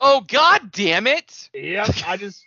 [0.00, 1.50] Oh god damn it!
[1.54, 2.44] Yep, I just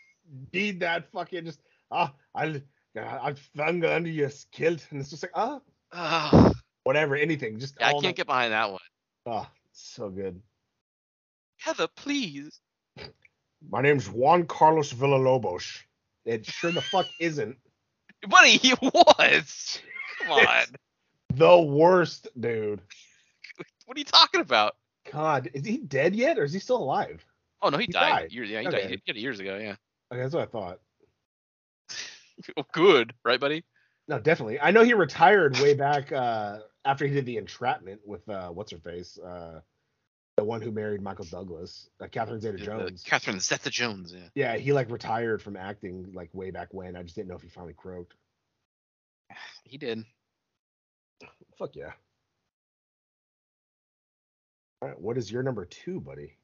[0.54, 1.62] need that fucking just
[1.92, 2.62] ah I
[2.96, 5.60] I found under your kilt and it's just like ah
[5.92, 6.56] Ugh.
[6.86, 8.80] whatever anything just Yeah, I can't that- get behind that one.
[9.26, 10.42] ah so good
[11.58, 12.60] Heather, please.
[13.70, 15.84] My name's Juan Carlos Villalobos.
[16.26, 17.58] It sure the fuck isn't.
[18.28, 19.80] Buddy, he was.
[20.20, 20.66] Come on.
[21.34, 22.82] The worst, dude.
[23.86, 24.76] What are you talking about?
[25.12, 27.26] God, is he dead yet, or is he still alive?
[27.62, 28.12] Oh no, he, He died.
[28.12, 28.32] died.
[28.32, 28.88] Years, yeah, he Okay.
[28.88, 29.02] died.
[29.06, 29.58] He years ago.
[29.58, 29.76] Yeah.
[30.12, 30.80] Okay, that's what I thought.
[32.74, 33.64] Good, right, buddy?
[34.08, 34.60] No, definitely.
[34.60, 38.72] I know he retired way back uh, after he did the entrapment with uh, what's
[38.72, 39.62] her face, uh,
[40.42, 43.04] the one who married Michael Douglas, uh, Catherine Zeta-Jones.
[43.06, 44.12] Catherine Zeta-Jones.
[44.12, 44.30] Yeah.
[44.34, 46.96] yeah, he like retired from acting like way back when.
[46.96, 48.16] I just didn't know if he finally croaked.
[49.64, 50.04] He did.
[51.60, 51.92] Fuck yeah.
[54.82, 56.36] All right, what is your number two, buddy?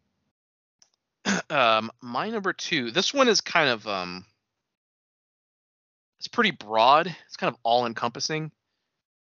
[1.49, 2.91] um, my number two.
[2.91, 4.25] This one is kind of um,
[6.19, 7.07] it's pretty broad.
[7.25, 8.51] It's kind of all encompassing.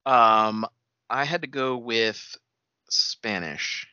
[0.07, 0.65] Um,
[1.11, 2.37] I had to go with
[2.89, 3.87] Spanish.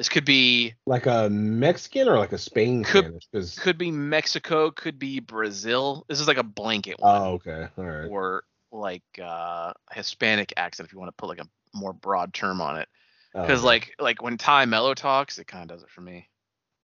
[0.00, 3.28] This could be Like a Mexican or like a Spain Could- Spanish?
[3.34, 6.06] 'Cause- could be Mexico, could be Brazil.
[6.08, 8.08] This is like a blanket one, oh, okay, all right.
[8.08, 12.62] or like uh, Hispanic accent if you want to put like a more broad term
[12.62, 12.88] on it.
[13.34, 13.66] Oh, Because okay.
[13.66, 16.30] like like when Ty Mello talks, it kind of does it for me.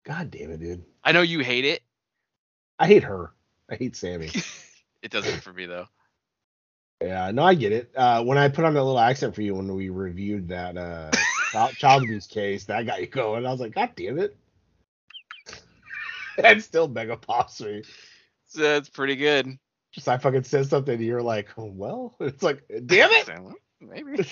[0.04, 0.84] God damn it, dude.
[1.02, 1.82] I know you hate it.
[2.78, 3.32] I hate her.
[3.70, 4.28] I hate Sammy.
[5.02, 5.86] It does it for me though.
[7.00, 7.92] Yeah, no, I get it.
[7.96, 11.10] Uh, when I put on that little accent for you when we reviewed that uh,
[11.52, 13.46] child, child abuse case, that got you going.
[13.46, 14.36] I was like, God damn it.
[16.42, 17.82] and still mega pops me.
[18.46, 19.58] So that's pretty good.
[19.92, 23.28] Just I fucking said something, and you're like, oh, well, it's like, damn it.
[23.80, 24.26] Maybe.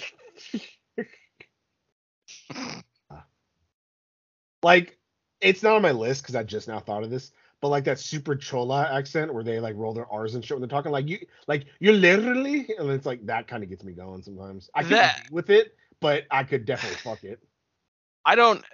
[4.62, 4.99] like,
[5.41, 7.32] it's not on my list because I just now thought of this.
[7.61, 10.61] But like that super chola accent where they like roll their R's and shit when
[10.61, 13.95] they're talking, like you, like you literally, and it's like that kind of gets me
[13.95, 14.69] going sometimes.
[14.74, 17.40] I can That- with it, but I could definitely fuck it.
[18.24, 18.64] I don't.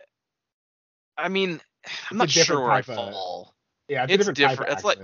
[1.16, 1.60] I mean,
[2.10, 3.54] I'm not sure where I type of- fall.
[3.88, 4.72] Yeah, it's, It's different, different.
[4.72, 4.98] It's like-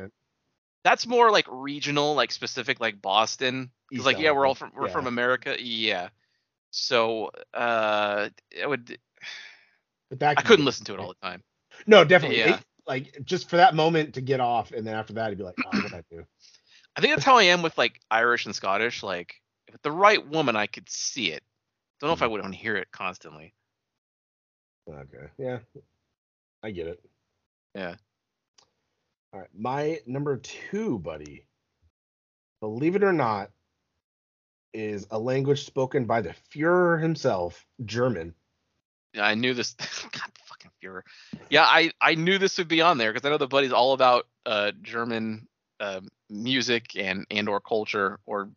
[0.85, 3.71] That's more like regional, like specific, like Boston.
[3.91, 4.93] It's like, yeah, we're all from we're yeah.
[4.93, 5.57] from America.
[5.59, 6.11] Yeah.
[6.71, 8.99] So, uh, it would.
[10.09, 11.43] But that I couldn't listen to it all the time.
[11.89, 12.39] No, definitely.
[12.39, 12.55] Yeah.
[12.57, 15.45] It- like just for that moment to get off, and then after that, he'd be
[15.45, 16.25] like, oh, what I do?
[16.95, 19.03] I think that's how I am with like Irish and Scottish.
[19.03, 19.35] Like,
[19.73, 21.43] with the right woman, I could see it.
[22.01, 23.55] Don't know if I would want to hear it constantly.
[24.89, 25.59] Okay, yeah,
[26.63, 27.01] I get it.
[27.75, 27.97] Yeah.
[29.33, 31.47] All right, my number two, buddy.
[32.61, 33.51] Believe it or not,
[34.73, 38.35] is a language spoken by the Führer himself, German.
[39.15, 39.75] Yeah, I knew this.
[40.13, 41.03] God fucking Führer.
[41.51, 43.93] Yeah, I I knew this would be on there because I know the buddy's all
[43.95, 45.49] about uh German
[45.81, 46.01] uh,
[46.31, 48.51] music and and or culture or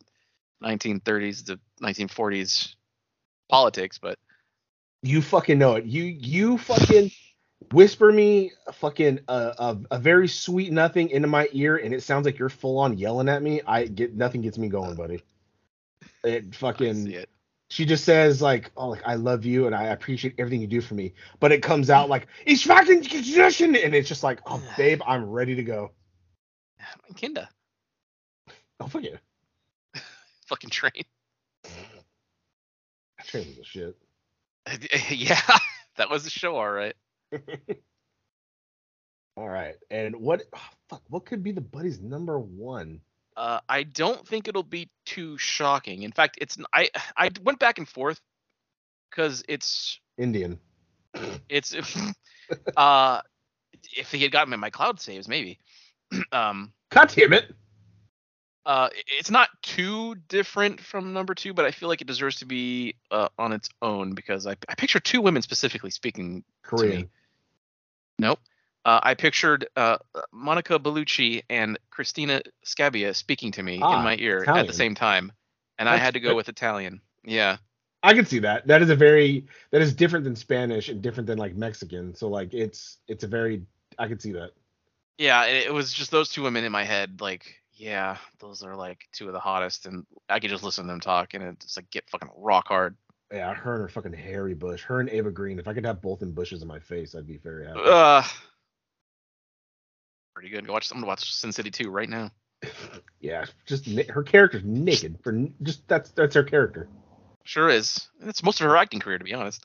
[0.64, 2.76] 1930s to 1940s
[3.50, 4.18] politics, but
[5.02, 5.86] You fucking know it.
[5.86, 7.12] You you fucking
[7.72, 9.54] whisper me a fucking uh,
[9.92, 12.98] a a very sweet nothing into my ear, and it sounds like you're full on
[12.98, 13.62] yelling at me.
[13.66, 15.24] I get nothing gets me going, buddy.
[16.24, 17.30] It fucking it.
[17.70, 20.82] she just says like, "Oh, like I love you and I appreciate everything you do
[20.82, 24.62] for me," but it comes out like, "It's fucking tradition," and it's just like, "Oh,
[24.78, 25.92] babe, I'm ready to go."
[27.16, 27.50] Kinda.
[28.82, 29.18] Oh, fuck yeah,
[30.48, 31.04] Fucking train.
[33.30, 33.96] Train a shit.
[35.10, 35.40] yeah,
[35.98, 36.96] that was a show, all right.
[39.38, 40.44] All right, and what?
[40.54, 43.00] oh, fuck, what could be the buddy's number one?
[43.38, 46.04] Uh, I don't think it'll be too shocking.
[46.04, 48.20] In fact, it's I I went back and forth
[49.10, 50.60] because it's Indian.
[51.48, 51.74] it's
[52.76, 53.22] uh
[53.96, 55.58] if he had gotten me my cloud saves maybe
[56.34, 57.56] um God damn it!
[58.66, 62.46] Uh it's not too different from number two but i feel like it deserves to
[62.46, 67.10] be uh, on its own because i, I picture two women specifically speaking Korean.
[68.20, 68.40] nope
[68.86, 69.98] uh, i pictured uh,
[70.32, 74.94] monica bellucci and cristina scabbia speaking to me Ah, in my ear at the same
[74.96, 75.32] time
[75.78, 77.58] and i had to go with italian yeah
[78.02, 78.66] I can see that.
[78.66, 82.16] That is a very that is different than Spanish and different than like Mexican.
[82.16, 83.64] So like it's it's a very
[83.98, 84.52] I can see that.
[85.18, 88.76] yeah it, it was just those two women in my head like yeah those are
[88.76, 91.78] like two of the hottest and i could just listen to them talk and it's
[91.78, 92.96] like get fucking rock hard
[93.32, 95.60] Yeah, her and her fucking Harry Bush, her and Eva Green.
[95.60, 97.80] If I could have both in bushes in my face, I'd be very happy.
[97.84, 98.24] uh
[100.34, 102.32] pretty good go watch i'm gonna watch sin city 2 right now
[103.22, 106.90] yeah, just her character's naked for just that's that's her character.
[107.46, 109.64] sure is That's most of her acting career to be honest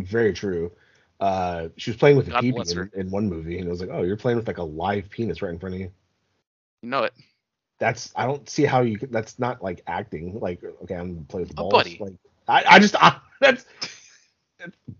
[0.00, 0.72] Very true.
[1.20, 3.90] Uh, she was playing with a peepee in, in one movie, and it was like,
[3.92, 5.90] oh, you're playing with like a live penis right in front of you.
[6.82, 7.14] You know it
[7.78, 9.12] That's I don't see how you could.
[9.12, 10.38] That's not like acting.
[10.40, 11.70] Like okay, I'm gonna play with the Oh, balls.
[11.70, 11.98] buddy.
[11.98, 12.14] Like
[12.48, 13.64] I, I just I, that's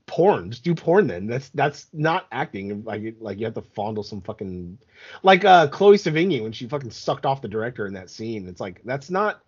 [0.06, 0.50] porn.
[0.50, 1.26] Just do porn then.
[1.26, 2.84] That's that's not acting.
[2.84, 4.78] Like like you have to fondle some fucking
[5.22, 8.48] like uh Chloe Sevigny when she fucking sucked off the director in that scene.
[8.48, 9.42] It's like that's not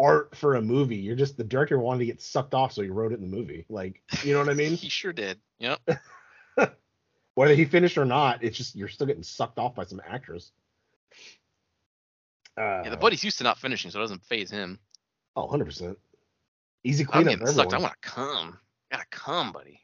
[0.00, 0.96] art for a movie.
[0.96, 3.36] You're just the director wanted to get sucked off, so he wrote it in the
[3.36, 3.66] movie.
[3.68, 4.72] Like you know what I mean?
[4.76, 5.38] He sure did.
[5.58, 5.80] Yep.
[7.34, 10.52] Whether he finished or not, it's just you're still getting sucked off by some actress.
[12.60, 14.78] Uh, Yeah, the buddy's used to not finishing, so it doesn't phase him.
[15.36, 15.98] Oh, 100 percent.
[16.84, 17.38] Easy I'm cleanup.
[17.40, 17.74] getting sucked.
[17.74, 18.58] I want to come.
[18.90, 19.80] Gotta come, buddy.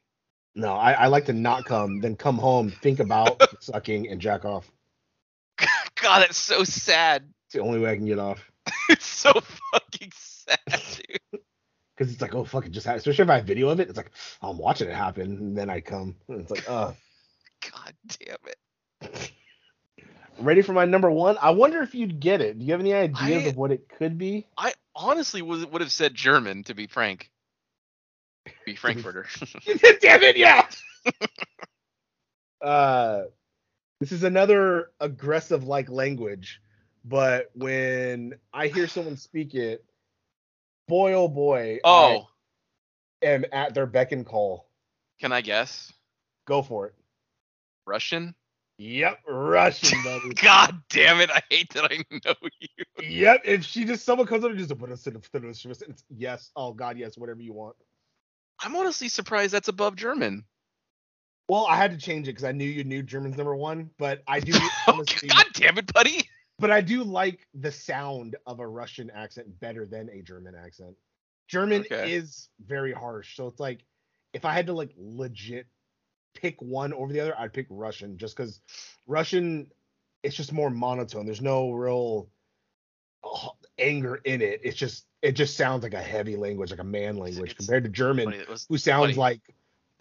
[0.55, 4.45] No, I, I like to not come, then come home, think about sucking, and jack
[4.45, 4.71] off.
[6.01, 7.25] God, that's so sad.
[7.47, 8.41] It's the only way I can get off.
[8.89, 11.41] It's so fucking sad, dude.
[11.97, 13.01] Because it's like, oh fuck, it just happened.
[13.01, 14.11] Especially if I have video of it, it's like
[14.43, 16.17] I'm watching it happen, and then I come.
[16.29, 16.93] And it's like, uh,
[17.71, 19.33] God damn it.
[20.39, 21.37] Ready for my number one.
[21.41, 22.59] I wonder if you'd get it.
[22.59, 24.47] Do you have any ideas I- of what it could be?
[24.57, 27.31] I honestly would would have said German, to be frank.
[28.65, 29.27] Be Frankfurter.
[30.01, 30.67] Damn it, yeah.
[32.63, 33.23] uh,
[34.01, 36.61] this is another aggressive like language,
[37.05, 39.85] but when I hear someone speak it,
[40.89, 42.29] boy oh boy, oh,
[43.23, 44.69] I am at their beck and call.
[45.21, 45.93] can I guess?
[46.47, 46.95] Go for it.
[47.87, 48.35] Russian?
[48.79, 50.35] Yep, Russian, buddy.
[50.43, 51.31] God damn it!
[51.31, 53.09] I hate that I know you.
[53.09, 53.41] yep.
[53.45, 56.99] If she just someone comes up and just put us in it's yes, oh god,
[56.99, 57.77] yes, whatever you want.
[58.61, 60.45] I'm honestly surprised that's above German.
[61.49, 64.23] Well, I had to change it because I knew you knew German's number one, but
[64.27, 64.53] I do
[64.89, 66.29] honestly, God damn it, buddy.
[66.59, 70.97] but I do like the sound of a Russian accent better than a German accent.
[71.49, 72.13] German Okay.
[72.13, 73.85] is very harsh, so it's like
[74.33, 75.67] if I had to like legit
[76.37, 78.61] pick one over the other, I'd pick Russian just because
[79.07, 79.71] Russian
[80.23, 81.25] it's just more monotone.
[81.27, 82.29] There's no real
[83.25, 83.49] uh,
[83.79, 84.61] anger in it.
[84.65, 87.85] It's just it just sounds like a heavy language, like a man language, it's- compared
[87.85, 88.33] to German,
[88.69, 89.15] who sounds buddy.
[89.15, 89.41] like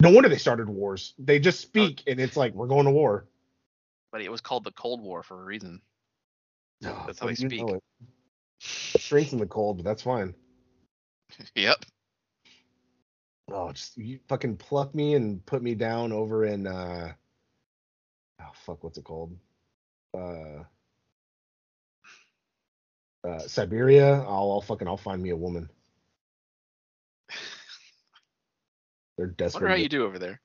[0.00, 1.14] no wonder they started wars.
[1.18, 3.26] They just speak and it's like we're going to war.
[4.12, 5.80] But it was called the Cold War for a reason.
[6.80, 7.60] That's how Well, they speak.
[7.60, 7.82] know it.
[8.94, 10.34] It shrinks in the cold, but that's fine.
[11.54, 11.84] Yep.
[13.50, 17.12] Oh, just you fucking pluck me and put me down over in uh
[18.40, 19.36] oh fuck, what's it called?
[20.12, 20.64] Uh
[23.26, 24.14] uh Siberia.
[24.14, 25.70] I'll, I'll fucking I'll find me a woman.
[29.16, 29.62] They're desperate.
[29.62, 30.40] Wonder how you do over there.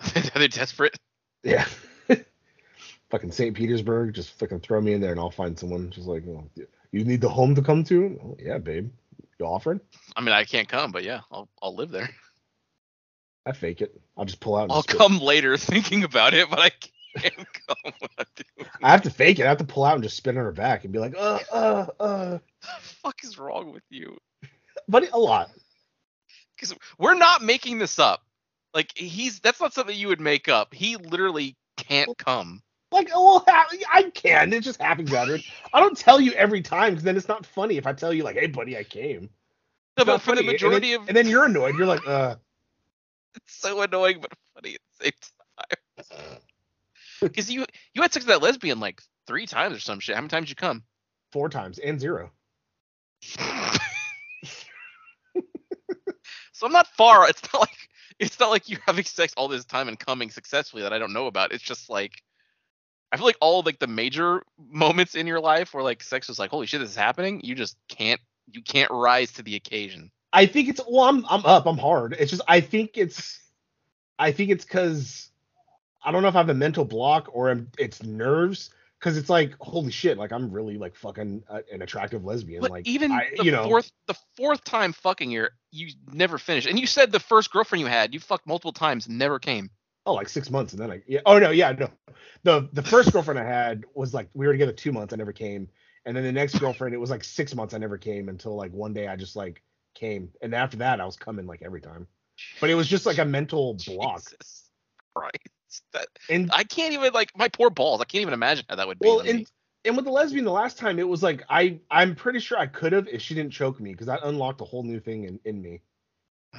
[0.34, 0.98] They're desperate?
[1.42, 1.66] Yeah.
[3.10, 3.56] fucking St.
[3.56, 5.90] Petersburg, just fucking throw me in there and I'll find someone.
[5.90, 6.48] Just like, oh,
[6.92, 8.18] you need the home to come to?
[8.22, 8.90] Oh, yeah, babe.
[9.38, 9.80] You offering?
[10.14, 12.08] I mean, I can't come, but yeah, I'll I'll live there.
[13.46, 14.00] I fake it.
[14.16, 14.64] I'll just pull out.
[14.64, 17.92] And I'll come later thinking about it, but I can't come
[18.82, 19.44] I have to fake it.
[19.46, 21.38] I have to pull out and just spin on her back and be like, uh,
[21.52, 22.30] uh, uh.
[22.30, 22.40] the
[22.80, 24.16] fuck is wrong with you?
[24.88, 25.50] But a lot.
[26.54, 28.22] Because we're not making this up.
[28.74, 30.74] Like he's that's not something you would make up.
[30.74, 32.62] He literally can't come.
[32.92, 34.52] Like, oh, I can.
[34.52, 35.42] It just happens, Edward.
[35.72, 38.22] I don't tell you every time because then it's not funny if I tell you
[38.22, 39.28] like, hey, buddy, I came.
[39.98, 40.38] No, but for the funny.
[40.40, 41.76] And majority then- of and then you're annoyed.
[41.76, 42.36] You're like, uh,
[43.34, 45.12] it's so annoying but funny at the same
[45.58, 46.38] time.
[47.20, 47.64] Because you
[47.94, 50.14] you had sex with that lesbian like three times or some shit.
[50.14, 50.82] How many times you come?
[51.32, 52.30] four times and zero.
[56.52, 57.28] so I'm not far.
[57.28, 57.88] It's not like
[58.18, 61.12] it's not like you're having sex all this time and coming successfully that I don't
[61.12, 61.52] know about.
[61.52, 62.22] It's just like
[63.12, 66.28] I feel like all of like the major moments in your life where like sex
[66.28, 67.40] is like, holy shit, this is happening.
[67.44, 68.20] You just can't
[68.50, 70.10] you can't rise to the occasion.
[70.32, 71.66] I think it's well, I'm I'm up.
[71.66, 72.16] I'm hard.
[72.18, 73.40] It's just I think it's
[74.18, 75.30] I think it's because
[76.04, 78.70] I don't know if I have a mental block or I'm, it's nerves.
[78.98, 82.62] Because it's like holy shit, like I'm really like fucking uh, an attractive lesbian.
[82.62, 86.38] But like even I, the you know, fourth the fourth time fucking you you never
[86.38, 86.66] finished.
[86.66, 89.70] And you said the first girlfriend you had, you fucked multiple times, never came.
[90.06, 91.90] Oh like six months and then I yeah oh no yeah no
[92.44, 95.32] the the first girlfriend I had was like we were together two months I never
[95.32, 95.68] came
[96.04, 98.72] and then the next girlfriend it was like six months I never came until like
[98.72, 99.62] one day I just like
[99.94, 102.06] came and after that I was coming like every time
[102.60, 104.70] but it was just like a mental block Jesus
[105.14, 105.82] Christ.
[105.92, 108.00] That and I can't even like my poor balls.
[108.00, 109.08] I can't even imagine how that would be.
[109.08, 109.30] well me.
[109.30, 109.50] and
[109.84, 112.66] and with the lesbian the last time it was like I I'm pretty sure I
[112.66, 115.40] could have if she didn't choke me because that unlocked a whole new thing in
[115.44, 115.82] in me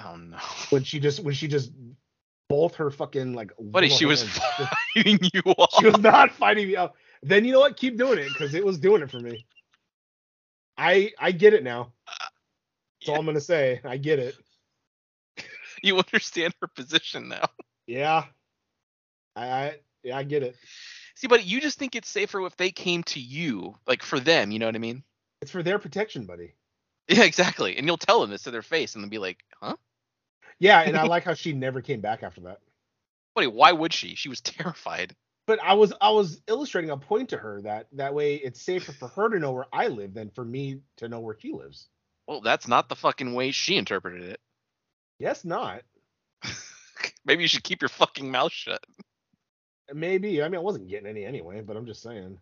[0.03, 0.37] oh no.
[0.69, 1.71] when she just when she just
[2.49, 5.73] both her fucking like Buddy, she was hands just- fighting you off.
[5.79, 6.93] she was not fighting me out.
[7.23, 7.77] Then you know what?
[7.77, 9.45] Keep doing it because it was doing it for me.
[10.77, 11.93] I I get it now.
[13.01, 13.81] That's all I'm gonna say.
[13.83, 14.35] I get it.
[15.83, 17.45] you understand her position now.
[17.87, 18.25] Yeah.
[19.35, 20.55] I, I yeah I get it.
[21.15, 24.51] See, but you just think it's safer if they came to you, like for them.
[24.51, 25.03] You know what I mean?
[25.41, 26.53] It's for their protection, buddy.
[27.07, 27.77] Yeah, exactly.
[27.77, 29.75] And you'll tell them this to their face, and they'll be like, "Huh?"
[30.59, 32.59] Yeah, and I like how she never came back after that.
[33.35, 34.15] Buddy, why would she?
[34.15, 35.15] She was terrified.
[35.45, 38.91] But I was I was illustrating a point to her that that way it's safer
[38.91, 41.87] for her to know where I live than for me to know where she lives.
[42.27, 44.39] Well, that's not the fucking way she interpreted it.
[45.19, 45.83] Yes, not.
[47.25, 48.83] Maybe you should keep your fucking mouth shut.
[49.93, 50.43] Maybe.
[50.43, 52.37] I mean, I wasn't getting any anyway, but I'm just saying.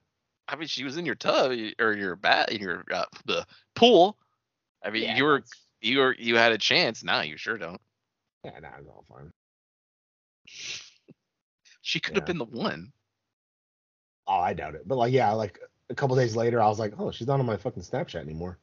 [0.47, 4.17] I mean, she was in your tub or your bat in your uh, the pool.
[4.83, 5.51] I mean, Yeah, you were that's-
[5.81, 7.03] you were you had a chance.
[7.03, 7.81] Now you sure don't.
[8.45, 9.31] Yeah, nah, it's all fine.
[11.81, 12.91] She could have been the one.
[14.27, 14.87] Oh, I doubt it.
[14.87, 15.59] But like, yeah, like
[15.89, 18.57] a couple days later, I was like, oh, she's not on my fucking Snapchat anymore.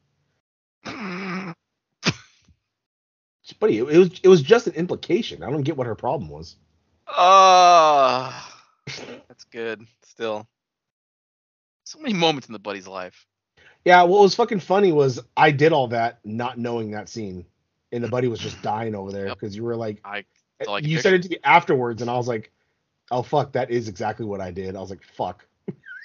[3.60, 5.42] Buddy, it, it was it was just an implication.
[5.42, 6.56] I don't get what her problem was.
[7.06, 8.50] Oh,
[9.28, 9.84] that's good.
[10.04, 10.46] Still,
[11.84, 13.26] so many moments in the buddy's life.
[13.84, 17.44] Yeah, what was fucking funny was I did all that not knowing that scene,
[17.92, 19.38] and the buddy was just dying over there Yep.
[19.38, 20.24] because you were like, I
[20.68, 22.50] I can you said it to me afterwards, and I was like,
[23.10, 24.74] oh fuck, that is exactly what I did.
[24.76, 25.44] I was like, fuck.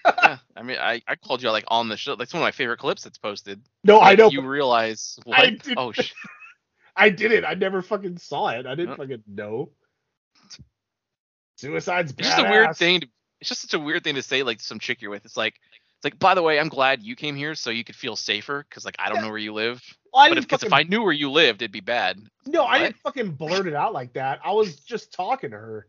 [0.05, 2.15] yeah, I mean, I, I called you like on the show.
[2.15, 3.61] That's one of my favorite clips that's posted.
[3.83, 4.29] No, I Like, know.
[4.29, 6.13] You realize I Oh shit.
[6.95, 7.45] I did it.
[7.45, 8.65] I never fucking saw it.
[8.65, 9.69] I didn't fucking know.
[11.57, 13.01] Suicide's It's just a weird thing.
[13.01, 13.07] To,
[13.39, 15.25] it's just such a weird thing to say, like some chick you're with.
[15.25, 15.55] It's like,
[15.97, 18.65] it's like, by the way, I'm glad you came here so you could feel safer
[18.69, 19.21] because like I don't Yeah.
[19.23, 19.83] know where you live.
[20.13, 22.21] Well, I but if, if I knew where you lived, it'd be bad.
[22.45, 24.39] no, I didn't fucking blurt it out like that.
[24.43, 25.87] I was just talking to her.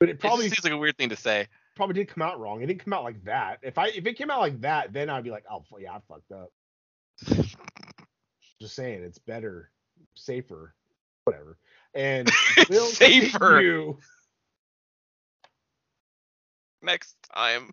[0.00, 1.46] But it It probably just seems like a weird thing to say.
[1.76, 2.62] probably didn't come out wrong.
[2.62, 3.60] It didn't come out like that.
[3.62, 6.00] If I if it came out like that, then I'd be like, oh yeah, I
[6.08, 6.50] fucked up.
[8.60, 9.70] Just saying, it's better,
[10.14, 10.74] safer,
[11.24, 11.58] whatever.
[11.94, 12.26] And
[12.70, 13.94] Safer.
[16.82, 17.72] Next time.